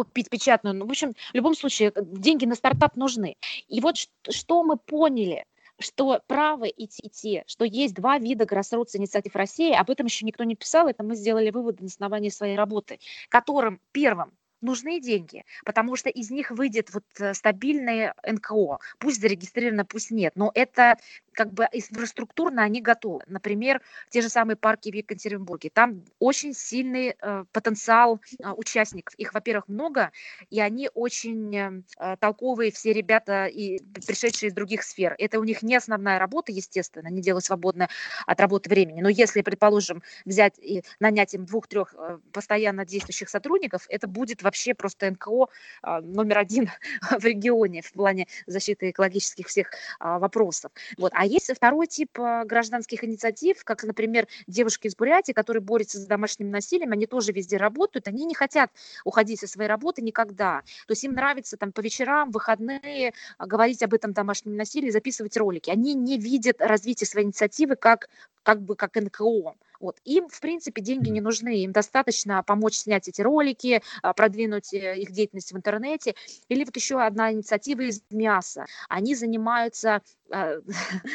купить 0.05 0.31
печатную. 0.31 0.77
Ну, 0.77 0.87
в 0.87 0.91
общем, 0.91 1.15
в 1.33 1.35
любом 1.35 1.55
случае, 1.55 1.93
э, 1.95 2.03
деньги 2.05 2.47
на 2.47 2.55
стартап 2.55 2.97
нужны. 2.97 3.37
И 3.69 3.81
вот 3.81 3.97
что 4.29 4.63
мы 4.63 4.77
поняли– 4.77 5.45
что 5.81 6.21
право 6.27 6.65
идти, 6.65 7.07
идти, 7.07 7.45
что 7.47 7.65
есть 7.65 7.95
два 7.95 8.19
вида 8.19 8.45
grassroots 8.45 8.91
инициатив 8.95 9.37
России, 9.37 9.73
об 9.73 9.91
этом 9.91 10.07
еще 10.07 10.27
никто 10.27 10.45
не 10.45 10.57
писал, 10.57 10.89
это 10.89 11.03
мы 11.03 11.15
сделали 11.15 11.51
выводы 11.51 11.83
на 11.83 11.87
основании 11.87 12.31
своей 12.31 12.57
работы, 12.57 12.99
которым 13.29 13.81
первым 13.93 14.33
нужны 14.61 15.01
деньги, 15.01 15.45
потому 15.65 15.97
что 15.97 16.11
из 16.11 16.31
них 16.31 16.51
выйдет 16.51 16.93
вот 16.93 17.05
э, 17.19 17.35
стабильное 17.35 18.15
НКО, 18.27 18.79
пусть 18.99 19.21
зарегистрировано, 19.21 19.85
пусть 19.85 20.11
нет, 20.11 20.33
но 20.37 20.51
это 20.55 20.97
как 21.39 21.53
бы 21.53 21.69
инфраструктурно 21.71 22.65
они 22.65 22.83
готовы. 22.83 23.23
Например, 23.29 23.81
те 24.11 24.23
же 24.23 24.29
самые 24.29 24.57
парки 24.57 24.91
в 24.91 24.95
Екатеринбурге. 24.95 25.71
Там 25.73 26.03
очень 26.19 26.53
сильный 26.53 27.15
э, 27.21 27.45
потенциал 27.53 28.21
э, 28.43 28.51
участников. 28.51 29.15
Их, 29.15 29.33
во-первых, 29.33 29.69
много, 29.69 30.11
и 30.51 30.61
они 30.61 30.91
очень 30.95 31.57
э, 31.57 32.17
толковые 32.19 32.73
все 32.73 32.93
ребята, 32.93 33.47
и 33.47 33.79
пришедшие 34.05 34.49
из 34.49 34.55
других 34.55 34.83
сфер. 34.83 35.15
Это 35.17 35.39
у 35.39 35.45
них 35.45 35.63
не 35.63 35.77
основная 35.77 36.19
работа, 36.19 36.51
естественно, 36.51 37.07
они 37.07 37.23
делают 37.23 37.45
свободное 37.45 37.89
от 38.27 38.41
работы 38.41 38.69
времени. 38.69 39.01
Но 39.01 39.09
если, 39.09 39.43
предположим, 39.43 40.03
взять 40.25 40.59
и 40.59 40.83
нанять 40.99 41.35
им 41.35 41.47
двух-трех 41.47 41.95
э, 41.97 42.19
постоянно 42.33 42.85
действующих 42.85 43.29
сотрудников, 43.29 43.87
это 43.89 44.09
будет 44.09 44.43
вообще 44.49 44.75
просто 44.75 45.11
НКО 45.11 45.49
э, 45.83 46.01
номер 46.01 46.39
один 46.39 46.71
в 47.11 47.25
регионе 47.25 47.83
в 47.83 47.93
плане 47.93 48.27
защиты 48.47 48.91
экологических 48.91 49.47
всех 49.47 49.71
э, 49.71 50.19
вопросов. 50.19 50.73
Вот. 50.97 51.13
А 51.15 51.27
есть 51.27 51.55
второй 51.55 51.87
тип 51.87 52.19
гражданских 52.19 53.05
инициатив, 53.05 53.63
как, 53.65 53.85
например, 53.85 54.27
девушки 54.47 54.87
из 54.87 54.97
Бурятии, 54.97 55.33
которые 55.33 55.63
борются 55.63 55.99
с 55.99 56.07
домашним 56.07 56.51
насилием, 56.51 56.93
они 56.93 57.07
тоже 57.07 57.33
везде 57.33 57.57
работают, 57.57 58.09
они 58.09 58.25
не 58.25 58.35
хотят 58.35 58.71
уходить 59.05 59.41
со 59.41 59.47
своей 59.47 59.69
работы 59.69 60.03
никогда. 60.03 60.63
То 60.87 60.93
есть 60.93 61.05
им 61.05 61.13
нравится 61.13 61.57
там 61.57 61.73
по 61.73 61.81
вечерам, 61.81 62.31
выходные 62.31 63.13
говорить 63.39 63.83
об 63.83 63.95
этом 63.95 64.13
домашнем 64.13 64.57
насилии, 64.57 64.91
записывать 64.91 65.37
ролики. 65.37 65.71
Они 65.71 65.95
не 65.95 66.19
видят 66.19 66.61
развития 66.61 67.07
своей 67.07 67.27
инициативы 67.27 67.77
как, 67.77 68.09
как 68.43 68.63
бы 68.63 68.77
как 68.77 68.97
НКО. 68.97 69.55
Вот. 69.81 69.99
Им, 70.05 70.29
в 70.29 70.41
принципе, 70.41 70.83
деньги 70.83 71.09
не 71.09 71.21
нужны. 71.21 71.63
Им 71.63 71.73
достаточно 71.73 72.43
помочь 72.43 72.75
снять 72.75 73.09
эти 73.09 73.23
ролики, 73.23 73.83
а, 74.03 74.13
продвинуть 74.13 74.75
э, 74.75 74.99
их 74.99 75.13
деятельность 75.13 75.53
в 75.53 75.57
интернете. 75.57 76.15
Или 76.49 76.65
вот 76.65 76.75
еще 76.75 77.01
одна 77.01 77.33
инициатива 77.33 77.83
из 77.83 78.03
мяса. 78.11 78.67
Они 78.89 79.15
занимаются 79.15 80.03
а, 80.31 80.57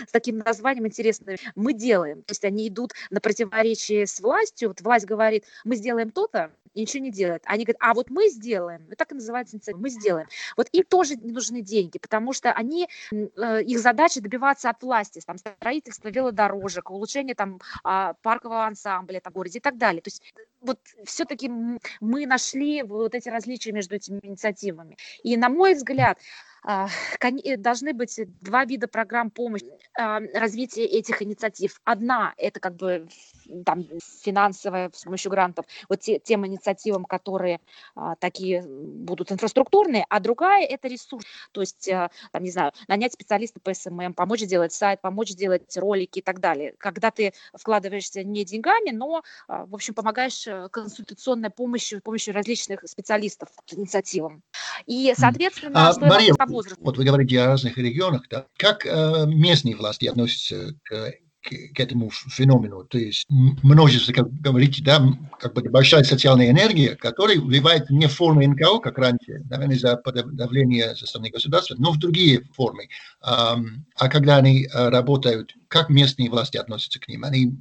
с 0.07 0.11
таким 0.11 0.37
названием 0.37 0.87
интересным. 0.87 1.35
Мы 1.55 1.73
делаем. 1.73 2.23
То 2.23 2.31
есть 2.31 2.45
они 2.45 2.67
идут 2.67 2.93
на 3.09 3.19
противоречие 3.19 4.07
с 4.07 4.19
властью. 4.19 4.69
Вот 4.69 4.81
власть 4.81 5.05
говорит, 5.05 5.45
мы 5.65 5.75
сделаем 5.75 6.09
то-то, 6.09 6.51
и 6.73 6.81
ничего 6.81 7.03
не 7.03 7.11
делают. 7.11 7.43
Они 7.45 7.63
говорят, 7.63 7.81
а 7.81 7.93
вот 7.93 8.09
мы 8.09 8.29
сделаем, 8.29 8.85
и 8.91 8.95
так 8.95 9.11
и 9.11 9.15
называется 9.15 9.55
инициатива, 9.55 9.81
мы 9.81 9.89
сделаем. 9.89 10.27
Вот 10.57 10.67
им 10.71 10.83
тоже 10.83 11.15
не 11.15 11.31
нужны 11.31 11.61
деньги, 11.61 11.97
потому 11.97 12.33
что 12.33 12.51
они, 12.51 12.87
э, 13.11 13.63
их 13.63 13.79
задача 13.79 14.21
добиваться 14.21 14.69
от 14.69 14.81
власти, 14.83 15.21
там, 15.25 15.37
строительство 15.37 16.09
велодорожек, 16.09 16.89
улучшение 16.89 17.35
там 17.35 17.59
а, 17.83 18.13
паркового 18.21 18.65
ансамбля 18.65 19.21
в 19.23 19.31
городе 19.31 19.59
и 19.59 19.61
так 19.61 19.77
далее. 19.77 20.01
То 20.01 20.09
есть 20.09 20.21
вот 20.61 20.79
все-таки 21.05 21.49
мы 21.49 22.25
нашли 22.25 22.83
вот 22.83 23.15
эти 23.15 23.29
различия 23.29 23.71
между 23.71 23.95
этими 23.95 24.19
инициативами. 24.23 24.97
И, 25.23 25.37
на 25.37 25.49
мой 25.49 25.73
взгляд, 25.73 26.17
э, 26.17 26.52
должны 27.57 27.93
быть 27.93 28.19
два 28.41 28.65
вида 28.65 28.87
программ 28.87 29.29
помощи 29.29 29.65
а, 29.97 30.19
развития 30.33 30.85
этих 30.85 31.21
инициатив. 31.21 31.79
Одна– 31.83 32.33
это 32.37 32.59
как 32.59 32.75
бы 32.75 33.07
там, 33.65 33.85
финансовая 34.21 34.89
с 34.93 35.03
помощью 35.03 35.31
грантов, 35.31 35.65
вот 35.89 35.99
те, 35.99 36.19
тем 36.19 36.45
инициативам, 36.45 37.05
которые 37.05 37.59
а, 37.95 38.15
такие 38.15 38.63
будут 38.63 39.31
инфраструктурные, 39.31 40.05
а 40.09 40.19
другая– 40.19 40.65
это 40.69 40.87
ресурс, 40.87 41.25
то 41.51 41.61
есть, 41.61 41.89
а, 41.89 42.09
там, 42.31 42.43
не 42.43 42.51
знаю, 42.51 42.71
нанять 42.87 43.13
специалиста 43.13 43.59
по 43.59 43.73
SMM, 43.73 44.13
помочь 44.13 44.41
сделать 44.41 44.73
сайт, 44.73 45.01
помочь 45.01 45.29
сделать 45.29 45.75
ролики 45.77 46.19
и 46.19 46.21
так 46.21 46.39
далее. 46.39 46.73
Когда 46.77 47.11
ты 47.11 47.33
вкладываешься 47.53 48.23
не 48.23 48.45
деньгами, 48.45 48.91
но, 48.91 49.23
а, 49.47 49.65
в 49.65 49.75
общем, 49.75 49.93
помогаешь 49.93 50.47
э, 50.47 50.69
консультационной 50.69 51.49
помощью, 51.49 52.01
помощью 52.01 52.33
различных 52.33 52.83
специалистов 52.87 53.49
инициативам. 53.71 54.41
И, 54.85 55.13
соответственно, 55.17 55.89
а, 55.89 55.99
Мария, 55.99 56.33
по 56.33 56.45
возрасту. 56.53 56.83
Вот 56.83 56.97
вы 56.97 57.03
говорите 57.03 57.39
о 57.39 57.47
разных 57.47 57.77
регионах, 57.77 58.23
да? 58.29 58.45
Как 58.57 58.85
э, 58.85 59.25
местные 59.27 59.75
власти 59.75 60.05
относятся 60.05 60.75
к 60.83 61.13
к, 61.43 61.75
к 61.75 61.79
этому 61.79 62.09
феномену. 62.09 62.85
То 62.85 62.97
есть 62.97 63.25
множество, 63.29 64.13
как 64.13 64.31
говорите, 64.31 64.81
да, 64.81 65.05
как 65.39 65.53
бы 65.53 65.61
большая 65.69 66.03
социальная 66.03 66.49
энергия, 66.49 66.95
которая 66.95 67.39
вливает 67.39 67.89
не 67.89 68.07
в 68.07 68.13
форму 68.13 68.47
НКО, 68.47 68.79
как 68.79 68.97
раньше, 68.97 69.43
наверное, 69.49 69.75
из-за 69.75 70.01
давления 70.31 70.95
со 70.95 71.05
стороны 71.05 71.29
государства, 71.29 71.75
но 71.77 71.91
в 71.91 71.99
другие 71.99 72.43
формы. 72.53 72.87
А 73.21 73.57
когда 74.09 74.37
они 74.37 74.65
э, 74.65 74.89
работают, 74.89 75.53
как 75.67 75.89
местные 75.89 76.29
власти 76.29 76.57
относятся 76.57 76.99
к 76.99 77.07
ним? 77.07 77.23
Они 77.23 77.57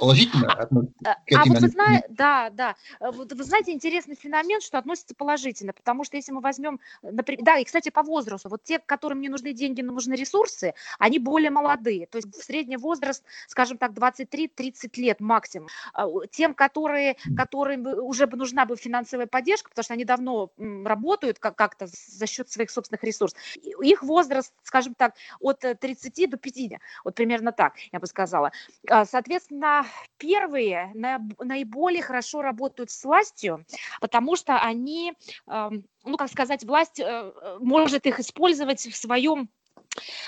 положительно 0.00 0.52
относится 0.54 0.94
а, 1.04 1.14
к 1.14 1.20
этим... 1.26 1.40
А 1.40 1.44
вот 1.44 1.60
вы 1.60 1.68
знаете, 1.68 2.06
да, 2.08 2.50
да. 2.50 2.76
Э, 3.00 3.10
вот 3.10 3.32
вы 3.32 3.44
знаете, 3.44 3.72
интересный 3.72 4.16
феномен, 4.16 4.60
что 4.60 4.78
относится 4.78 5.14
положительно, 5.14 5.72
потому 5.74 6.04
что 6.04 6.16
если 6.16 6.32
мы 6.32 6.40
возьмем, 6.40 6.80
например, 7.02 7.44
да, 7.44 7.58
и, 7.58 7.64
кстати, 7.64 7.90
по 7.90 8.02
возрасту, 8.02 8.48
вот 8.48 8.64
те, 8.64 8.78
которым 8.78 9.20
не 9.20 9.28
нужны 9.28 9.52
деньги, 9.52 9.82
но 9.82 9.92
нужны 9.92 10.14
ресурсы, 10.14 10.74
они 10.98 11.18
более 11.18 11.50
молодые, 11.50 12.06
то 12.06 12.16
есть 12.16 12.34
средний 12.42 12.78
возраст, 12.78 13.22
скажем 13.46 13.76
так, 13.76 13.92
23-30 13.92 14.90
лет 14.96 15.20
максимум. 15.20 15.68
А, 15.92 16.06
тем, 16.30 16.54
которые, 16.54 17.16
которым 17.36 17.86
уже 17.86 18.26
бы 18.26 18.38
нужна 18.38 18.64
бы 18.64 18.76
финансовая 18.76 19.26
поддержка, 19.26 19.68
потому 19.68 19.84
что 19.84 19.94
они 19.94 20.04
давно 20.04 20.50
работают 20.56 21.38
как-то 21.38 21.86
за 21.86 22.26
счет 22.26 22.50
своих 22.50 22.70
собственных 22.70 23.04
ресурсов, 23.04 23.38
их 23.56 24.02
возраст, 24.02 24.54
скажем 24.62 24.94
так, 24.94 25.14
от 25.40 25.60
30 25.60 26.18
э, 26.18 26.26
до 26.26 26.38
50, 26.38 26.80
вот 27.04 27.14
примерно 27.14 27.52
так, 27.52 27.74
я 27.92 28.00
бы 28.00 28.06
сказала. 28.06 28.50
А, 28.88 29.04
соответственно, 29.04 29.84
первые 30.18 30.92
наиболее 30.94 32.02
хорошо 32.02 32.42
работают 32.42 32.90
с 32.90 33.04
властью, 33.04 33.64
потому 34.00 34.36
что 34.36 34.58
они, 34.58 35.14
ну, 35.46 36.16
как 36.16 36.30
сказать, 36.30 36.64
власть 36.64 37.00
э, 37.00 37.32
может 37.60 38.06
их 38.06 38.20
использовать 38.20 38.80
в 38.80 38.96
своем 38.96 39.48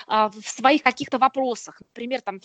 в 0.07 0.41
своих 0.45 0.83
каких-то 0.83 1.17
вопросах. 1.17 1.81
Например, 1.81 2.21
там 2.21 2.41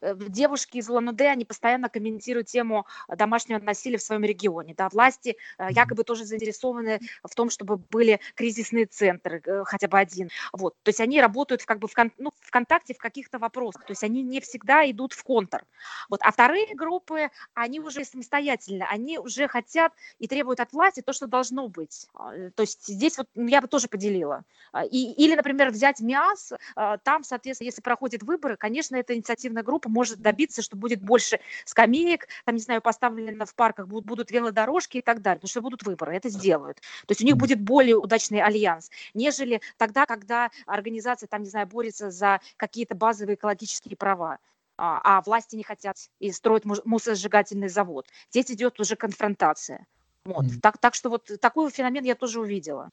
э, 0.00 0.14
девушки 0.28 0.78
из 0.78 0.88
Улан-Удэ, 0.88 1.28
они 1.28 1.44
постоянно 1.44 1.88
комментируют 1.88 2.48
тему 2.48 2.86
домашнего 3.08 3.58
насилия 3.58 3.98
в 3.98 4.02
своем 4.02 4.24
регионе. 4.24 4.74
Да, 4.74 4.88
власти 4.88 5.36
э, 5.58 5.68
якобы 5.70 6.04
тоже 6.04 6.24
заинтересованы 6.24 7.00
в 7.22 7.34
том, 7.34 7.50
чтобы 7.50 7.76
были 7.76 8.20
кризисные 8.34 8.86
центры, 8.86 9.42
э, 9.44 9.64
хотя 9.64 9.88
бы 9.88 9.98
один. 9.98 10.30
Вот. 10.52 10.74
То 10.82 10.90
есть 10.90 11.00
они 11.00 11.20
работают 11.20 11.64
как 11.64 11.78
бы 11.78 11.88
в, 11.88 11.94
кон, 11.94 12.12
ну, 12.18 12.30
в 12.40 12.50
контакте 12.50 12.94
в 12.94 12.98
каких-то 12.98 13.38
вопросах. 13.38 13.84
То 13.84 13.92
есть 13.92 14.04
они 14.04 14.22
не 14.22 14.40
всегда 14.40 14.88
идут 14.90 15.12
в 15.12 15.22
контр. 15.24 15.64
Вот. 16.08 16.20
А 16.22 16.30
вторые 16.30 16.74
группы, 16.74 17.30
они 17.54 17.80
уже 17.80 18.04
самостоятельно, 18.04 18.86
они 18.90 19.18
уже 19.18 19.48
хотят 19.48 19.92
и 20.18 20.28
требуют 20.28 20.60
от 20.60 20.72
власти 20.72 21.02
то, 21.02 21.12
что 21.12 21.26
должно 21.26 21.68
быть. 21.68 22.06
А, 22.14 22.50
то 22.50 22.62
есть 22.62 22.86
здесь 22.86 23.18
вот 23.18 23.28
я 23.34 23.60
бы 23.60 23.68
тоже 23.68 23.88
поделила. 23.88 24.44
А, 24.72 24.84
и, 24.84 25.12
или, 25.12 25.34
например, 25.34 25.70
взять 25.70 26.00
МИАС, 26.00 26.51
а, 26.76 26.98
там, 26.98 27.24
соответственно, 27.24 27.66
если 27.66 27.82
проходят 27.82 28.22
выборы, 28.22 28.56
конечно, 28.56 28.96
эта 28.96 29.14
инициативная 29.14 29.62
группа 29.62 29.88
может 29.88 30.20
добиться, 30.20 30.62
что 30.62 30.76
будет 30.76 31.02
больше 31.02 31.40
скамеек, 31.64 32.28
там, 32.44 32.54
не 32.54 32.60
знаю, 32.60 32.80
поставлено 32.80 33.46
в 33.46 33.54
парках, 33.54 33.86
будут, 33.86 34.06
будут 34.06 34.30
велодорожки 34.30 34.98
и 34.98 35.02
так 35.02 35.22
далее, 35.22 35.38
потому 35.38 35.50
что 35.50 35.62
будут 35.62 35.82
выборы, 35.82 36.16
это 36.16 36.28
сделают. 36.28 36.78
То 37.06 37.12
есть 37.12 37.22
у 37.22 37.24
них 37.24 37.36
будет 37.36 37.60
более 37.60 37.96
удачный 37.96 38.40
альянс, 38.40 38.90
нежели 39.14 39.60
тогда, 39.76 40.06
когда 40.06 40.50
организация, 40.66 41.26
там, 41.26 41.42
не 41.42 41.48
знаю, 41.48 41.66
борется 41.66 42.10
за 42.10 42.40
какие-то 42.56 42.94
базовые 42.94 43.34
экологические 43.34 43.96
права 43.96 44.38
а, 44.78 45.18
а 45.18 45.22
власти 45.22 45.56
не 45.56 45.62
хотят 45.62 45.96
и 46.18 46.32
строят 46.32 46.64
мусоросжигательный 46.64 47.68
завод. 47.68 48.06
Здесь 48.30 48.50
идет 48.50 48.80
уже 48.80 48.96
конфронтация. 48.96 49.86
Вот. 50.24 50.44
Mm. 50.44 50.60
Так, 50.60 50.78
так 50.78 50.94
что 50.94 51.10
вот 51.10 51.30
такой 51.40 51.70
феномен 51.70 52.04
я 52.04 52.14
тоже 52.14 52.40
увидела. 52.40 52.90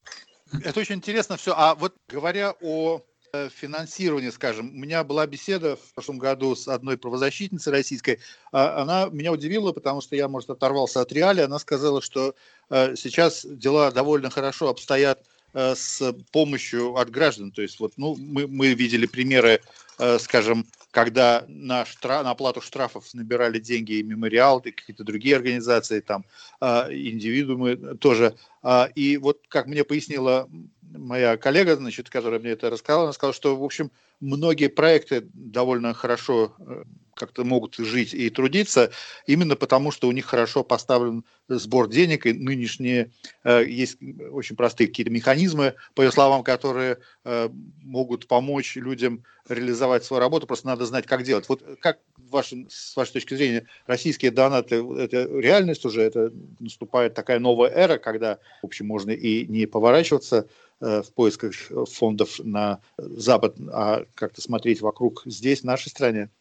Это 0.63 0.79
очень 0.79 0.95
интересно 0.95 1.37
все. 1.37 1.53
А 1.55 1.75
вот 1.75 1.95
говоря 2.07 2.55
о 2.61 3.01
финансирование, 3.49 4.31
скажем. 4.31 4.69
У 4.69 4.77
меня 4.77 5.03
была 5.03 5.25
беседа 5.27 5.75
в 5.75 5.93
прошлом 5.93 6.17
году 6.17 6.55
с 6.55 6.67
одной 6.67 6.97
правозащитницей 6.97 7.71
российской. 7.71 8.19
А, 8.51 8.81
она 8.81 9.05
меня 9.11 9.31
удивила, 9.31 9.71
потому 9.71 10.01
что 10.01 10.15
я, 10.15 10.27
может, 10.27 10.49
оторвался 10.49 11.01
от 11.01 11.11
реалии. 11.11 11.43
Она 11.43 11.59
сказала, 11.59 12.01
что 12.01 12.35
э, 12.69 12.95
сейчас 12.95 13.45
дела 13.45 13.91
довольно 13.91 14.29
хорошо 14.29 14.69
обстоят 14.69 15.23
э, 15.53 15.75
с 15.75 16.13
помощью 16.31 16.95
от 16.95 17.09
граждан. 17.09 17.51
То 17.51 17.61
есть 17.61 17.79
вот, 17.79 17.93
ну, 17.97 18.15
мы, 18.17 18.47
мы 18.47 18.73
видели 18.73 19.05
примеры, 19.05 19.61
скажем, 20.19 20.65
когда 20.91 21.45
на, 21.47 21.85
штраф, 21.85 22.23
на 22.23 22.31
оплату 22.31 22.61
штрафов 22.61 23.13
набирали 23.13 23.59
деньги 23.59 23.93
и 23.93 24.03
мемориал, 24.03 24.59
и 24.59 24.71
какие-то 24.71 25.03
другие 25.03 25.35
организации, 25.35 25.99
там, 25.99 26.25
индивидуумы 26.61 27.97
тоже. 27.97 28.35
А, 28.61 28.89
и 28.95 29.17
вот, 29.17 29.39
как 29.47 29.67
мне 29.67 29.83
пояснила 29.83 30.49
моя 30.81 31.37
коллега, 31.37 31.75
значит, 31.75 32.09
которая 32.09 32.39
мне 32.39 32.51
это 32.51 32.69
рассказала, 32.69 33.03
она 33.03 33.13
сказала, 33.13 33.33
что, 33.33 33.55
в 33.55 33.63
общем, 33.63 33.91
многие 34.19 34.67
проекты 34.67 35.27
довольно 35.33 35.93
хорошо 35.93 36.53
э, 36.59 36.83
как-то 37.19 37.43
могут 37.43 37.75
жить 37.75 38.13
и 38.13 38.29
трудиться, 38.29 38.91
именно 39.27 39.55
потому, 39.55 39.91
что 39.91 40.07
у 40.07 40.11
них 40.11 40.25
хорошо 40.25 40.63
поставлен 40.63 41.25
сбор 41.49 41.89
денег, 41.89 42.25
и 42.25 42.33
нынешние 42.33 43.11
э, 43.43 43.65
есть 43.67 43.97
очень 44.31 44.55
простые 44.55 44.87
какие-то 44.87 45.11
механизмы, 45.11 45.75
по 45.93 46.01
ее 46.01 46.11
словам, 46.11 46.43
которые 46.43 46.99
э, 47.25 47.49
могут 47.83 48.27
помочь 48.27 48.75
людям 48.77 49.23
реализовать 49.47 50.05
свою 50.05 50.21
работу, 50.21 50.47
просто 50.47 50.67
надо 50.67 50.85
знать, 50.85 51.05
как 51.05 51.23
делать. 51.23 51.49
Вот 51.49 51.63
как 51.81 51.99
ваш, 52.17 52.53
с 52.69 52.95
вашей 52.95 53.13
точки 53.13 53.33
зрения 53.33 53.67
российские 53.85 54.31
донаты, 54.31 54.75
это 54.75 55.25
реальность 55.25 55.85
уже, 55.85 56.01
это 56.01 56.31
наступает 56.59 57.13
такая 57.15 57.39
новая 57.39 57.69
эра, 57.69 57.97
когда, 57.97 58.39
в 58.61 58.67
общем, 58.67 58.87
можно 58.87 59.11
и 59.11 59.45
не 59.45 59.65
поворачиваться 59.65 60.47
в 60.79 61.05
поисках 61.13 61.53
фондов 61.91 62.39
на 62.43 62.81
Запад, 62.97 63.55
а 63.71 64.05
как-то 64.15 64.41
смотреть 64.41 64.81
вокруг 64.81 65.23
здесь, 65.25 65.61
в 65.61 65.65
нашей 65.65 65.89
стране? 65.89 66.31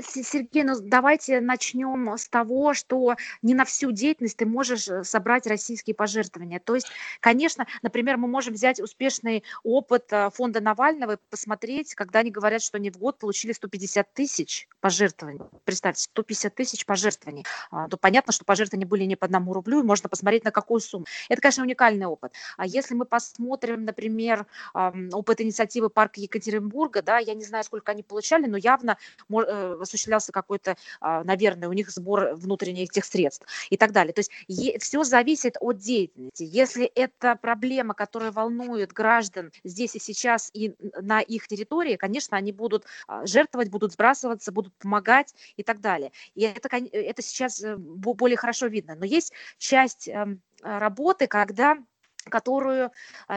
Сергей, 0.00 0.64
ну 0.64 0.74
давайте 0.80 1.40
начнем 1.40 2.16
с 2.16 2.28
того, 2.28 2.74
что 2.74 3.14
не 3.42 3.54
на 3.54 3.64
всю 3.64 3.92
деятельность 3.92 4.36
ты 4.36 4.46
можешь 4.46 4.88
э, 4.88 5.04
собрать 5.04 5.46
российские 5.46 5.94
пожертвования. 5.94 6.58
То 6.58 6.74
есть, 6.74 6.88
конечно, 7.20 7.66
например, 7.82 8.16
мы 8.16 8.26
можем 8.26 8.54
взять 8.54 8.80
успешный 8.80 9.44
опыт 9.62 10.06
э, 10.10 10.30
фонда 10.30 10.60
Навального 10.60 11.12
и 11.12 11.18
посмотреть, 11.30 11.94
когда 11.94 12.20
они 12.20 12.30
говорят, 12.30 12.62
что 12.62 12.78
они 12.78 12.90
в 12.90 12.98
год 12.98 13.18
получили 13.18 13.52
150 13.52 14.12
тысяч 14.12 14.68
пожертвований. 14.80 15.40
Представьте, 15.64 16.02
150 16.02 16.54
тысяч 16.54 16.86
пожертвований. 16.86 17.44
А, 17.70 17.88
то 17.88 17.96
понятно, 17.96 18.32
что 18.32 18.44
пожертвования 18.44 18.86
были 18.86 19.04
не 19.04 19.16
по 19.16 19.26
одному 19.26 19.52
рублю, 19.52 19.80
и 19.80 19.84
можно 19.84 20.08
посмотреть, 20.08 20.44
на 20.44 20.50
какую 20.50 20.80
сумму. 20.80 21.06
Это, 21.28 21.40
конечно, 21.40 21.62
уникальный 21.62 22.06
опыт. 22.06 22.32
А 22.56 22.66
если 22.66 22.94
мы 22.94 23.04
посмотрим, 23.04 23.84
например, 23.84 24.46
опыт 24.74 25.40
инициативы 25.40 25.88
Парка 25.88 26.20
Екатеринбурга, 26.20 27.02
да, 27.02 27.18
я 27.18 27.34
не 27.34 27.44
знаю, 27.44 27.64
сколько 27.64 27.92
они 27.92 28.02
получали, 28.02 28.46
но 28.46 28.56
явно 28.56 28.98
э, 29.30 29.76
осуществлялся 29.84 30.32
какой-то, 30.32 30.76
а, 31.00 31.24
наверное, 31.24 31.68
у 31.68 31.72
них 31.72 31.90
сбор 31.90 32.34
внутренних 32.34 32.90
этих 32.90 33.04
средств 33.04 33.46
и 33.70 33.76
так 33.76 33.92
далее. 33.92 34.12
То 34.12 34.20
есть 34.20 34.82
все 34.82 35.04
зависит 35.04 35.56
от 35.60 35.78
деятельности. 35.78 36.42
Если 36.42 36.84
это 36.86 37.36
проблема, 37.36 37.94
которая 37.94 38.32
волнует 38.32 38.92
граждан 38.92 39.52
здесь 39.64 39.94
и 39.94 39.98
сейчас 39.98 40.50
и 40.52 40.74
на 41.00 41.20
их 41.20 41.46
территории, 41.46 41.96
конечно, 41.96 42.36
они 42.36 42.52
будут 42.52 42.84
а, 43.06 43.26
жертвовать, 43.26 43.70
будут 43.70 43.92
сбрасываться, 43.92 44.52
будут 44.52 44.74
помогать 44.74 45.34
и 45.56 45.62
так 45.62 45.80
далее. 45.80 46.12
И 46.34 46.42
это, 46.42 46.68
это 46.68 47.22
сейчас 47.22 47.62
э, 47.62 47.76
более 47.76 48.36
хорошо 48.36 48.66
видно. 48.66 48.94
Но 48.94 49.04
есть 49.04 49.32
часть 49.58 50.08
эм, 50.08 50.40
работы, 50.62 51.26
когда 51.26 51.78
которую 52.30 52.90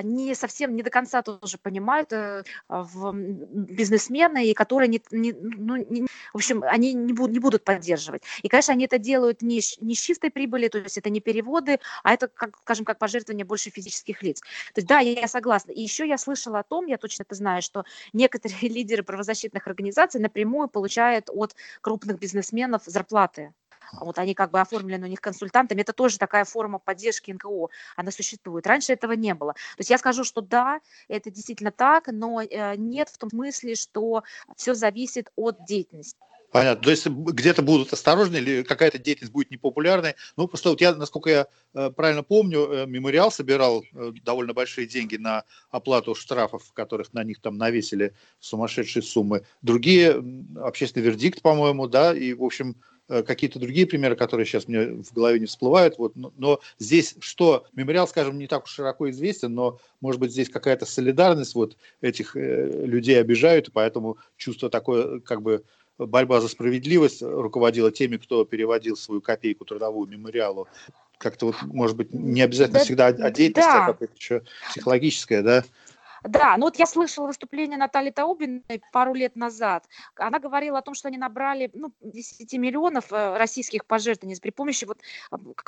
не 0.03 0.35
совсем, 0.35 0.75
не 0.75 0.83
до 0.83 0.89
конца 0.89 1.21
тоже 1.21 1.57
понимают 1.57 2.11
э, 2.13 2.43
в 2.67 3.13
бизнесмены, 3.13 4.47
и 4.47 4.53
которые, 4.53 4.87
не, 4.87 5.01
не, 5.11 5.33
ну, 5.33 5.75
не, 5.75 6.07
в 6.33 6.35
общем, 6.35 6.63
они 6.63 6.93
не, 6.93 7.13
будут, 7.13 7.33
не 7.33 7.39
будут 7.39 7.63
поддерживать. 7.63 8.23
И, 8.41 8.47
конечно, 8.47 8.73
они 8.73 8.85
это 8.85 8.97
делают 8.97 9.41
не, 9.41 9.61
не 9.81 9.95
с 9.95 9.99
чистой 9.99 10.31
прибыли, 10.31 10.67
то 10.67 10.79
есть 10.79 10.97
это 10.97 11.09
не 11.09 11.19
переводы, 11.19 11.79
а 12.03 12.13
это, 12.13 12.27
как, 12.27 12.57
скажем, 12.61 12.85
как 12.85 12.99
пожертвование 12.99 13.45
больше 13.45 13.69
физических 13.69 14.23
лиц. 14.23 14.41
То 14.73 14.79
есть 14.79 14.87
да, 14.87 14.99
я, 14.99 15.19
я 15.19 15.27
согласна. 15.27 15.71
И 15.71 15.81
еще 15.81 16.07
я 16.07 16.17
слышала 16.17 16.59
о 16.59 16.63
том, 16.63 16.85
я 16.85 16.97
точно 16.97 17.23
это 17.23 17.35
знаю, 17.35 17.61
что 17.61 17.83
некоторые 18.13 18.69
лидеры 18.69 19.03
правозащитных 19.03 19.67
организаций 19.67 20.21
напрямую 20.21 20.67
получают 20.67 21.29
от 21.31 21.55
крупных 21.81 22.19
бизнесменов 22.19 22.83
зарплаты 22.85 23.53
вот 23.93 24.17
они 24.19 24.33
как 24.33 24.51
бы 24.51 24.59
оформлены 24.59 25.05
у 25.05 25.09
них 25.09 25.21
консультантами, 25.21 25.81
это 25.81 25.93
тоже 25.93 26.17
такая 26.17 26.45
форма 26.45 26.79
поддержки 26.79 27.31
НКО, 27.31 27.69
она 27.95 28.11
существует. 28.11 28.67
Раньше 28.67 28.93
этого 28.93 29.13
не 29.13 29.33
было. 29.33 29.53
То 29.53 29.79
есть 29.79 29.89
я 29.89 29.97
скажу, 29.97 30.23
что 30.23 30.41
да, 30.41 30.79
это 31.07 31.31
действительно 31.31 31.71
так, 31.71 32.07
но 32.07 32.41
э, 32.41 32.75
нет 32.75 33.09
в 33.09 33.17
том 33.17 33.29
смысле, 33.29 33.75
что 33.75 34.23
все 34.55 34.73
зависит 34.73 35.31
от 35.35 35.65
деятельности. 35.65 36.17
Понятно. 36.51 36.83
То 36.83 36.91
есть 36.91 37.05
где-то 37.05 37.61
будут 37.61 37.91
осторожны 37.91 38.37
или 38.37 38.63
какая-то 38.63 38.97
деятельность 38.97 39.33
будет 39.33 39.51
непопулярной. 39.51 40.15
Ну, 40.37 40.47
просто 40.47 40.69
вот 40.69 40.79
я, 40.79 40.95
насколько 40.95 41.29
я 41.29 41.47
э, 41.73 41.89
правильно 41.89 42.23
помню, 42.23 42.71
э, 42.71 42.85
мемориал 42.85 43.31
собирал 43.31 43.83
э, 43.93 44.13
довольно 44.23 44.53
большие 44.53 44.87
деньги 44.87 45.17
на 45.17 45.43
оплату 45.69 46.15
штрафов, 46.15 46.71
которых 46.73 47.13
на 47.13 47.23
них 47.23 47.41
там 47.41 47.57
навесили 47.57 48.13
сумасшедшие 48.39 49.03
суммы. 49.03 49.43
Другие, 49.61 50.23
общественный 50.55 51.05
вердикт, 51.05 51.41
по-моему, 51.41 51.87
да, 51.87 52.15
и, 52.15 52.33
в 52.33 52.43
общем, 52.43 52.77
Э, 52.77 52.96
какие-то 53.07 53.59
другие 53.59 53.87
примеры, 53.87 54.15
которые 54.15 54.45
сейчас 54.45 54.67
мне 54.67 54.85
в 54.85 55.13
голове 55.13 55.39
не 55.39 55.45
всплывают. 55.45 55.97
Вот, 55.97 56.15
но, 56.15 56.33
но 56.37 56.59
здесь 56.79 57.15
что? 57.19 57.65
Мемориал, 57.73 58.07
скажем, 58.07 58.37
не 58.37 58.47
так 58.47 58.65
уж 58.65 58.71
широко 58.71 59.09
известен, 59.09 59.53
но, 59.53 59.79
может 60.01 60.19
быть, 60.19 60.31
здесь 60.31 60.49
какая-то 60.49 60.85
солидарность 60.85 61.55
вот 61.55 61.77
этих 62.01 62.35
э, 62.35 62.85
людей 62.85 63.19
обижают, 63.19 63.69
и 63.69 63.71
поэтому 63.71 64.17
чувство 64.35 64.69
такое, 64.69 65.19
как 65.21 65.41
бы, 65.41 65.63
борьба 65.97 66.41
за 66.41 66.47
справедливость 66.47 67.21
руководила 67.21 67.91
теми, 67.91 68.17
кто 68.17 68.45
переводил 68.45 68.95
свою 68.95 69.21
копейку 69.21 69.65
трудовую 69.65 70.07
мемориалу. 70.07 70.67
Как-то 71.17 71.47
вот, 71.47 71.55
может 71.63 71.97
быть, 71.97 72.13
не 72.13 72.41
обязательно 72.41 72.79
да, 72.79 72.85
всегда 72.85 73.07
о 73.07 73.31
деятельности, 73.31 73.71
да. 73.71 73.85
а 73.85 73.87
какое-то 73.87 74.13
еще 74.15 74.43
психологическое, 74.69 75.41
да? 75.41 75.63
Да, 76.23 76.57
ну 76.57 76.65
вот 76.65 76.77
я 76.77 76.85
слышала 76.85 77.27
выступление 77.27 77.77
Натальи 77.77 78.11
Таубиной 78.11 78.81
пару 78.91 79.13
лет 79.13 79.35
назад. 79.35 79.85
Она 80.15 80.39
говорила 80.39 80.79
о 80.79 80.81
том, 80.81 80.93
что 80.93 81.07
они 81.07 81.17
набрали 81.17 81.69
ну, 81.73 81.91
10 82.01 82.53
миллионов 82.53 83.11
э, 83.11 83.37
российских 83.37 83.85
пожертвований 83.85 84.39
при 84.39 84.51
помощи 84.51 84.85
вот 84.85 84.99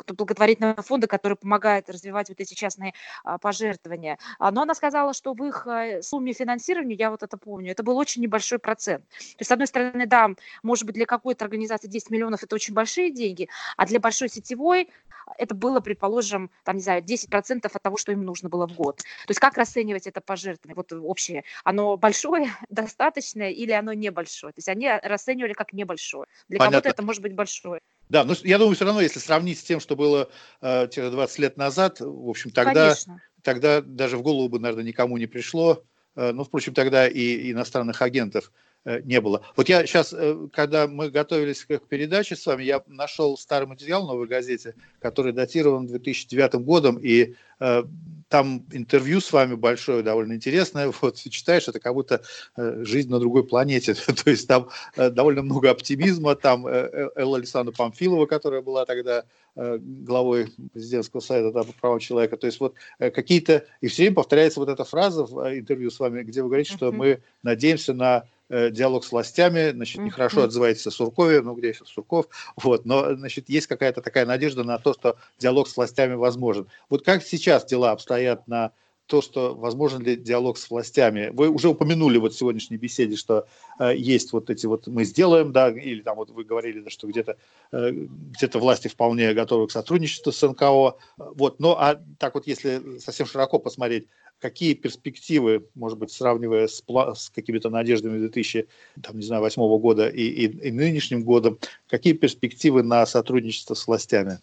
благотворительного 0.08 0.82
фонда, 0.82 1.08
который 1.08 1.36
помогает 1.36 1.90
развивать 1.90 2.30
вот 2.30 2.40
эти 2.40 2.54
частные 2.54 2.94
а, 3.24 3.38
пожертвования. 3.38 4.18
А, 4.40 4.52
но 4.52 4.64
она 4.64 4.74
сказала, 4.74 5.14
что 5.14 5.34
в 5.34 5.44
их 5.44 5.68
э, 5.68 6.02
сумме 6.02 6.34
финансирования, 6.34 6.96
я 6.96 7.12
вот 7.12 7.24
это 7.24 7.38
помню, 7.38 7.72
это 7.72 7.84
был 7.84 7.98
очень 7.98 8.22
небольшой 8.22 8.60
процент. 8.60 9.08
То 9.08 9.40
есть, 9.40 9.50
с 9.50 9.52
одной 9.52 9.68
стороны, 9.68 10.06
да, 10.06 10.30
может 10.64 10.86
быть, 10.86 10.96
для 10.96 11.06
какой-то 11.06 11.46
организации 11.46 11.88
10 11.88 12.10
миллионов 12.10 12.44
это 12.44 12.56
очень 12.56 12.74
большие 12.74 13.12
деньги, 13.12 13.50
а 13.78 13.86
для 13.86 14.00
большой 14.00 14.30
сетевой 14.30 14.90
это 15.38 15.56
было, 15.56 15.80
предположим, 15.80 16.52
там, 16.64 16.78
не 16.78 16.82
знаю, 16.82 17.04
10% 17.04 17.70
от 17.72 17.82
того, 17.82 17.98
что 17.98 18.12
им 18.12 18.24
нужно 18.24 18.50
было 18.50 18.68
в 18.68 18.74
год. 18.74 18.98
То 18.98 19.30
есть 19.30 19.40
как 19.40 19.58
расценивать 19.58 20.08
это 20.08 20.22
пожертвование, 20.22 20.76
вот 20.76 20.92
общее? 20.94 21.44
Оно 21.64 21.98
большое, 22.10 22.52
достаточное 22.70 23.52
или 23.52 23.72
оно 23.72 23.94
небольшое? 23.94 24.54
То 24.54 24.60
есть 24.60 24.70
они 24.70 24.90
расценивали 25.04 25.54
как 25.54 25.74
небольшое. 25.74 26.28
Для 26.48 26.60
кого-то 26.60 26.90
это 26.90 27.04
может 27.04 27.22
быть 27.22 27.34
большое. 27.34 27.82
Да, 28.10 28.24
но 28.24 28.34
я 28.44 28.58
думаю, 28.58 28.76
все 28.76 28.86
равно, 28.86 29.02
если 29.02 29.20
сравнить 29.20 29.60
с 29.60 29.64
тем, 29.64 29.80
что 29.80 29.96
было 29.96 30.30
э, 30.62 30.88
20 30.88 31.40
лет 31.40 31.58
назад, 31.58 32.00
в 32.00 32.30
общем, 32.30 32.50
тогда, 32.50 32.96
тогда 33.44 33.82
даже 33.82 34.18
в 34.18 34.24
голову 34.24 34.50
бы, 34.50 34.60
наверное, 34.60 34.84
никому 34.84 35.18
не 35.18 35.28
пришло, 35.28 35.84
э, 36.16 36.32
ну, 36.32 36.44
впрочем, 36.44 36.74
тогда 36.74 37.08
и 37.08 37.52
иностранных 37.52 38.02
агентов 38.02 38.52
Э, 38.52 38.69
не 38.86 39.20
было. 39.22 39.42
Вот 39.56 39.70
я 39.70 39.86
сейчас, 39.86 40.14
э, 40.14 40.48
когда 40.54 40.88
мы 40.88 41.10
готовились 41.10 41.66
к 41.66 41.80
передаче 41.88 42.36
с 42.36 42.46
вами, 42.46 42.64
я 42.64 42.82
нашел 42.88 43.38
старый 43.38 43.68
материал 43.68 44.04
в 44.04 44.08
«Новой 44.08 44.28
газете», 44.28 44.76
который 45.00 45.34
датирован 45.34 45.86
2009 45.88 46.56
годом, 46.56 46.98
и 46.98 47.36
э, 47.60 47.84
там 48.30 48.66
интервью 48.72 49.20
с 49.20 49.34
вами 49.34 49.56
большое, 49.56 50.04
довольно 50.04 50.34
интересное. 50.34 50.92
Вот 51.02 51.18
читаешь, 51.18 51.68
это 51.68 51.80
как 51.80 51.94
будто 51.94 52.22
э, 52.56 52.84
жизнь 52.84 53.10
на 53.10 53.20
другой 53.20 53.46
планете. 53.46 53.94
То 54.24 54.30
есть 54.30 54.48
там 54.48 54.70
э, 54.96 55.10
довольно 55.10 55.42
много 55.42 55.72
оптимизма. 55.72 56.36
Там 56.36 56.66
э, 56.68 57.10
Элла 57.16 57.38
Александра 57.38 57.74
Памфилова, 57.74 58.26
которая 58.26 58.62
была 58.62 58.86
тогда 58.86 59.26
главой 59.56 60.54
президентского 60.72 61.20
совета 61.20 61.52
да, 61.52 61.64
по 61.64 61.74
правам 61.74 62.00
человека. 62.00 62.38
То 62.38 62.48
есть 62.48 62.62
вот 62.62 62.76
какие-то... 62.98 63.66
И 63.82 63.88
все 63.88 64.04
время 64.04 64.16
повторяется 64.16 64.60
вот 64.62 64.70
эта 64.70 64.86
фраза 64.86 65.26
в 65.26 65.54
интервью 65.54 65.92
с 65.92 66.00
вами, 66.00 66.24
где 66.24 66.42
вы 66.44 66.48
говорите, 66.48 66.72
что 66.72 66.94
мы 66.94 67.22
надеемся 67.44 67.94
на 67.94 68.24
диалог 68.50 69.06
с 69.06 69.12
властями, 69.12 69.72
значит, 69.72 70.02
нехорошо 70.02 70.44
отзываетесь 70.44 70.88
о 70.88 70.92
Суркове, 70.92 71.42
ну, 71.42 71.54
где 71.54 71.74
сейчас 71.74 71.90
Сурков, 71.90 72.28
вот, 72.56 72.86
но, 72.86 73.16
значит, 73.16 73.50
есть 73.50 73.68
какая-то 73.68 74.02
такая 74.02 74.26
надежда 74.26 74.64
на 74.64 74.80
то, 74.80 74.94
что 74.94 75.18
диалог 75.38 75.68
с 75.68 75.78
властями 75.78 76.16
возможен. 76.16 76.68
Вот 76.90 77.06
как 77.06 77.24
сейчас 77.24 77.66
дела 77.66 77.92
обстоят 77.92 78.48
на 78.48 78.72
то, 79.10 79.24
что 79.24 79.56
возможен 79.56 80.04
ли 80.04 80.16
диалог 80.16 80.60
с 80.60 80.70
властями. 80.70 81.32
Вы 81.34 81.50
уже 81.50 81.68
упомянули 81.68 82.20
вот 82.20 82.34
в 82.34 82.38
сегодняшней 82.38 82.78
беседе, 82.78 83.16
что 83.16 83.48
э, 83.80 83.96
есть 83.98 84.32
вот 84.34 84.52
эти 84.52 84.68
вот 84.68 84.86
мы 84.86 85.04
сделаем, 85.04 85.52
да, 85.52 85.70
или 85.70 86.02
там 86.02 86.18
вот 86.18 86.30
вы 86.30 86.44
говорили, 86.44 86.82
да, 86.82 86.92
что 86.92 87.08
где-то 87.08 87.36
э, 87.72 87.92
где-то 87.92 88.60
власти 88.60 88.88
вполне 88.88 89.34
готовы 89.34 89.68
к 89.68 89.72
сотрудничеству 89.72 90.32
с 90.32 90.48
НКО. 90.48 90.96
Вот, 91.18 91.60
но 91.60 91.76
а 91.80 92.00
так 92.20 92.36
вот 92.36 92.46
если 92.46 93.00
совсем 93.00 93.26
широко 93.26 93.58
посмотреть, 93.58 94.06
какие 94.40 94.76
перспективы, 94.76 95.66
может 95.74 95.98
быть, 95.98 96.12
сравнивая 96.12 96.68
с, 96.68 96.84
с 97.16 97.30
какими-то 97.32 97.72
надеждами 97.72 98.20
2008 98.20 99.62
года 99.80 100.08
и, 100.08 100.22
и, 100.22 100.68
и 100.68 100.72
нынешним 100.72 101.24
годом, 101.24 101.58
какие 101.88 102.14
перспективы 102.14 102.84
на 102.84 103.08
сотрудничество 103.08 103.74
с 103.74 103.88
властями? 103.88 104.40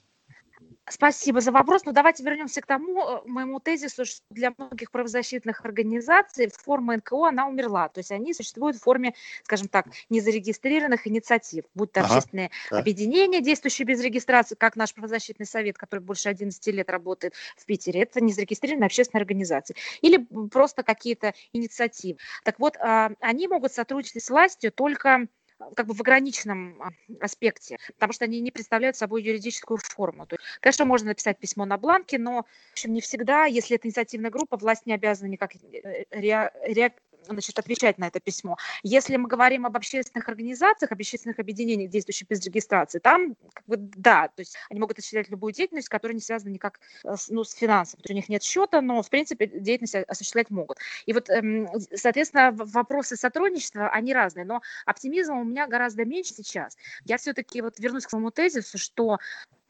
Спасибо 0.89 1.41
за 1.41 1.51
вопрос. 1.51 1.85
Но 1.85 1.91
ну, 1.91 1.95
давайте 1.95 2.23
вернемся 2.23 2.61
к 2.61 2.67
тому 2.67 3.03
э, 3.03 3.21
моему 3.27 3.59
тезису, 3.59 4.05
что 4.05 4.21
для 4.31 4.53
многих 4.57 4.93
правозащитных 4.93 5.65
организаций 5.65 6.49
форма 6.49 6.97
НКО, 6.97 7.29
она 7.29 7.49
умерла. 7.49 7.89
То 7.89 7.99
есть 7.99 8.13
они 8.13 8.33
существуют 8.33 8.77
в 8.77 8.83
форме, 8.83 9.15
скажем 9.43 9.67
так, 9.67 9.87
незарегистрированных 10.11 11.09
инициатив, 11.09 11.65
будь 11.75 11.91
то 11.91 12.01
ага, 12.01 12.15
общественные 12.15 12.51
да. 12.71 12.79
объединения, 12.79 13.41
действующие 13.41 13.85
без 13.85 14.01
регистрации, 14.01 14.55
как 14.55 14.77
наш 14.77 14.95
правозащитный 14.95 15.47
совет, 15.47 15.77
который 15.77 16.01
больше 16.01 16.29
11 16.29 16.65
лет 16.69 16.89
работает 16.89 17.35
в 17.57 17.67
Питере, 17.67 18.03
это 18.03 18.21
незарегистрированные 18.21 18.87
общественные 18.87 19.23
организации. 19.23 19.75
Или 20.03 20.19
просто 20.53 20.85
какие-то 20.85 21.35
инициативы. 21.53 22.19
Так 22.45 22.61
вот, 22.61 22.77
а, 22.77 23.11
они 23.21 23.49
могут 23.49 23.73
сотрудничать 23.73 24.23
с 24.23 24.31
властью 24.31 24.71
только 24.71 25.27
как 25.75 25.87
бы 25.87 25.95
в 25.95 26.01
ограниченном 26.01 26.83
а, 26.83 26.91
аспекте, 27.21 27.79
потому 27.95 28.13
что 28.13 28.25
они 28.25 28.41
не 28.41 28.51
представляют 28.51 28.97
собой 28.97 29.23
юридическую 29.23 29.79
форму. 29.79 30.27
То 30.27 30.37
есть, 30.37 30.45
конечно, 30.61 30.85
можно 30.85 31.09
написать 31.09 31.39
письмо 31.39 31.65
на 31.65 31.79
бланке, 31.79 32.19
но 32.19 32.43
в 32.43 32.73
общем, 32.73 32.93
не 32.93 33.01
всегда, 33.01 33.47
если 33.47 33.77
это 33.77 33.87
инициативная 33.89 34.31
группа, 34.31 34.57
власть 34.57 34.87
не 34.87 34.95
обязана 34.95 35.29
никак 35.29 35.55
э, 35.57 36.05
ре, 36.11 36.51
ре, 36.63 36.93
значит, 37.27 37.59
отвечать 37.59 37.99
на 37.99 38.09
это 38.09 38.21
письмо. 38.21 38.57
Если 38.83 39.17
мы 39.17 39.29
говорим 39.29 39.67
об 39.67 39.77
общественных 39.77 40.29
организациях, 40.29 40.93
об 40.93 40.99
общественных 40.99 41.39
объединениях, 41.39 41.91
действующих 41.91 42.29
без 42.29 42.45
регистрации, 42.45 42.99
там, 42.99 43.37
как 43.53 43.65
бы, 43.67 43.77
да, 43.77 44.29
то 44.29 44.41
есть 44.41 44.57
они 44.71 44.81
могут 44.81 44.99
осуществлять 44.99 45.29
любую 45.29 45.53
деятельность, 45.53 45.89
которая 45.89 46.15
не 46.15 46.21
связана 46.21 46.51
никак 46.51 46.81
ну, 47.05 47.45
с 47.45 47.53
финансами. 47.53 48.03
У 48.09 48.13
них 48.13 48.29
нет 48.29 48.43
счета, 48.43 48.81
но, 48.81 49.03
в 49.03 49.11
принципе, 49.11 49.47
деятельность 49.47 49.95
осуществлять 49.95 50.51
могут. 50.51 50.79
И 51.07 51.13
вот, 51.13 51.29
эм, 51.31 51.69
соответственно, 51.95 52.53
вопросы 52.53 53.17
сотрудничества, 53.17 53.89
они 53.89 54.15
разные, 54.15 54.45
но 54.45 54.63
оптимизма 54.85 55.41
у 55.41 55.45
меня 55.45 55.67
гораздо 55.67 56.05
меньше 56.05 56.35
сейчас. 56.35 56.77
Я 57.05 57.19
все-таки 57.19 57.61
вот 57.61 57.79
вернусь 57.79 58.07
к 58.07 58.11
своему 58.11 58.31
тезису, 58.31 58.79
что 58.79 59.19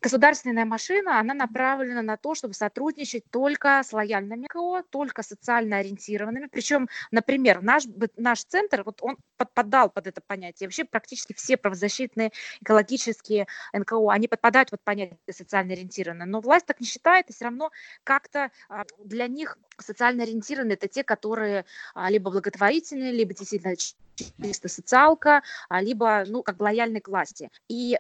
государственная 0.00 0.64
машина, 0.64 1.18
она 1.18 1.34
направлена 1.34 2.02
на 2.02 2.16
то, 2.16 2.34
чтобы 2.34 2.54
сотрудничать 2.54 3.24
только 3.30 3.82
с 3.82 3.92
лояльными 3.92 4.46
КО, 4.46 4.82
только 4.90 5.22
социально 5.22 5.78
ориентированными. 5.78 6.46
Причем, 6.46 6.88
например, 7.10 7.62
наш, 7.62 7.84
наш 8.16 8.44
центр, 8.44 8.82
вот 8.84 8.98
он 9.02 9.16
подпадал 9.36 9.90
под 9.90 10.06
это 10.06 10.20
понятие. 10.20 10.68
Вообще 10.68 10.84
практически 10.84 11.32
все 11.32 11.56
правозащитные 11.56 12.32
экологические 12.60 13.46
НКО, 13.72 14.10
они 14.10 14.28
подпадают 14.28 14.70
под 14.70 14.82
понятие 14.82 15.18
социально 15.30 15.72
ориентированные. 15.72 16.26
Но 16.26 16.40
власть 16.40 16.66
так 16.66 16.80
не 16.80 16.86
считает, 16.86 17.30
и 17.30 17.32
все 17.32 17.46
равно 17.46 17.70
как-то 18.04 18.50
а, 18.68 18.84
для 18.98 19.26
них 19.26 19.58
социально 19.78 20.22
ориентированные 20.22 20.74
это 20.74 20.88
те, 20.88 21.04
которые 21.04 21.64
а, 21.94 22.10
либо 22.10 22.30
благотворительные, 22.30 23.12
либо 23.12 23.34
действительно 23.34 23.74
чисто 24.16 24.68
социалка, 24.68 25.42
а, 25.68 25.80
либо, 25.82 26.24
ну, 26.26 26.42
как 26.42 26.56
бы 26.56 26.64
лояльны 26.64 27.00
к 27.00 27.08
власти. 27.08 27.50
И 27.68 27.98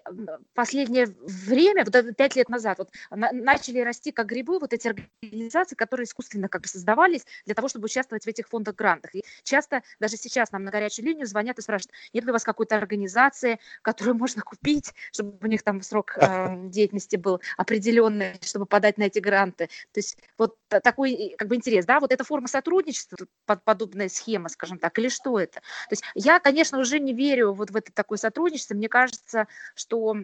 последнее 0.54 1.06
время, 1.06 1.84
вот 1.84 2.16
пять 2.16 2.36
лет 2.36 2.48
назад, 2.48 2.78
вот 2.78 2.90
начали 3.10 3.80
расти 3.80 4.12
как 4.12 4.26
грибы 4.26 4.58
вот 4.58 4.72
эти 4.72 4.88
организации, 4.88 5.74
которые 5.76 6.04
искусственно 6.04 6.48
как 6.48 6.62
бы 6.62 6.68
создавались 6.68 7.26
для 7.44 7.54
того, 7.54 7.68
чтобы 7.68 7.86
участвовать 7.86 8.24
в 8.24 8.28
этих 8.28 8.48
фондах 8.48 8.74
грантах. 8.74 9.14
И 9.14 9.24
часто 9.42 9.82
даже 10.00 10.16
сейчас 10.16 10.52
нам 10.52 10.64
на 10.64 10.70
горячую 10.70 11.06
линию 11.06 11.26
звонят 11.26 11.58
и 11.58 11.62
спрашивают, 11.62 11.92
нет 12.12 12.24
ли 12.24 12.30
у 12.30 12.32
вас 12.32 12.44
какой-то 12.44 12.76
организации, 12.76 13.58
которую 13.82 14.16
можно 14.16 14.42
купить, 14.42 14.92
чтобы 15.12 15.36
у 15.40 15.46
них 15.46 15.62
там 15.62 15.82
срок 15.82 16.16
э, 16.18 16.68
деятельности 16.68 17.16
был 17.16 17.40
определенный, 17.56 18.38
чтобы 18.42 18.66
подать 18.66 18.98
на 18.98 19.04
эти 19.04 19.18
гранты. 19.18 19.66
То 19.92 19.98
есть 19.98 20.18
вот 20.38 20.56
такой 20.68 21.34
как 21.38 21.48
бы 21.48 21.56
интерес, 21.56 21.84
да, 21.84 22.00
вот 22.00 22.12
эта 22.12 22.24
форма 22.24 22.48
сотрудничества, 22.48 23.18
подобная 23.64 24.08
схема, 24.08 24.48
скажем 24.48 24.78
так, 24.78 24.98
или 24.98 25.08
что 25.08 25.38
это? 25.38 25.60
То 25.60 25.92
есть 25.92 26.04
я, 26.14 26.38
конечно, 26.40 26.78
уже 26.78 26.98
не 26.98 27.12
верю 27.12 27.52
вот 27.52 27.70
в 27.70 27.76
это 27.76 27.92
такое 27.92 28.18
сотрудничество. 28.18 28.74
Мне 28.74 28.88
кажется, 28.88 29.46
что 29.74 30.16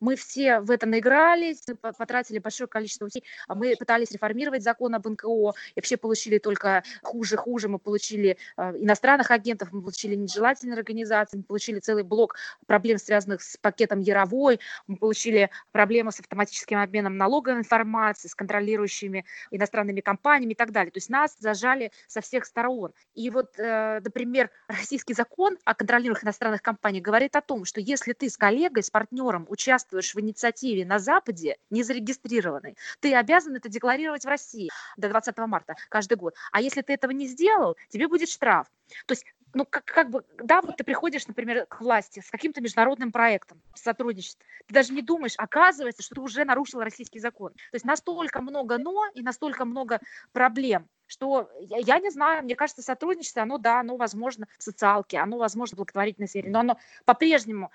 мы 0.00 0.16
все 0.16 0.60
в 0.60 0.70
это 0.70 0.86
наигрались, 0.86 1.64
потратили 1.80 2.38
большое 2.38 2.68
количество 2.68 3.06
усилий. 3.06 3.24
А 3.48 3.54
мы 3.54 3.74
пытались 3.76 4.10
реформировать 4.10 4.62
закон 4.62 4.94
об 4.94 5.06
НКО, 5.06 5.52
и 5.74 5.80
вообще 5.80 5.96
получили 5.96 6.38
только 6.38 6.82
хуже-хуже. 7.02 7.68
Мы 7.68 7.78
получили 7.78 8.36
а, 8.56 8.72
иностранных 8.72 9.30
агентов, 9.30 9.68
мы 9.72 9.80
получили 9.80 10.14
нежелательные 10.14 10.76
организации, 10.76 11.38
мы 11.38 11.42
получили 11.44 11.80
целый 11.80 12.02
блок 12.02 12.36
проблем, 12.66 12.98
связанных 12.98 13.42
с 13.42 13.56
пакетом 13.56 14.00
Яровой, 14.00 14.60
мы 14.86 14.96
получили 14.96 15.50
проблемы 15.72 16.12
с 16.12 16.20
автоматическим 16.20 16.78
обменом 16.78 17.16
налоговой 17.16 17.58
информации, 17.58 18.28
с 18.28 18.34
контролирующими 18.34 19.24
иностранными 19.50 20.00
компаниями 20.00 20.52
и 20.52 20.56
так 20.56 20.72
далее. 20.72 20.90
То 20.90 20.98
есть 20.98 21.10
нас 21.10 21.36
зажали 21.38 21.92
со 22.06 22.20
всех 22.20 22.44
сторон. 22.44 22.92
И 23.14 23.30
вот, 23.30 23.58
э, 23.58 24.00
например, 24.04 24.50
российский 24.68 25.11
закон 25.12 25.58
о 25.64 25.74
контролируемых 25.74 26.24
иностранных 26.24 26.62
компаниях 26.62 27.04
говорит 27.04 27.36
о 27.36 27.40
том, 27.40 27.64
что 27.64 27.80
если 27.80 28.12
ты 28.12 28.28
с 28.28 28.36
коллегой, 28.36 28.82
с 28.82 28.90
партнером 28.90 29.46
участвуешь 29.48 30.14
в 30.14 30.20
инициативе 30.20 30.84
на 30.84 30.98
Западе, 30.98 31.56
не 31.70 31.82
зарегистрированной, 31.82 32.76
ты 33.00 33.14
обязан 33.14 33.56
это 33.56 33.68
декларировать 33.68 34.24
в 34.24 34.28
России 34.28 34.70
до 34.96 35.08
20 35.08 35.36
марта 35.38 35.76
каждый 35.88 36.16
год. 36.16 36.34
А 36.52 36.60
если 36.60 36.82
ты 36.82 36.92
этого 36.92 37.10
не 37.10 37.26
сделал, 37.26 37.76
тебе 37.88 38.08
будет 38.08 38.28
штраф. 38.28 38.66
То 39.06 39.12
есть 39.12 39.24
ну, 39.54 39.66
как, 39.66 39.84
как 39.84 40.10
бы, 40.10 40.24
да, 40.42 40.62
вот 40.62 40.76
ты 40.76 40.84
приходишь, 40.84 41.26
например, 41.26 41.66
к 41.66 41.80
власти 41.80 42.20
с 42.20 42.30
каким-то 42.30 42.60
международным 42.60 43.12
проектом, 43.12 43.60
сотрудничеством, 43.74 44.46
ты 44.66 44.74
даже 44.74 44.92
не 44.92 45.02
думаешь, 45.02 45.34
оказывается, 45.36 46.02
что 46.02 46.14
ты 46.14 46.20
уже 46.20 46.44
нарушил 46.44 46.80
российский 46.80 47.20
закон. 47.20 47.52
То 47.52 47.74
есть 47.74 47.84
настолько 47.84 48.40
много 48.40 48.78
«но» 48.78 49.06
и 49.14 49.22
настолько 49.22 49.64
много 49.64 50.00
проблем, 50.32 50.88
что 51.12 51.50
я, 51.60 51.98
не 51.98 52.10
знаю, 52.10 52.42
мне 52.42 52.56
кажется, 52.56 52.82
сотрудничество, 52.82 53.42
оно, 53.42 53.58
да, 53.58 53.80
оно 53.80 53.96
возможно 53.96 54.46
в 54.58 54.62
социалке, 54.62 55.18
оно 55.18 55.36
возможно 55.36 55.76
в 55.76 55.78
благотворительной 55.78 56.26
сфере, 56.26 56.50
но 56.50 56.60
оно 56.60 56.78
по-прежнему 57.04 57.70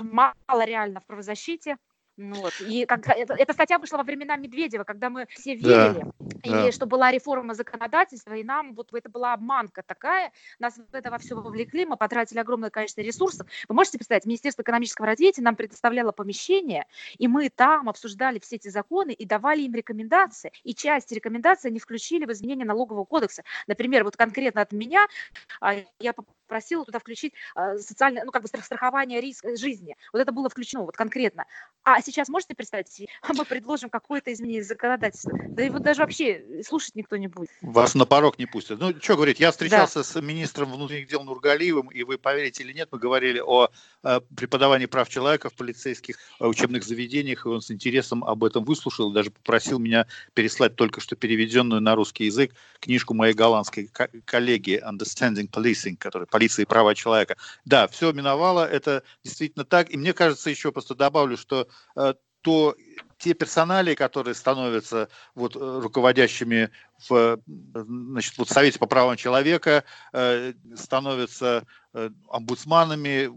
мало 0.00 0.64
реально 0.64 1.00
в 1.00 1.06
правозащите, 1.06 1.78
ну, 2.20 2.34
вот. 2.34 2.52
И 2.60 2.84
как, 2.84 3.08
это, 3.08 3.32
эта 3.32 3.54
статья 3.54 3.78
вышла 3.78 3.96
во 3.96 4.02
времена 4.02 4.36
Медведева, 4.36 4.84
когда 4.84 5.08
мы 5.08 5.26
все 5.30 5.54
верили, 5.54 6.04
да, 6.18 6.36
и 6.42 6.50
да. 6.50 6.72
что 6.72 6.84
была 6.84 7.10
реформа 7.10 7.54
законодательства, 7.54 8.34
и 8.34 8.44
нам 8.44 8.74
вот 8.74 8.92
это 8.92 9.08
была 9.08 9.32
обманка 9.32 9.82
такая, 9.82 10.30
нас 10.58 10.76
в 10.76 10.94
это 10.94 11.10
во 11.10 11.16
все 11.16 11.34
вовлекли, 11.34 11.86
мы 11.86 11.96
потратили 11.96 12.38
огромное 12.38 12.68
количество 12.68 13.00
ресурсов. 13.00 13.46
Вы 13.68 13.74
можете 13.74 13.96
представить, 13.96 14.26
Министерство 14.26 14.60
экономического 14.60 15.06
развития 15.06 15.40
нам 15.40 15.56
предоставляло 15.56 16.12
помещение, 16.12 16.86
и 17.16 17.26
мы 17.26 17.48
там 17.48 17.88
обсуждали 17.88 18.38
все 18.38 18.56
эти 18.56 18.68
законы 18.68 19.12
и 19.12 19.24
давали 19.24 19.62
им 19.62 19.74
рекомендации, 19.74 20.52
и 20.62 20.74
часть 20.74 21.10
рекомендаций 21.12 21.70
они 21.70 21.80
включили 21.80 22.26
в 22.26 22.32
изменение 22.32 22.66
налогового 22.66 23.06
кодекса. 23.06 23.44
Например, 23.66 24.04
вот 24.04 24.18
конкретно 24.18 24.60
от 24.60 24.72
меня 24.72 25.06
а, 25.62 25.76
я 25.98 26.12
просила 26.50 26.84
туда 26.84 26.98
включить 26.98 27.32
а, 27.54 27.78
социальное, 27.78 28.24
ну, 28.24 28.32
как 28.32 28.42
бы 28.42 28.48
страхование 28.48 29.20
риска 29.20 29.56
жизни. 29.56 29.96
Вот 30.12 30.18
это 30.18 30.32
было 30.32 30.48
включено 30.50 30.82
вот 30.82 30.96
конкретно. 30.96 31.46
А 31.84 32.02
сейчас 32.02 32.28
можете 32.28 32.54
представить, 32.54 33.08
мы 33.36 33.44
предложим 33.44 33.88
какое-то 33.88 34.32
изменение 34.32 34.64
законодательства, 34.64 35.32
да 35.48 35.62
его 35.62 35.78
даже 35.78 36.00
вообще 36.00 36.44
слушать 36.66 36.96
никто 36.96 37.16
не 37.16 37.28
будет. 37.28 37.50
Вас 37.62 37.94
на 37.94 38.04
порог 38.04 38.38
не 38.38 38.46
пустят. 38.46 38.80
Ну, 38.80 38.92
что 39.00 39.14
говорить, 39.14 39.38
я 39.38 39.52
встречался 39.52 40.00
да. 40.00 40.04
с 40.04 40.20
министром 40.20 40.72
внутренних 40.72 41.06
дел 41.06 41.22
Нургалиевым, 41.22 41.88
и 41.88 42.02
вы 42.02 42.18
поверите 42.18 42.64
или 42.64 42.72
нет, 42.72 42.88
мы 42.90 42.98
говорили 42.98 43.38
о, 43.38 43.68
о 44.02 44.20
преподавании 44.36 44.86
прав 44.86 45.08
человека 45.08 45.50
в 45.50 45.54
полицейских 45.54 46.16
учебных 46.40 46.82
заведениях, 46.82 47.46
и 47.46 47.48
он 47.48 47.62
с 47.62 47.70
интересом 47.70 48.24
об 48.24 48.42
этом 48.42 48.64
выслушал, 48.64 49.12
даже 49.12 49.30
попросил 49.30 49.78
меня 49.78 50.06
переслать 50.34 50.74
только 50.74 51.00
что 51.00 51.14
переведенную 51.14 51.80
на 51.80 51.94
русский 51.94 52.24
язык 52.24 52.52
книжку 52.80 53.14
моей 53.14 53.34
голландской 53.34 53.88
коллеги 54.24 54.82
Understanding 54.84 55.48
Policing, 55.48 55.96
которая 55.96 56.26
полиции 56.40 56.62
и 56.62 56.66
права 56.66 56.94
человека. 56.94 57.36
Да, 57.66 57.86
все 57.86 58.12
миновало, 58.12 58.66
это 58.66 59.02
действительно 59.22 59.66
так. 59.66 59.90
И 59.90 59.98
мне 59.98 60.14
кажется, 60.14 60.48
еще 60.48 60.72
просто 60.72 60.94
добавлю, 60.94 61.36
что 61.36 61.68
э, 61.96 62.14
то 62.40 62.74
те 63.18 63.34
персонали, 63.34 63.94
которые 63.94 64.34
становятся 64.34 65.10
вот, 65.34 65.54
э, 65.54 65.80
руководящими 65.82 66.70
в 67.08 67.38
значит, 67.74 68.38
вот, 68.38 68.48
Совете 68.48 68.78
по 68.78 68.86
правам 68.86 69.16
человека, 69.16 69.84
э, 70.14 70.54
становятся 70.76 71.66
э, 71.92 72.08
омбудсманами, 72.30 73.30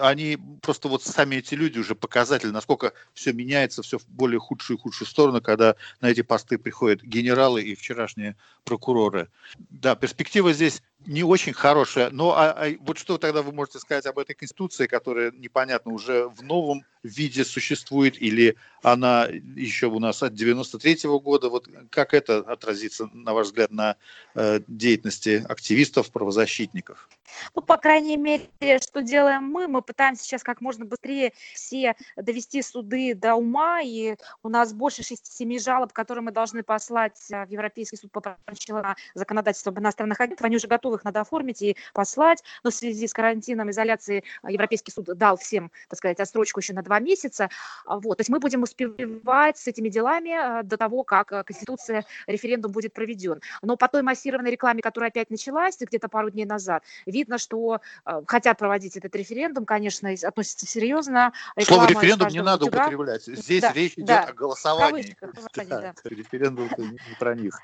они 0.00 0.38
просто 0.60 0.88
вот 0.88 1.02
сами 1.02 1.36
эти 1.36 1.54
люди 1.54 1.78
уже 1.78 1.94
показатель, 1.94 2.50
насколько 2.50 2.92
все 3.14 3.32
меняется, 3.32 3.82
все 3.82 3.98
в 3.98 4.06
более 4.08 4.40
худшую 4.40 4.76
и 4.78 4.80
худшую 4.80 5.08
сторону, 5.08 5.40
когда 5.40 5.76
на 6.00 6.10
эти 6.10 6.22
посты 6.22 6.58
приходят 6.58 7.02
генералы 7.02 7.62
и 7.62 7.74
вчерашние 7.74 8.36
прокуроры. 8.64 9.28
Да, 9.70 9.94
перспектива 9.94 10.52
здесь 10.52 10.82
не 11.06 11.22
очень 11.22 11.52
хорошая. 11.52 12.10
Но 12.10 12.32
а, 12.32 12.50
а 12.52 12.74
вот 12.80 12.98
что 12.98 13.18
тогда 13.18 13.42
вы 13.42 13.52
можете 13.52 13.78
сказать 13.78 14.06
об 14.06 14.18
этой 14.18 14.34
конституции, 14.34 14.86
которая 14.86 15.30
непонятно 15.32 15.92
уже 15.92 16.28
в 16.28 16.42
новом 16.42 16.84
виде 17.02 17.44
существует, 17.44 18.20
или 18.20 18.56
она 18.82 19.26
еще 19.56 19.86
у 19.86 19.98
нас 19.98 20.22
от 20.22 20.34
93 20.34 21.08
-го 21.08 21.20
года? 21.20 21.48
Вот 21.48 21.68
как 21.90 22.14
это 22.14 22.38
отразится, 22.38 23.08
на 23.12 23.34
ваш 23.34 23.48
взгляд, 23.48 23.70
на 23.70 23.96
э, 24.34 24.60
деятельности 24.66 25.44
активистов, 25.48 26.10
правозащитников? 26.10 27.08
Ну, 27.54 27.62
по 27.62 27.76
крайней 27.76 28.16
мере, 28.16 28.78
что 28.80 29.02
делаем 29.02 29.44
мы? 29.44 29.68
Мы 29.68 29.82
пытаемся 29.82 30.24
сейчас 30.24 30.42
как 30.42 30.60
можно 30.60 30.84
быстрее 30.84 31.32
все 31.54 31.94
довести 32.16 32.62
суды 32.62 33.14
до 33.14 33.34
ума, 33.34 33.80
и 33.82 34.16
у 34.42 34.48
нас 34.48 34.72
больше 34.72 35.02
6-7 35.02 35.58
жалоб, 35.58 35.92
которые 35.92 36.22
мы 36.22 36.32
должны 36.32 36.62
послать 36.62 37.18
э, 37.30 37.46
в 37.46 37.50
Европейский 37.50 37.96
суд 37.96 38.12
по 38.12 38.20
правам 38.20 38.38
человека 38.54 38.96
законодательство 39.14 39.70
об 39.70 39.78
иностранных 39.78 40.20
агентов. 40.20 40.44
Они 40.44 40.56
уже 40.56 40.68
готовы 40.68 40.96
их 40.96 41.04
надо 41.04 41.20
оформить 41.20 41.62
и 41.62 41.76
послать, 41.92 42.42
но 42.64 42.70
в 42.70 42.74
связи 42.74 43.06
с 43.06 43.12
карантином, 43.12 43.70
изоляцией 43.70 44.24
э, 44.42 44.52
Европейский 44.52 44.92
суд 44.92 45.06
дал 45.16 45.36
всем, 45.36 45.70
так 45.88 45.98
сказать, 45.98 46.20
отсрочку 46.20 46.60
еще 46.60 46.72
на 46.72 46.82
два 46.82 47.00
месяца. 47.00 47.48
А, 47.86 47.98
вот. 47.98 48.18
То 48.18 48.20
есть 48.20 48.30
мы 48.30 48.38
будем 48.38 48.62
успевать 48.62 49.58
с 49.58 49.66
этими 49.66 49.88
делами 49.88 50.62
до 50.62 50.76
того, 50.76 51.04
как 51.04 51.28
Конституция, 51.46 52.04
референдум 52.26 52.72
будет 52.72 52.92
проведен. 52.92 53.40
Но 53.62 53.76
по 53.76 53.88
той 53.88 54.02
массированной 54.02 54.50
рекламе, 54.50 54.82
которая 54.82 55.10
опять 55.10 55.30
началась 55.30 55.76
где-то 55.78 56.08
пару 56.08 56.30
дней 56.30 56.44
назад, 56.44 56.82
видно, 57.06 57.21
видно, 57.22 57.38
что 57.38 57.80
э, 58.04 58.22
хотят 58.26 58.58
проводить 58.58 58.96
этот 58.96 59.14
референдум, 59.14 59.64
конечно, 59.64 60.10
относятся 60.10 60.66
серьезно. 60.66 61.32
Слово 61.60 61.86
референдум 61.86 62.28
не 62.28 62.42
надо 62.42 62.66
утюга. 62.66 62.82
употреблять. 62.82 63.24
Здесь 63.24 63.62
да, 63.62 63.72
речь 63.72 63.94
идет 63.94 64.06
да. 64.06 64.24
о 64.24 64.32
голосовании. 64.32 65.16
Да, 65.54 65.64
да. 65.64 65.94
Референдум 66.04 66.68
не 66.78 66.98
про 67.18 67.34
них. 67.34 67.58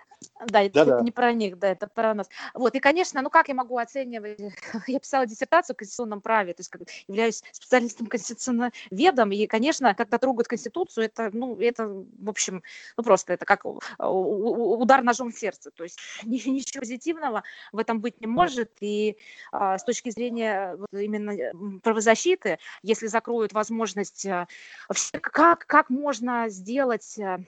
Да, 0.47 0.63
это 0.63 0.85
да, 0.85 1.01
не 1.01 1.11
про 1.11 1.33
них, 1.33 1.59
да, 1.59 1.69
это 1.69 1.87
про 1.87 2.15
нас. 2.15 2.29
Вот, 2.55 2.75
и, 2.75 2.81
конечно, 2.81 3.23
ну 3.23 3.31
как 3.31 3.49
я 3.49 3.55
могу 3.55 3.79
оценивать? 3.79 4.39
Я 4.87 5.01
писала 5.01 5.27
диссертацию 5.27 5.75
в 5.75 5.79
конституционном 5.79 6.21
праве, 6.21 6.55
то 6.55 6.61
есть 6.61 6.71
как, 6.71 6.83
являюсь 7.07 7.43
специалистом 7.53 8.07
конституционноведом, 8.07 9.33
и, 9.33 9.47
конечно, 9.47 9.95
когда 9.95 10.19
трогают 10.19 10.49
Конституцию, 10.49 11.07
это, 11.07 11.31
ну, 11.33 11.57
это, 11.61 11.89
в 11.89 12.29
общем, 12.29 12.63
ну 12.97 13.05
просто 13.05 13.33
это 13.33 13.45
как 13.45 13.65
удар 13.65 15.03
ножом 15.03 15.33
в 15.33 15.39
сердце, 15.39 15.71
то 15.71 15.85
есть 15.85 15.99
ничего 16.25 16.81
позитивного 16.81 17.43
в 17.73 17.79
этом 17.79 18.01
быть 18.01 18.21
не 18.21 18.27
может, 18.27 18.71
и 18.81 19.17
с 19.53 19.82
точки 19.84 20.11
зрения 20.11 20.76
вот, 20.76 20.88
именно 20.92 21.80
правозащиты, 21.82 22.59
если 22.82 23.07
закроют 23.07 23.53
возможность, 23.53 24.26
а, 24.26 24.46
как, 25.20 25.66
как 25.66 25.90
можно 25.90 26.49
сделать 26.49 27.18
а, 27.18 27.40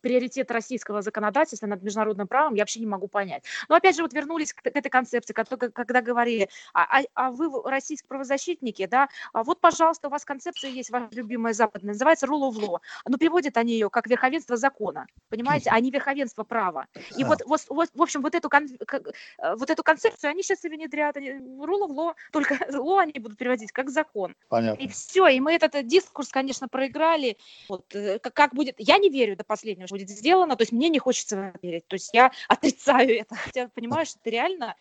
приоритет 0.00 0.50
российского 0.50 1.02
законодательства 1.02 1.66
над 1.66 1.82
международным 1.82 2.26
правом, 2.26 2.54
я 2.54 2.62
вообще 2.62 2.80
не 2.80 2.86
могу 2.86 3.08
понять. 3.08 3.44
Но 3.68 3.76
опять 3.76 3.96
же, 3.96 4.02
вот 4.02 4.12
вернулись 4.12 4.52
к, 4.52 4.60
этой 4.64 4.88
концепции, 4.88 5.32
когда, 5.32 5.56
когда 5.56 6.02
говорили, 6.02 6.48
а, 6.72 7.00
а, 7.00 7.04
а 7.14 7.30
вы 7.30 7.50
российские 7.68 8.08
правозащитники, 8.08 8.86
да, 8.86 9.08
а 9.32 9.42
вот, 9.42 9.60
пожалуйста, 9.60 10.08
у 10.08 10.10
вас 10.10 10.24
концепция 10.24 10.70
есть, 10.70 10.90
ваша 10.90 11.08
любимая 11.12 11.52
западная, 11.52 11.92
называется 11.92 12.26
rule 12.26 12.50
of 12.50 12.56
law. 12.56 12.78
Но 13.06 13.18
переводят 13.18 13.56
они 13.56 13.74
ее 13.74 13.90
как 13.90 14.06
верховенство 14.06 14.56
закона, 14.56 15.06
понимаете, 15.28 15.70
а 15.70 15.80
не 15.80 15.90
верховенство 15.90 16.44
права. 16.44 16.86
И 17.16 17.24
вот, 17.24 17.42
вот, 17.46 17.62
вот 17.68 17.90
в 17.94 18.02
общем, 18.02 18.22
вот 18.22 18.34
эту, 18.34 18.48
э, 18.48 19.54
вот 19.56 19.70
эту 19.70 19.82
концепцию 19.82 20.30
они 20.30 20.42
сейчас 20.42 20.64
и 20.64 20.68
внедряют, 20.68 21.16
они, 21.16 21.32
rule 21.46 21.88
of 21.88 21.94
law, 21.94 22.14
только 22.32 22.54
law 22.70 23.00
они 23.00 23.12
будут 23.14 23.38
переводить 23.38 23.72
как 23.72 23.90
закон. 23.90 24.34
Понятно. 24.48 24.82
И 24.82 24.88
все, 24.88 25.28
и 25.28 25.40
мы 25.40 25.54
этот 25.54 25.86
дискурс, 25.86 26.28
конечно, 26.28 26.68
проиграли. 26.68 27.36
Вот, 27.68 27.94
э, 27.94 28.18
как 28.18 28.54
будет, 28.54 28.76
я 28.78 28.98
не 28.98 29.10
верю 29.10 29.36
до 29.36 29.44
последнего, 29.44 29.86
что 29.86 29.96
будет 29.96 30.10
сделано, 30.10 30.56
то 30.56 30.62
есть 30.62 30.72
мне 30.72 30.88
не 30.88 30.98
хочется 30.98 31.52
верить, 31.62 31.86
то 31.86 31.94
есть 31.94 32.10
я 32.12 32.30
отрицаю 32.48 33.18
это, 33.20 33.34
хотя 33.34 33.68
понимаю, 33.68 34.06
что 34.06 34.18
это 34.20 34.30
реально 34.30 34.74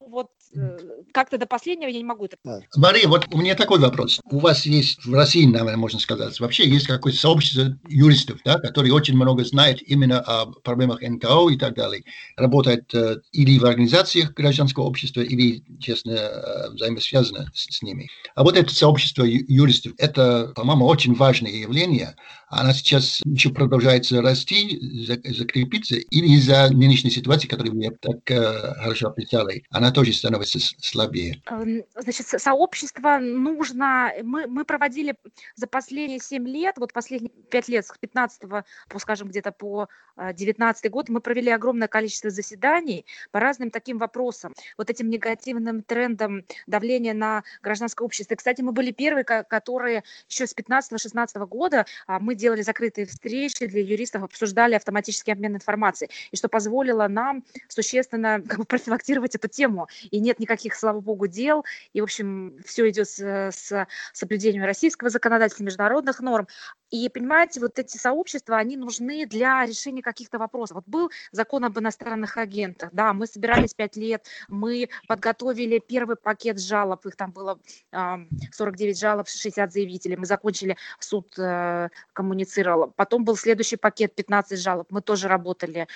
вот 0.00 0.30
э, 0.54 0.78
как-то 1.12 1.38
до 1.38 1.46
последнего 1.46 1.88
я 1.88 1.98
не 1.98 2.04
могу 2.04 2.24
это... 2.24 2.36
Мария, 2.76 3.06
вот 3.06 3.26
у 3.32 3.38
меня 3.38 3.54
такой 3.54 3.78
вопрос. 3.78 4.20
У 4.24 4.38
вас 4.38 4.66
есть 4.66 5.04
в 5.04 5.14
России, 5.14 5.44
наверное, 5.44 5.76
можно 5.76 6.00
сказать, 6.00 6.38
вообще 6.40 6.68
есть 6.68 6.86
какое-то 6.86 7.18
сообщество 7.18 7.76
юристов, 7.86 8.40
да, 8.44 8.58
которые 8.58 8.92
очень 8.92 9.14
много 9.14 9.44
знают 9.44 9.82
именно 9.82 10.20
о 10.20 10.46
проблемах 10.46 11.02
НКО 11.02 11.50
и 11.50 11.56
так 11.56 11.74
далее. 11.74 12.04
Работают 12.36 12.92
э, 12.94 13.16
или 13.32 13.58
в 13.58 13.64
организациях 13.64 14.32
гражданского 14.32 14.84
общества, 14.84 15.20
или, 15.20 15.62
честно, 15.78 16.07
э, 16.10 16.70
взаимосвязаны 16.70 17.50
с, 17.54 17.76
с 17.76 17.82
ними. 17.82 18.08
А 18.34 18.42
вот 18.42 18.56
это 18.56 18.74
сообщество 18.74 19.24
юристов, 19.24 19.92
это, 19.98 20.52
по-моему, 20.54 20.86
очень 20.86 21.14
важное 21.14 21.50
явление. 21.50 22.16
Она 22.50 22.72
сейчас 22.72 23.20
еще 23.24 23.50
продолжается 23.50 24.22
расти, 24.22 24.78
закрепиться, 25.24 25.96
или 25.96 26.36
из-за 26.36 26.70
нынешней 26.72 27.10
ситуации, 27.10 27.46
которую 27.46 27.74
вы 27.74 27.90
так 27.90 28.30
э, 28.30 28.74
хорошо 28.74 29.08
описали, 29.08 29.64
она 29.70 29.90
тоже 29.90 30.12
становится 30.12 30.58
слабее. 30.58 31.42
Эм, 31.50 31.84
значит, 31.96 32.26
сообщество 32.26 33.18
нужно... 33.18 34.12
Мы, 34.22 34.46
мы 34.46 34.64
проводили 34.64 35.14
за 35.56 35.66
последние 35.66 36.20
7 36.20 36.46
лет, 36.48 36.76
вот 36.78 36.92
последние 36.92 37.30
5 37.50 37.68
лет, 37.68 37.86
с 37.86 37.92
15 37.98 38.42
по, 38.88 38.98
скажем, 38.98 39.28
где-то 39.28 39.52
по 39.52 39.88
19 40.16 40.84
э, 40.84 40.88
год, 40.88 41.08
мы 41.08 41.20
провели 41.20 41.50
огромное 41.50 41.88
количество 41.88 42.30
заседаний 42.30 43.04
по 43.30 43.40
разным 43.40 43.70
таким 43.70 43.98
вопросам. 43.98 44.54
Вот 44.76 44.90
этим 44.90 45.10
негативным 45.10 45.82
трендом 45.82 46.44
давления 46.66 47.14
на 47.14 47.44
гражданское 47.62 48.04
общество. 48.04 48.34
кстати, 48.34 48.62
мы 48.62 48.72
были 48.72 48.90
первые, 48.90 49.24
которые 49.24 50.02
еще 50.28 50.46
с 50.46 50.54
15-16 50.54 51.46
года 51.46 51.86
а, 52.06 52.18
мы 52.18 52.34
делали 52.38 52.62
закрытые 52.62 53.06
встречи 53.06 53.66
для 53.66 53.82
юристов, 53.82 54.22
обсуждали 54.22 54.74
автоматический 54.74 55.32
обмен 55.32 55.56
информацией, 55.56 56.10
и 56.30 56.36
что 56.36 56.48
позволило 56.48 57.06
нам 57.08 57.44
существенно 57.68 58.40
как 58.48 58.58
бы, 58.58 58.64
профилактировать 58.64 59.34
эту 59.34 59.48
тему. 59.48 59.88
И 60.10 60.20
нет 60.20 60.38
никаких, 60.38 60.74
слава 60.74 61.00
богу, 61.00 61.26
дел, 61.26 61.64
и, 61.92 62.00
в 62.00 62.04
общем, 62.04 62.56
все 62.64 62.88
идет 62.88 63.08
с, 63.08 63.18
с 63.18 63.86
соблюдением 64.12 64.64
российского 64.64 65.10
законодательства, 65.10 65.64
международных 65.64 66.20
норм. 66.20 66.48
И, 66.90 67.08
понимаете, 67.08 67.60
вот 67.60 67.78
эти 67.78 67.96
сообщества, 67.98 68.56
они 68.56 68.76
нужны 68.76 69.26
для 69.26 69.66
решения 69.66 70.02
каких-то 70.02 70.38
вопросов. 70.38 70.76
Вот 70.76 70.84
был 70.86 71.10
закон 71.32 71.64
об 71.64 71.78
иностранных 71.78 72.36
агентах, 72.36 72.90
да, 72.92 73.12
мы 73.12 73.26
собирались 73.26 73.74
пять 73.74 73.96
лет, 73.96 74.24
мы 74.48 74.88
подготовили 75.06 75.78
первый 75.78 76.16
пакет 76.16 76.60
жалоб, 76.60 77.04
их 77.06 77.16
там 77.16 77.32
было 77.32 77.58
49 77.90 78.98
жалоб, 78.98 79.28
60 79.28 79.72
заявителей, 79.72 80.16
мы 80.16 80.26
закончили, 80.26 80.76
суд 80.98 81.38
э, 81.38 81.88
коммуницировал. 82.28 82.92
Потом 82.96 83.24
был 83.24 83.36
следующий 83.36 83.76
пакет, 83.76 84.14
15 84.14 84.60
жалоб, 84.60 84.86
мы 84.90 85.00
тоже 85.00 85.28
работали, 85.28 85.88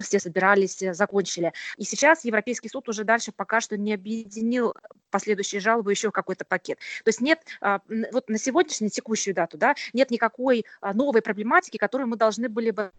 все 0.00 0.18
собирались, 0.20 0.78
закончили. 0.92 1.52
И 1.78 1.84
сейчас 1.84 2.24
Европейский 2.24 2.68
суд 2.68 2.88
уже 2.88 3.04
дальше 3.04 3.32
пока 3.32 3.60
что 3.60 3.76
не 3.76 3.94
объединил 3.94 4.74
последующие 5.12 5.60
жалобы 5.60 5.92
еще 5.92 6.10
какой-то 6.10 6.44
пакет. 6.44 6.78
То 7.04 7.08
есть 7.10 7.20
нет, 7.20 7.40
а, 7.60 7.80
вот 8.10 8.28
на 8.28 8.38
сегодняшнюю, 8.38 8.90
текущую 8.90 9.34
дату, 9.34 9.56
да, 9.56 9.76
нет 9.92 10.10
никакой 10.10 10.64
а, 10.80 10.92
новой 10.92 11.22
проблематики, 11.22 11.76
которую 11.76 12.08
мы 12.08 12.16
должны 12.16 12.48
были 12.48 12.72
бы, 12.72 12.90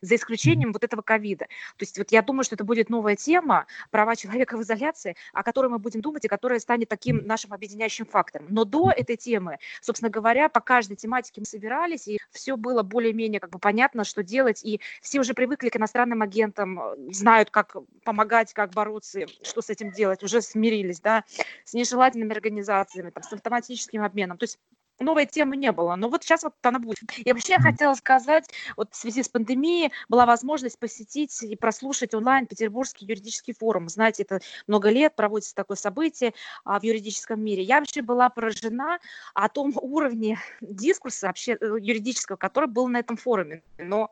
за 0.00 0.14
исключением 0.14 0.72
вот 0.72 0.84
этого 0.84 1.02
ковида. 1.02 1.46
То 1.46 1.82
есть 1.82 1.98
вот 1.98 2.12
я 2.12 2.22
думаю, 2.22 2.44
что 2.44 2.54
это 2.54 2.64
будет 2.64 2.90
новая 2.90 3.16
тема, 3.16 3.66
права 3.90 4.14
человека 4.14 4.56
в 4.56 4.62
изоляции, 4.62 5.16
о 5.32 5.42
которой 5.42 5.68
мы 5.68 5.78
будем 5.78 6.00
думать 6.00 6.24
и 6.24 6.28
которая 6.28 6.60
станет 6.60 6.88
таким 6.88 7.26
нашим 7.26 7.52
объединяющим 7.52 8.06
фактором. 8.06 8.46
Но 8.50 8.64
до 8.64 8.90
этой 8.90 9.16
темы, 9.16 9.58
собственно 9.80 10.10
говоря, 10.10 10.48
по 10.48 10.60
каждой 10.60 10.96
тематике 10.96 11.40
мы 11.40 11.46
собирались, 11.46 12.06
и 12.06 12.20
все 12.30 12.56
было 12.56 12.82
более-менее 12.82 13.40
как 13.40 13.50
бы 13.50 13.58
понятно, 13.58 14.04
что 14.04 14.22
делать, 14.22 14.62
и 14.62 14.80
все 15.00 15.20
уже 15.20 15.32
привыкли 15.32 15.70
к 15.70 15.76
иностранным 15.76 16.20
агентам, 16.20 16.80
знают, 17.10 17.50
как 17.50 17.76
помогать, 18.04 18.52
как 18.52 18.70
бороться, 18.72 19.26
что 19.42 19.62
с 19.62 19.70
этим 19.70 19.90
делать, 19.90 20.22
уже 20.22 20.42
смирились, 20.42 21.00
да 21.00 21.24
с 21.64 21.74
нежелательными 21.74 22.32
организациями, 22.32 23.10
там, 23.10 23.22
с 23.22 23.32
автоматическим 23.32 24.02
обменом. 24.02 24.38
То 24.38 24.44
есть 24.44 24.58
новой 25.00 25.26
темы 25.26 25.56
не 25.56 25.72
было. 25.72 25.96
Но 25.96 26.08
вот 26.08 26.22
сейчас 26.22 26.42
вот 26.42 26.54
она 26.62 26.78
будет. 26.78 26.98
И 27.18 27.32
вообще 27.32 27.54
я 27.54 27.60
хотела 27.60 27.94
сказать, 27.94 28.48
вот 28.76 28.92
в 28.92 28.96
связи 28.96 29.22
с 29.22 29.28
пандемией 29.28 29.92
была 30.08 30.26
возможность 30.26 30.78
посетить 30.78 31.42
и 31.42 31.56
прослушать 31.56 32.14
онлайн 32.14 32.46
Петербургский 32.46 33.06
юридический 33.06 33.54
форум. 33.54 33.88
Знаете, 33.88 34.22
это 34.22 34.40
много 34.66 34.90
лет 34.90 35.16
проводится 35.16 35.54
такое 35.54 35.76
событие 35.76 36.34
а, 36.64 36.78
в 36.78 36.84
юридическом 36.84 37.42
мире. 37.42 37.62
Я 37.62 37.80
вообще 37.80 38.02
была 38.02 38.28
поражена 38.28 38.98
о 39.34 39.48
том 39.48 39.72
уровне 39.80 40.38
дискурса 40.60 41.26
вообще 41.26 41.56
э, 41.60 41.76
юридического, 41.80 42.36
который 42.36 42.68
был 42.68 42.88
на 42.88 42.98
этом 42.98 43.16
форуме. 43.16 43.62
Но 43.78 44.10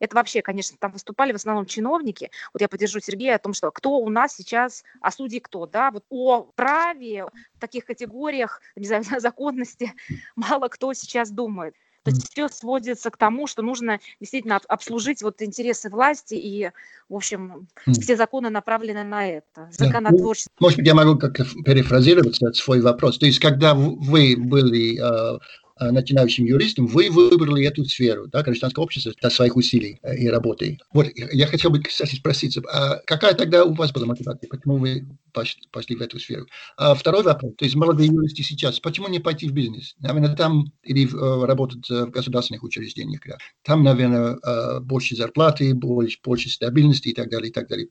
это 0.00 0.16
вообще, 0.16 0.42
конечно, 0.42 0.76
там 0.78 0.92
выступали 0.92 1.32
в 1.32 1.36
основном 1.36 1.66
чиновники. 1.66 2.30
Вот 2.52 2.60
я 2.60 2.68
поддержу 2.68 3.00
Сергея 3.00 3.36
о 3.36 3.38
том, 3.38 3.54
что 3.54 3.70
кто 3.70 3.98
у 3.98 4.08
нас 4.08 4.34
сейчас, 4.34 4.84
а 5.00 5.10
судьи 5.10 5.40
кто, 5.40 5.66
да, 5.66 5.90
вот 5.90 6.04
о 6.10 6.42
праве 6.54 7.26
в 7.54 7.60
таких 7.60 7.84
категориях, 7.84 8.60
не 8.76 8.86
знаю, 8.86 9.04
законности 9.20 9.92
мало 10.36 10.68
кто 10.68 10.92
сейчас 10.92 11.30
думает. 11.30 11.74
То 12.04 12.10
есть 12.10 12.30
все 12.30 12.48
сводится 12.48 13.10
к 13.10 13.16
тому, 13.16 13.46
что 13.46 13.62
нужно 13.62 13.98
действительно 14.20 14.60
обслужить 14.68 15.22
вот 15.22 15.40
интересы 15.40 15.88
власти, 15.88 16.34
и, 16.34 16.70
в 17.08 17.14
общем, 17.14 17.66
все 17.86 18.14
законы 18.14 18.50
направлены 18.50 19.04
на 19.04 19.26
это. 19.26 19.70
Законотворчество. 19.72 20.52
Да. 20.60 20.64
Может 20.64 20.78
быть, 20.78 20.86
я 20.86 20.94
могу 20.94 21.18
как-то 21.18 21.46
перефразировать 21.64 22.38
свой 22.56 22.82
вопрос. 22.82 23.16
То 23.16 23.24
есть, 23.24 23.38
когда 23.38 23.74
вы 23.74 24.36
были 24.36 25.00
Э, 25.00 25.38
начинающим 25.80 26.44
юристом, 26.44 26.86
вы 26.86 27.10
выбрали 27.10 27.66
эту 27.66 27.84
сферу, 27.84 28.28
да, 28.28 28.42
гражданское 28.42 28.80
общество, 28.80 29.12
для 29.20 29.30
своих 29.30 29.56
усилий 29.56 29.98
э, 30.02 30.16
и 30.16 30.28
работы. 30.28 30.78
Вот 30.92 31.08
я 31.14 31.46
хотел 31.46 31.70
бы, 31.70 31.80
кстати, 31.80 32.14
спросить, 32.14 32.56
а 32.72 32.98
какая 33.06 33.34
тогда 33.34 33.64
у 33.64 33.74
вас 33.74 33.92
была 33.92 34.06
мотивация, 34.06 34.48
почему 34.48 34.76
вы 34.76 35.06
пошли 35.32 35.96
в 35.96 36.00
эту 36.00 36.20
сферу? 36.20 36.46
А 36.76 36.94
второй 36.94 37.24
вопрос, 37.24 37.54
то 37.58 37.64
есть 37.64 37.74
молодые 37.74 38.08
юристы 38.08 38.42
сейчас, 38.44 38.78
почему 38.78 39.08
не 39.08 39.18
пойти 39.18 39.48
в 39.48 39.52
бизнес? 39.52 39.96
Наверное, 39.98 40.36
там 40.36 40.72
или 40.84 41.06
э, 41.06 41.44
работать 41.44 41.88
в 41.88 42.06
государственных 42.06 42.62
учреждениях, 42.62 43.22
да. 43.26 43.38
там, 43.64 43.82
наверное, 43.82 44.38
больше 44.80 45.16
зарплаты, 45.16 45.74
больше, 45.74 46.18
больше 46.22 46.50
стабильности 46.50 47.08
и 47.08 47.14
так 47.14 47.30
далее, 47.30 47.50
и 47.50 47.52
так 47.52 47.68
далее. 47.68 47.88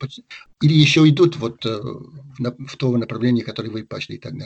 Или 0.62 0.74
еще 0.74 1.08
идут 1.10 1.36
вот 1.36 1.66
в 1.66 2.78
то 2.78 2.98
направление, 2.98 3.44
которое 3.44 3.70
вы 3.70 3.84
пошли 3.84 4.18
тогда? 4.18 4.46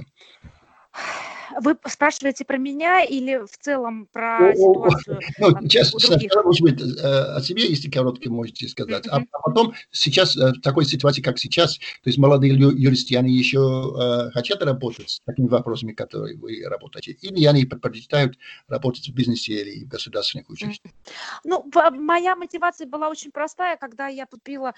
Вы 1.59 1.77
спрашиваете 1.87 2.45
про 2.45 2.57
меня 2.57 3.03
или 3.03 3.37
в 3.37 3.57
целом 3.57 4.07
про 4.11 4.53
ситуацию? 4.55 5.19
Ну, 5.39 5.51
сейчас 5.61 5.89
сначала, 5.89 6.43
может 6.43 6.61
быть, 6.61 6.81
э, 6.81 7.35
о 7.35 7.41
себе, 7.41 7.67
если 7.67 7.89
коротко 7.89 8.29
можете 8.29 8.67
сказать, 8.67 9.07
а, 9.07 9.21
а 9.31 9.39
потом 9.41 9.73
сейчас 9.91 10.35
э, 10.35 10.51
в 10.51 10.61
такой 10.61 10.85
ситуации, 10.85 11.21
как 11.21 11.37
сейчас, 11.37 11.77
то 11.77 12.05
есть 12.05 12.17
молодые 12.17 12.53
юристы, 12.53 13.15
они 13.17 13.33
еще 13.33 13.59
э, 13.59 14.31
хотят 14.31 14.63
работать 14.63 15.09
с 15.09 15.19
такими 15.21 15.47
вопросами, 15.47 15.93
которые 15.93 16.37
вы 16.37 16.63
работаете, 16.65 17.11
или 17.21 17.45
они 17.45 17.65
предпочитают 17.65 18.37
работать 18.67 19.07
в 19.07 19.13
бизнесе 19.13 19.53
или 19.53 19.85
в 19.85 19.87
государственных 19.87 20.49
учреждениях? 20.49 20.95
Ну, 21.43 21.69
моя 21.93 22.35
мотивация 22.35 22.87
была 22.87 23.09
очень 23.09 23.31
простая, 23.31 23.77
когда 23.77 24.07
я 24.07 24.25
поступила 24.25 24.73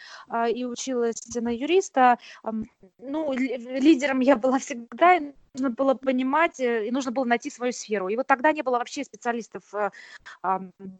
и 0.53 0.65
училась 0.65 1.21
на 1.35 1.49
юриста, 1.49 2.17
ну, 2.99 3.33
лидером 3.33 4.19
я 4.19 4.35
была 4.35 4.59
всегда, 4.59 5.19
нужно 5.59 5.75
было 5.75 5.93
понимать, 5.93 6.59
э, 6.59 6.87
и 6.87 6.91
нужно 6.91 7.11
было 7.11 7.25
найти 7.25 7.49
свою 7.49 7.71
сферу. 7.71 8.07
И 8.07 8.15
вот 8.15 8.27
тогда 8.27 8.51
не 8.51 8.61
было 8.61 8.77
вообще 8.77 9.03
специалистов 9.03 9.63
э, 9.73 9.89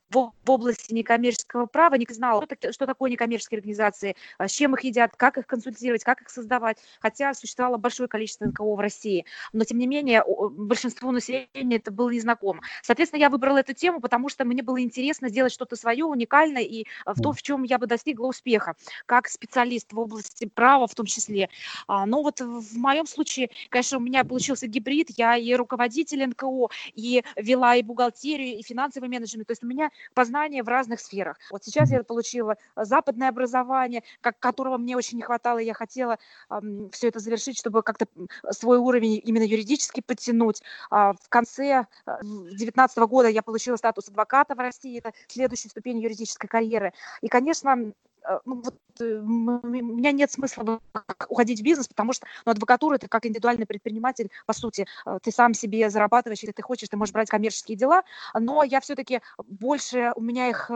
в 0.09 0.31
области 0.47 0.93
некоммерческого 0.93 1.65
права, 1.65 1.95
не 1.95 2.05
знала, 2.09 2.45
что 2.71 2.85
такое 2.85 3.11
некоммерческие 3.11 3.57
организации, 3.57 4.15
а, 4.37 4.47
с 4.47 4.51
чем 4.51 4.75
их 4.75 4.83
едят, 4.83 5.15
как 5.15 5.37
их 5.37 5.47
консультировать, 5.47 6.03
как 6.03 6.21
их 6.21 6.29
создавать, 6.29 6.77
хотя 6.99 7.33
существовало 7.33 7.77
большое 7.77 8.09
количество 8.09 8.45
НКО 8.45 8.75
в 8.75 8.79
России. 8.79 9.25
Но, 9.53 9.63
тем 9.63 9.77
не 9.77 9.87
менее, 9.87 10.23
большинству 10.27 11.11
населения 11.11 11.77
это 11.77 11.91
было 11.91 12.09
незнакомо. 12.09 12.61
Соответственно, 12.81 13.21
я 13.21 13.29
выбрала 13.29 13.59
эту 13.59 13.73
тему, 13.73 13.99
потому 14.01 14.29
что 14.29 14.45
мне 14.45 14.63
было 14.63 14.81
интересно 14.81 15.29
сделать 15.29 15.53
что-то 15.53 15.75
свое, 15.75 16.05
уникальное, 16.05 16.63
и 16.63 16.85
а, 17.05 17.13
в 17.13 17.21
том, 17.21 17.33
в 17.33 17.41
чем 17.41 17.63
я 17.63 17.77
бы 17.77 17.87
достигла 17.87 18.27
успеха, 18.27 18.75
как 19.05 19.27
специалист 19.27 19.91
в 19.93 19.99
области 19.99 20.45
права 20.45 20.87
в 20.87 20.95
том 20.95 21.05
числе. 21.05 21.49
А, 21.87 22.05
но 22.05 22.23
вот 22.23 22.41
в 22.41 22.77
моем 22.77 23.05
случае, 23.05 23.49
конечно, 23.69 23.97
у 23.97 24.01
меня 24.01 24.23
получилось 24.23 24.48
получился 24.49 24.67
гибрид, 24.67 25.09
я 25.17 25.37
и 25.37 25.53
руководитель 25.53 26.25
НКО, 26.25 26.69
и 26.95 27.23
вела 27.35 27.75
и 27.75 27.83
бухгалтерию, 27.83 28.57
и 28.57 28.63
финансовый 28.63 29.07
менеджмент, 29.07 29.47
то 29.47 29.51
есть 29.51 29.63
у 29.63 29.67
меня 29.67 29.91
познание 30.15 30.63
в 30.63 30.67
разных 30.67 30.99
сферах. 30.99 31.37
Вот 31.51 31.63
сейчас 31.63 31.91
я 31.91 32.03
получила 32.03 32.57
западное 32.75 33.29
образование, 33.29 34.01
как, 34.21 34.39
которого 34.39 34.77
мне 34.77 34.97
очень 34.97 35.17
не 35.17 35.23
хватало, 35.23 35.59
я 35.59 35.73
хотела 35.73 36.17
эм, 36.49 36.89
все 36.89 37.09
это 37.09 37.19
завершить, 37.19 37.59
чтобы 37.59 37.83
как-то 37.83 38.07
свой 38.49 38.79
уровень 38.79 39.21
именно 39.23 39.43
юридически 39.43 40.01
подтянуть. 40.01 40.63
А 40.89 41.13
в 41.13 41.29
конце 41.29 41.85
2019 42.05 42.97
э, 42.97 43.05
года 43.05 43.29
я 43.29 43.43
получила 43.43 43.75
статус 43.75 44.07
адвоката 44.07 44.55
в 44.55 44.59
России, 44.59 44.97
это 44.97 45.13
следующая 45.27 45.69
ступень 45.69 45.99
юридической 45.99 46.47
карьеры. 46.47 46.93
И, 47.21 47.27
конечно, 47.27 47.93
Э, 48.08 48.08
ну, 48.45 48.61
вот, 48.61 48.75
э, 48.99 49.19
у 49.19 49.67
меня 49.67 50.11
нет 50.11 50.31
смысла 50.31 50.79
уходить 51.27 51.59
в 51.59 51.63
бизнес, 51.63 51.87
потому 51.87 52.13
что 52.13 52.27
ну, 52.45 52.51
адвокатура 52.51 52.95
это 52.95 53.07
как 53.07 53.25
индивидуальный 53.25 53.65
предприниматель, 53.65 54.29
по 54.45 54.53
сути, 54.53 54.87
э, 55.05 55.19
ты 55.21 55.31
сам 55.31 55.53
себе 55.53 55.89
зарабатываешь, 55.89 56.39
если 56.39 56.53
ты 56.53 56.61
хочешь, 56.61 56.89
ты 56.89 56.97
можешь 56.97 57.13
брать 57.13 57.29
коммерческие 57.29 57.77
дела, 57.77 58.03
но 58.33 58.63
я 58.63 58.79
все-таки 58.81 59.21
больше, 59.37 60.11
у 60.15 60.21
меня 60.21 60.49
их 60.49 60.69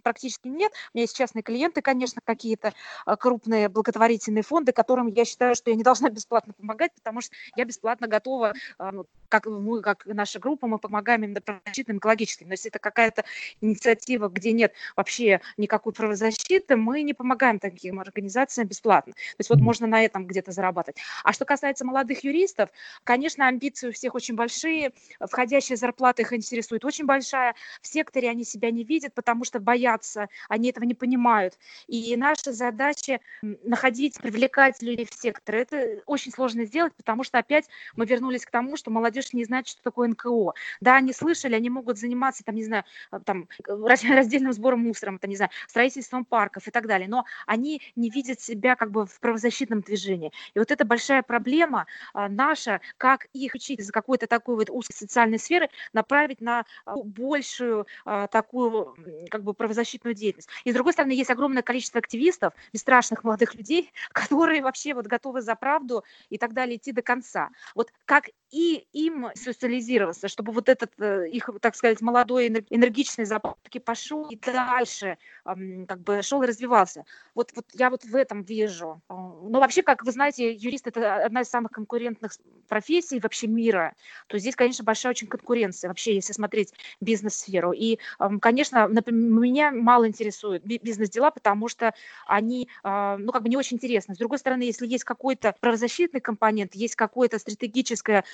практически 0.00 0.48
нет. 0.48 0.72
У 0.92 0.98
меня 0.98 1.02
есть 1.04 1.16
частные 1.16 1.42
клиенты, 1.42 1.82
конечно, 1.82 2.20
какие-то 2.24 2.72
а, 3.06 3.16
крупные 3.16 3.68
благотворительные 3.68 4.42
фонды, 4.42 4.72
которым 4.72 5.08
я 5.08 5.24
считаю, 5.24 5.54
что 5.54 5.70
я 5.70 5.76
не 5.76 5.82
должна 5.90 6.10
бесплатно 6.10 6.52
помогать, 6.52 6.92
потому 6.94 7.20
что 7.20 7.34
я 7.56 7.64
бесплатно 7.64 8.06
готова, 8.06 8.54
а, 8.78 8.92
ну, 8.92 9.06
как 9.28 9.46
мы, 9.46 9.80
как 9.80 10.04
наша 10.06 10.38
группа, 10.38 10.66
мы 10.66 10.78
помогаем 10.78 11.24
именно 11.24 11.40
правозащитным, 11.40 11.98
экологическим. 11.98 12.48
Но 12.48 12.54
если 12.54 12.70
это 12.70 12.78
какая-то 12.78 13.24
инициатива, 13.60 14.28
где 14.28 14.52
нет 14.52 14.72
вообще 14.96 15.40
никакой 15.56 15.92
правозащиты, 15.92 16.76
мы 16.76 17.02
не 17.02 17.14
помогаем 17.14 17.58
таким 17.58 18.00
организациям 18.00 18.68
бесплатно. 18.68 19.12
То 19.12 19.36
есть 19.38 19.50
вот 19.50 19.60
можно 19.60 19.86
на 19.86 20.04
этом 20.04 20.26
где-то 20.26 20.52
зарабатывать. 20.52 20.98
А 21.24 21.32
что 21.32 21.44
касается 21.44 21.84
молодых 21.84 22.24
юристов, 22.24 22.70
конечно, 23.04 23.46
амбиции 23.46 23.88
у 23.88 23.92
всех 23.92 24.14
очень 24.14 24.34
большие, 24.34 24.92
входящая 25.20 25.76
зарплата 25.76 26.22
их 26.22 26.32
интересует 26.32 26.84
очень 26.84 27.06
большая, 27.06 27.54
в 27.80 27.86
секторе 27.86 28.30
они 28.30 28.44
себя 28.44 28.70
не 28.70 28.84
видят, 28.84 29.14
потому 29.14 29.44
что 29.44 29.60
боятся 29.60 29.89
боятся, 29.90 30.28
они 30.48 30.70
этого 30.70 30.84
не 30.84 30.94
понимают. 30.94 31.58
И 31.86 32.16
наша 32.16 32.52
задача 32.52 33.20
находить, 33.42 34.18
привлекать 34.18 34.82
людей 34.82 35.06
в 35.06 35.14
сектор. 35.14 35.56
Это 35.56 36.02
очень 36.06 36.32
сложно 36.32 36.64
сделать, 36.64 36.94
потому 36.94 37.24
что 37.24 37.38
опять 37.38 37.68
мы 37.96 38.06
вернулись 38.06 38.44
к 38.44 38.50
тому, 38.50 38.76
что 38.76 38.90
молодежь 38.90 39.32
не 39.32 39.44
знает, 39.44 39.68
что 39.68 39.82
такое 39.82 40.08
НКО. 40.08 40.52
Да, 40.80 40.96
они 40.96 41.12
слышали, 41.12 41.54
они 41.54 41.70
могут 41.70 41.98
заниматься, 41.98 42.44
там, 42.44 42.54
не 42.54 42.64
знаю, 42.64 42.84
э, 43.12 43.20
там, 43.24 43.48
раздельным 43.66 44.52
сбором 44.52 44.80
мусора, 44.80 45.18
там, 45.18 45.30
не 45.30 45.36
знаю, 45.36 45.50
строительством 45.68 46.24
парков 46.24 46.68
и 46.68 46.70
так 46.70 46.86
далее, 46.86 47.08
но 47.08 47.24
они 47.46 47.82
не 47.96 48.10
видят 48.10 48.40
себя 48.40 48.76
как 48.76 48.90
бы 48.90 49.06
в 49.06 49.20
правозащитном 49.20 49.80
движении. 49.80 50.32
И 50.54 50.58
вот 50.58 50.70
это 50.70 50.84
большая 50.84 51.22
проблема 51.22 51.86
а, 52.14 52.28
наша, 52.28 52.80
как 52.96 53.26
их 53.32 53.54
учить 53.54 53.80
из 53.80 53.90
какой-то 53.90 54.26
такой 54.26 54.56
вот 54.56 54.70
узкой 54.70 54.94
социальной 54.94 55.38
сферы 55.38 55.68
направить 55.92 56.40
на 56.40 56.64
а, 56.84 56.96
большую 56.96 57.86
а, 58.04 58.26
такую 58.26 58.94
как 59.30 59.42
бы 59.42 59.54
правозащитную 59.54 59.79
правозащитную 59.80 60.14
деятельность. 60.14 60.48
И 60.64 60.70
с 60.70 60.74
другой 60.74 60.92
стороны, 60.92 61.12
есть 61.12 61.30
огромное 61.30 61.62
количество 61.62 61.98
активистов, 61.98 62.52
бесстрашных 62.72 63.24
молодых 63.24 63.54
людей, 63.54 63.90
которые 64.12 64.62
вообще 64.62 64.94
вот 64.94 65.06
готовы 65.06 65.40
за 65.40 65.54
правду 65.54 66.04
и 66.28 66.38
так 66.38 66.52
далее 66.52 66.76
идти 66.76 66.92
до 66.92 67.02
конца. 67.02 67.50
Вот 67.74 67.92
как 68.04 68.28
и 68.50 68.86
им 68.92 69.28
социализироваться, 69.34 70.28
чтобы 70.28 70.52
вот 70.52 70.68
этот 70.68 70.92
э, 70.98 71.28
их, 71.28 71.48
так 71.60 71.76
сказать, 71.76 72.00
молодой 72.00 72.48
энергичный 72.48 73.24
запас 73.24 73.54
таки 73.62 73.78
пошел 73.78 74.28
и 74.28 74.36
дальше 74.36 75.18
как 75.44 76.00
бы 76.00 76.22
шел 76.22 76.42
и 76.42 76.46
развивался. 76.46 77.04
Вот, 77.34 77.52
вот 77.54 77.66
я 77.74 77.90
вот 77.90 78.04
в 78.04 78.14
этом 78.16 78.42
вижу. 78.42 79.00
А, 79.08 79.14
но 79.14 79.60
вообще, 79.60 79.82
как 79.82 80.04
вы 80.04 80.12
знаете, 80.12 80.52
юрист 80.52 80.86
это 80.86 81.24
одна 81.24 81.42
из 81.42 81.48
самых 81.48 81.70
конкурентных 81.70 82.32
профессий 82.68 83.20
вообще 83.20 83.46
мира. 83.46 83.94
То 84.26 84.38
здесь, 84.38 84.56
конечно, 84.56 84.84
большая 84.84 85.10
очень 85.10 85.28
конкуренция 85.28 85.88
вообще, 85.88 86.14
если 86.14 86.32
смотреть 86.32 86.72
бизнес-сферу. 87.00 87.72
И, 87.72 87.98
конечно, 88.40 88.88
меня 88.88 89.69
мало 89.72 90.06
интересуют 90.08 90.64
бизнес-дела, 90.64 91.30
потому 91.30 91.68
что 91.68 91.94
они, 92.26 92.68
а, 92.82 93.16
ну, 93.18 93.32
как 93.32 93.42
бы 93.42 93.48
не 93.48 93.56
очень 93.56 93.76
интересны. 93.76 94.14
С 94.14 94.18
другой 94.18 94.38
стороны, 94.38 94.62
если 94.62 94.86
есть 94.86 95.04
какой-то 95.04 95.54
правозащитный 95.60 96.20
компонент, 96.20 96.74
есть 96.74 96.96
какое-то 96.96 97.38
стратегическое 97.38 98.24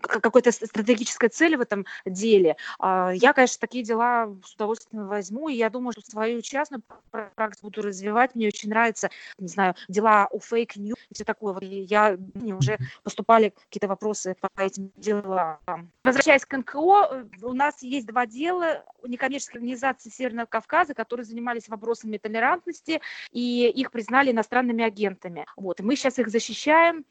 какой-то 0.00 0.52
стратегической 0.52 1.28
цели 1.28 1.56
в 1.56 1.60
этом 1.60 1.86
деле, 2.06 2.56
а, 2.78 3.12
я, 3.14 3.32
конечно, 3.32 3.60
такие 3.60 3.84
дела 3.84 4.34
с 4.44 4.54
удовольствием 4.54 5.06
возьму, 5.06 5.48
и 5.48 5.54
я 5.54 5.70
думаю, 5.70 5.92
что 5.92 6.02
свою 6.02 6.42
частную 6.42 6.82
практику 7.10 7.66
буду 7.66 7.82
развивать. 7.82 8.34
Мне 8.34 8.48
очень 8.48 8.70
нравятся, 8.70 9.10
не 9.38 9.48
знаю, 9.48 9.74
дела 9.88 10.28
у 10.30 10.40
фейк 10.40 10.76
news 10.76 10.98
и 11.10 11.14
все 11.14 11.24
такое. 11.24 11.52
Вот 11.52 11.62
я, 11.62 12.16
мне 12.34 12.54
уже 12.54 12.78
поступали 13.02 13.54
какие-то 13.66 13.88
вопросы 13.88 14.36
по 14.40 14.48
этим 14.60 14.90
делам. 14.96 15.58
Возвращаясь 16.04 16.44
к 16.44 16.56
НКО, 16.56 17.08
э, 17.10 17.24
у 17.42 17.52
нас 17.52 17.82
есть 17.82 18.06
два 18.06 18.26
дела 18.26 18.84
некоммерческой 19.06 19.58
организации 19.58 20.10
Северного 20.10 20.46
Кавказа, 20.46 20.94
которые 20.94 21.24
занимались 21.24 21.68
вопросами 21.68 22.18
толерантности, 22.18 23.00
и 23.32 23.68
их 23.68 23.90
признали 23.90 24.30
иностранными 24.30 24.84
агентами. 24.84 25.46
Вот, 25.56 25.80
и 25.80 25.82
мы 25.82 25.96
сейчас 25.96 26.18
их 26.18 26.28
защищаем. 26.28 27.04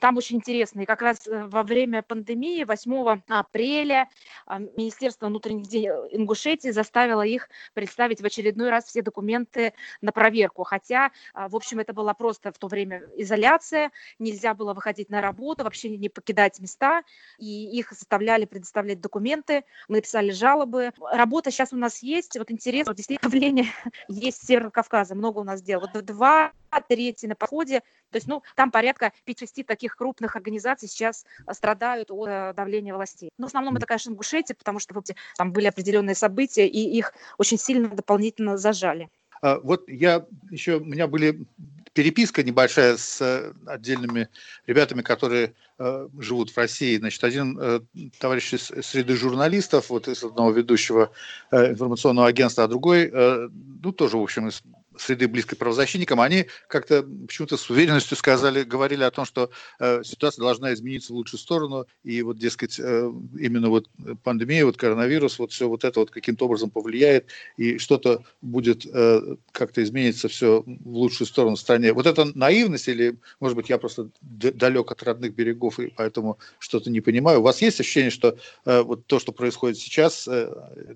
Там 0.00 0.16
очень 0.16 0.36
интересно, 0.36 0.80
и 0.80 0.86
как 0.86 1.02
раз 1.02 1.26
э, 1.26 1.46
во 1.46 1.62
время 1.62 1.79
время 1.80 2.02
пандемии 2.02 2.64
8 2.64 3.22
апреля 3.28 4.08
а, 4.46 4.58
Министерство 4.58 5.26
внутренних 5.26 5.66
дел 5.66 6.06
Ингушетии 6.10 6.70
заставило 6.70 7.22
их 7.22 7.48
представить 7.72 8.20
в 8.20 8.24
очередной 8.24 8.70
раз 8.70 8.84
все 8.84 9.02
документы 9.02 9.72
на 10.02 10.12
проверку. 10.12 10.62
Хотя, 10.64 11.10
а, 11.32 11.48
в 11.48 11.56
общем, 11.56 11.78
это 11.78 11.92
была 11.94 12.12
просто 12.12 12.52
в 12.52 12.58
то 12.58 12.68
время 12.68 13.02
изоляция, 13.16 13.92
нельзя 14.18 14.54
было 14.54 14.74
выходить 14.74 15.08
на 15.08 15.22
работу, 15.22 15.64
вообще 15.64 15.96
не 15.96 16.08
покидать 16.08 16.60
места, 16.60 17.02
и 17.38 17.78
их 17.78 17.92
заставляли 17.92 18.44
предоставлять 18.44 19.00
документы, 19.00 19.64
мы 19.88 19.96
написали 19.96 20.30
жалобы. 20.32 20.92
Работа 21.12 21.50
сейчас 21.50 21.72
у 21.72 21.76
нас 21.76 22.02
есть, 22.02 22.36
вот 22.36 22.50
интересно, 22.50 22.94
действительно, 22.94 23.30
давление 23.30 23.66
есть 24.08 24.42
с 24.42 24.46
Северного 24.46 24.70
Кавказа, 24.70 25.14
много 25.14 25.38
у 25.38 25.44
нас 25.44 25.62
дел. 25.62 25.80
Вот 25.80 26.04
два 26.04 26.52
трети 26.78 27.26
на 27.26 27.34
подходе, 27.34 27.80
то 28.10 28.16
есть, 28.16 28.28
ну, 28.28 28.42
там 28.54 28.70
порядка 28.70 29.12
5-6 29.26 29.64
таких 29.64 29.96
крупных 29.96 30.36
организаций 30.36 30.88
сейчас 30.88 31.24
страдают 31.52 32.10
от 32.10 32.28
э, 32.28 32.52
давления 32.54 32.94
властей. 32.94 33.30
Но 33.38 33.46
в 33.46 33.48
основном 33.48 33.76
это, 33.76 33.86
конечно, 33.86 34.10
Ингушетия, 34.10 34.54
потому 34.54 34.78
что 34.78 34.94
там 35.36 35.52
были 35.52 35.66
определенные 35.66 36.14
события, 36.14 36.68
и 36.68 36.78
их 36.78 37.12
очень 37.38 37.58
сильно 37.58 37.88
дополнительно 37.88 38.56
зажали. 38.56 39.08
А, 39.42 39.58
вот 39.58 39.88
я 39.88 40.26
еще, 40.50 40.76
у 40.76 40.84
меня 40.84 41.06
были 41.06 41.44
переписка 41.92 42.42
небольшая 42.42 42.96
с 42.96 43.20
э, 43.20 43.52
отдельными 43.66 44.28
ребятами, 44.66 45.02
которые 45.02 45.54
э, 45.78 46.08
живут 46.18 46.50
в 46.50 46.56
России. 46.56 46.98
Значит, 46.98 47.24
один 47.24 47.58
э, 47.60 47.80
товарищ 48.18 48.54
из 48.54 48.70
среды 48.86 49.16
журналистов, 49.16 49.90
вот 49.90 50.06
из 50.06 50.22
одного 50.22 50.50
ведущего 50.50 51.10
э, 51.50 51.70
информационного 51.72 52.28
агентства, 52.28 52.64
а 52.64 52.68
другой, 52.68 53.10
э, 53.12 53.48
ну, 53.82 53.92
тоже, 53.92 54.18
в 54.18 54.22
общем, 54.22 54.48
из 54.48 54.62
среды 55.00 55.28
близкой 55.28 55.56
правозащитникам, 55.56 56.20
они 56.20 56.46
как-то 56.68 57.02
почему-то 57.02 57.56
с 57.56 57.68
уверенностью 57.70 58.16
сказали, 58.16 58.62
говорили 58.62 59.02
о 59.02 59.10
том, 59.10 59.24
что 59.24 59.50
э, 59.78 60.02
ситуация 60.04 60.42
должна 60.42 60.72
измениться 60.74 61.12
в 61.12 61.16
лучшую 61.16 61.40
сторону, 61.40 61.86
и 62.04 62.22
вот, 62.22 62.38
дескать, 62.38 62.78
э, 62.78 63.12
именно 63.38 63.68
вот 63.68 63.88
пандемия, 64.22 64.64
вот 64.64 64.76
коронавирус, 64.76 65.38
вот 65.38 65.52
все 65.52 65.68
вот 65.68 65.84
это 65.84 66.00
вот 66.00 66.10
каким-то 66.10 66.46
образом 66.46 66.70
повлияет, 66.70 67.26
и 67.56 67.78
что-то 67.78 68.24
будет 68.40 68.86
э, 68.86 69.36
как-то 69.52 69.82
измениться 69.82 70.28
все 70.28 70.62
в 70.66 70.94
лучшую 70.94 71.26
сторону 71.26 71.56
в 71.56 71.60
стране. 71.60 71.92
Вот 71.92 72.06
это 72.06 72.26
наивность 72.36 72.88
или, 72.88 73.18
может 73.40 73.56
быть, 73.56 73.68
я 73.68 73.78
просто 73.78 74.10
далек 74.20 74.90
от 74.90 75.02
родных 75.02 75.34
берегов, 75.34 75.78
и 75.78 75.88
поэтому 75.88 76.38
что-то 76.58 76.90
не 76.90 77.00
понимаю. 77.00 77.40
У 77.40 77.42
вас 77.42 77.62
есть 77.62 77.80
ощущение, 77.80 78.10
что 78.10 78.36
э, 78.64 78.82
вот 78.82 79.06
то, 79.06 79.18
что 79.18 79.32
происходит 79.32 79.78
сейчас, 79.78 80.28
э, 80.28 80.52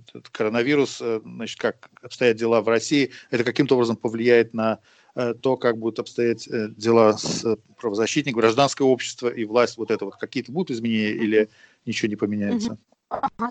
этот 0.09 0.29
коронавирус, 0.31 0.99
э, 1.01 1.21
значит, 1.25 1.59
как 1.59 1.91
обстоят 2.03 2.37
дела 2.37 2.61
в 2.61 2.69
России, 2.69 3.11
это 3.31 3.45
каким-то 3.45 3.75
образом 3.75 3.94
повлияет 3.97 4.55
на 4.55 4.81
э, 5.15 5.35
то, 5.35 5.57
как 5.57 5.79
будут 5.79 5.99
обстоять 5.99 6.49
э, 6.49 6.69
дела 6.77 7.17
с 7.17 7.45
э, 7.45 7.57
правозащитником, 7.81 8.41
гражданское 8.41 8.85
общество 8.85 9.29
и 9.29 9.45
власть, 9.45 9.77
вот 9.77 9.91
это 9.91 10.05
вот, 10.05 10.17
какие-то 10.17 10.53
будут 10.53 10.71
изменения 10.71 11.13
или 11.13 11.49
ничего 11.87 12.09
не 12.09 12.17
поменяется? 12.17 12.79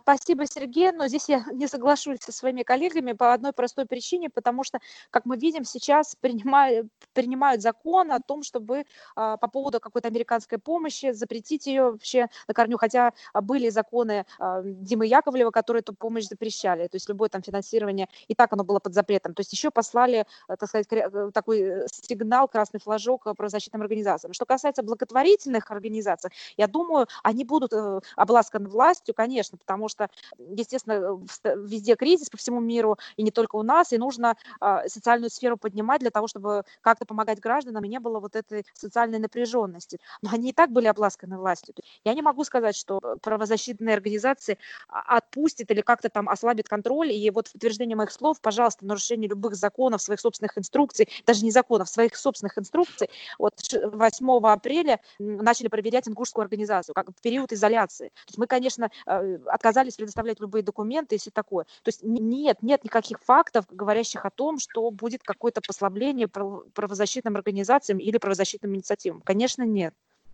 Спасибо, 0.02 0.46
Сергей, 0.46 0.92
но 0.92 1.08
здесь 1.08 1.30
я 1.30 1.46
не 1.52 1.68
соглашусь 1.68 2.20
со 2.22 2.32
своими 2.32 2.64
коллегами 2.64 3.14
по 3.14 3.34
одной 3.34 3.54
простой 3.54 3.86
причине, 3.86 4.30
потому 4.30 4.64
что, 4.64 4.80
как 5.10 5.26
мы 5.26 5.38
видим, 5.38 5.64
сейчас 5.66 6.16
принимают, 6.16 6.88
принимают 7.14 7.62
закон 7.62 8.12
о 8.12 8.20
том, 8.20 8.44
чтобы 8.44 8.86
а, 9.16 9.38
по 9.38 9.48
поводу 9.48 9.80
какой-то 9.80 10.08
американской 10.08 10.58
помощи 10.58 11.12
запретить 11.12 11.68
ее 11.68 11.92
вообще 11.92 12.28
на 12.48 12.54
корню, 12.54 12.78
хотя 12.78 13.14
были 13.34 13.70
законы 13.70 14.26
а, 14.40 14.62
Димы 14.64 15.06
Яковлева, 15.08 15.52
которые 15.52 15.82
эту 15.82 15.94
помощь 15.94 16.26
запрещали, 16.26 16.88
то 16.88 16.96
есть 16.96 17.10
любое 17.10 17.30
там 17.30 17.42
финансирование, 17.42 18.08
и 18.28 18.36
так 18.36 18.54
оно 18.54 18.64
было 18.64 18.80
под 18.80 18.94
запретом. 18.94 19.34
То 19.34 19.42
есть 19.42 19.54
еще 19.54 19.72
послали, 19.72 20.26
э, 20.48 20.56
так 20.58 20.70
сказать, 20.70 20.88
э, 20.92 21.32
такой 21.34 21.62
э, 21.62 21.88
сигнал, 21.92 22.48
красный 22.48 22.80
флажок 22.80 23.24
правозащитным 23.24 23.82
организациям. 23.82 24.34
Что 24.34 24.46
касается 24.46 24.84
благотворительных 24.84 25.72
организаций, 25.72 26.32
я 26.58 26.68
думаю, 26.68 27.08
они 27.24 27.44
будут 27.46 27.74
обласканы 28.16 28.70
властью, 28.70 29.14
конечно, 29.16 29.53
конечно, 29.54 29.58
потому 29.58 29.90
что, 29.90 30.10
естественно, 30.38 31.20
везде 31.66 31.96
кризис 31.96 32.30
по 32.30 32.38
всему 32.38 32.60
миру, 32.60 32.98
и 33.18 33.24
не 33.24 33.32
только 33.32 33.56
у 33.56 33.64
нас, 33.64 33.94
и 33.94 33.98
нужно 33.98 34.36
а, 34.60 34.88
социальную 34.88 35.30
сферу 35.30 35.58
поднимать 35.58 36.02
для 36.02 36.10
того, 36.10 36.28
чтобы 36.28 36.64
как-то 36.82 37.06
помогать 37.06 37.40
гражданам, 37.40 37.84
и 37.84 37.88
не 37.88 38.00
было 38.00 38.20
вот 38.20 38.36
этой 38.36 38.66
социальной 38.74 39.20
напряженности. 39.20 40.00
Но 40.22 40.30
они 40.34 40.50
и 40.50 40.54
так 40.54 40.72
были 40.72 40.88
обласканы 40.88 41.38
властью. 41.38 41.76
Я 42.04 42.14
не 42.14 42.22
могу 42.22 42.44
сказать, 42.44 42.76
что 42.76 43.00
правозащитные 43.22 43.96
организации 43.96 44.58
а, 44.88 45.18
отпустят 45.18 45.72
или 45.72 45.82
как-то 45.82 46.10
там 46.10 46.30
ослабят 46.30 46.68
контроль, 46.68 47.12
и 47.12 47.30
вот 47.30 47.48
в 47.48 47.54
подтверждение 47.54 47.96
моих 47.96 48.12
слов, 48.12 48.42
пожалуйста, 48.42 48.86
нарушение 48.86 49.30
любых 49.30 49.56
законов, 49.56 50.02
своих 50.02 50.20
собственных 50.20 50.58
инструкций, 50.58 51.08
даже 51.26 51.44
не 51.44 51.52
законов, 51.52 51.90
своих 51.90 52.16
собственных 52.16 52.58
инструкций, 52.58 53.10
вот 53.40 53.54
8 53.72 54.48
апреля 54.48 55.00
начали 55.20 55.68
проверять 55.68 56.08
ингушскую 56.08 56.44
организацию, 56.44 56.94
как 56.96 57.10
в 57.10 57.22
период 57.22 57.52
изоляции. 57.52 58.10
То 58.10 58.30
есть 58.30 58.38
мы, 58.38 58.48
конечно, 58.48 58.90
э, 59.06 59.33
отказались 59.48 59.96
предоставлять 59.96 60.40
любые 60.40 60.64
документы 60.64 61.16
и 61.16 61.18
все 61.20 61.32
такое. 61.32 61.66
То 61.84 61.90
есть 61.90 62.02
нет, 62.04 62.62
нет 62.62 62.84
никаких 62.84 63.20
фактов, 63.22 63.66
говорящих 63.70 64.26
о 64.26 64.30
том, 64.32 64.60
что 64.60 64.90
будет 64.92 65.24
какое-то 65.24 65.62
послабление 65.66 66.28
правозащитным 66.28 67.36
организациям 67.36 68.00
или 68.00 68.18
правозащитным 68.18 68.76
инициативам. 68.76 69.22
Конечно, 69.22 69.64
нет. 69.64 69.94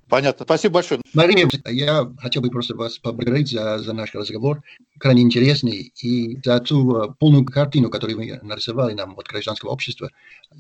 Понятно. 0.10 0.44
Спасибо 0.44 0.76
большое. 0.76 1.02
Мария, 1.14 1.48
я 1.68 2.12
хотел 2.20 2.42
бы 2.42 2.50
просто 2.50 2.76
вас 2.76 2.98
поблагодарить 2.98 3.52
за, 3.52 3.78
за 3.78 3.94
наш 3.94 4.14
разговор. 4.16 4.64
Крайне 5.00 5.22
интересный. 5.22 5.94
И 6.02 6.40
за 6.44 6.60
ту 6.60 6.92
uh, 6.92 7.14
полную 7.20 7.46
картину, 7.46 7.90
которую 7.90 8.18
вы 8.18 8.40
нарисовали 8.42 8.94
нам 8.94 9.18
от 9.18 9.28
гражданского 9.28 9.70
общества 9.70 10.10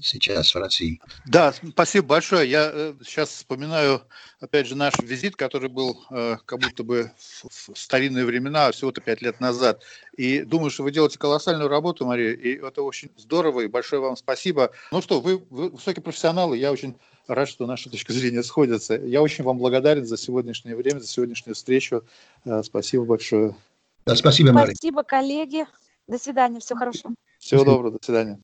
сейчас 0.02 0.54
в 0.54 0.58
России. 0.60 1.02
Да, 1.26 1.54
спасибо 1.54 2.06
большое. 2.06 2.50
Я 2.50 2.70
э, 2.72 2.94
сейчас 3.04 3.30
вспоминаю, 3.30 4.04
опять 4.40 4.68
же, 4.68 4.76
наш 4.76 4.94
визит, 5.02 5.36
который 5.36 5.70
был 5.70 6.00
э, 6.12 6.38
как 6.46 6.60
будто 6.60 6.84
бы 6.84 7.12
в, 7.18 7.74
в 7.74 7.78
старинные 7.78 8.26
времена, 8.26 8.72
всего-то 8.72 9.02
пять 9.02 9.22
лет 9.22 9.40
назад. 9.40 9.82
И 10.16 10.42
думаю, 10.42 10.70
что 10.70 10.84
вы 10.84 10.92
делаете 10.92 11.18
колоссальную 11.18 11.70
работу, 11.70 12.06
Мария, 12.06 12.34
и 12.34 12.56
это 12.56 12.84
очень 12.84 13.10
здорово, 13.18 13.62
и 13.62 13.68
большое 13.68 14.02
вам 14.02 14.16
спасибо. 14.16 14.72
Ну 14.92 15.02
что, 15.02 15.22
вы, 15.22 15.44
вы 15.50 15.70
высокие 15.70 16.04
профессионалы, 16.04 16.58
я 16.58 16.72
очень 16.72 16.96
рад, 17.36 17.50
что 17.50 17.66
наши 17.66 17.90
точки 17.90 18.12
зрения 18.12 18.44
сходятся. 18.44 18.96
Я 18.96 19.22
очень 19.22 19.44
вам 19.44 19.58
благодарен 19.58 20.06
за 20.06 20.18
сегодняшнее 20.18 20.76
время, 20.76 21.00
за 21.00 21.08
сегодняшнюю 21.08 21.56
встречу. 21.56 22.04
Э, 22.46 22.64
спасибо 22.64 23.06
большое. 23.06 23.56
Да, 24.06 24.16
спасибо, 24.16 24.52
Мария. 24.52 24.76
Спасибо, 24.76 25.04
коллеги. 25.04 25.66
До 26.08 26.18
свидания, 26.18 26.60
всего 26.60 26.80
хорошего. 26.80 27.14
Всего 27.38 27.64
доброго, 27.64 27.92
до 27.92 28.00
свидания. 28.02 28.40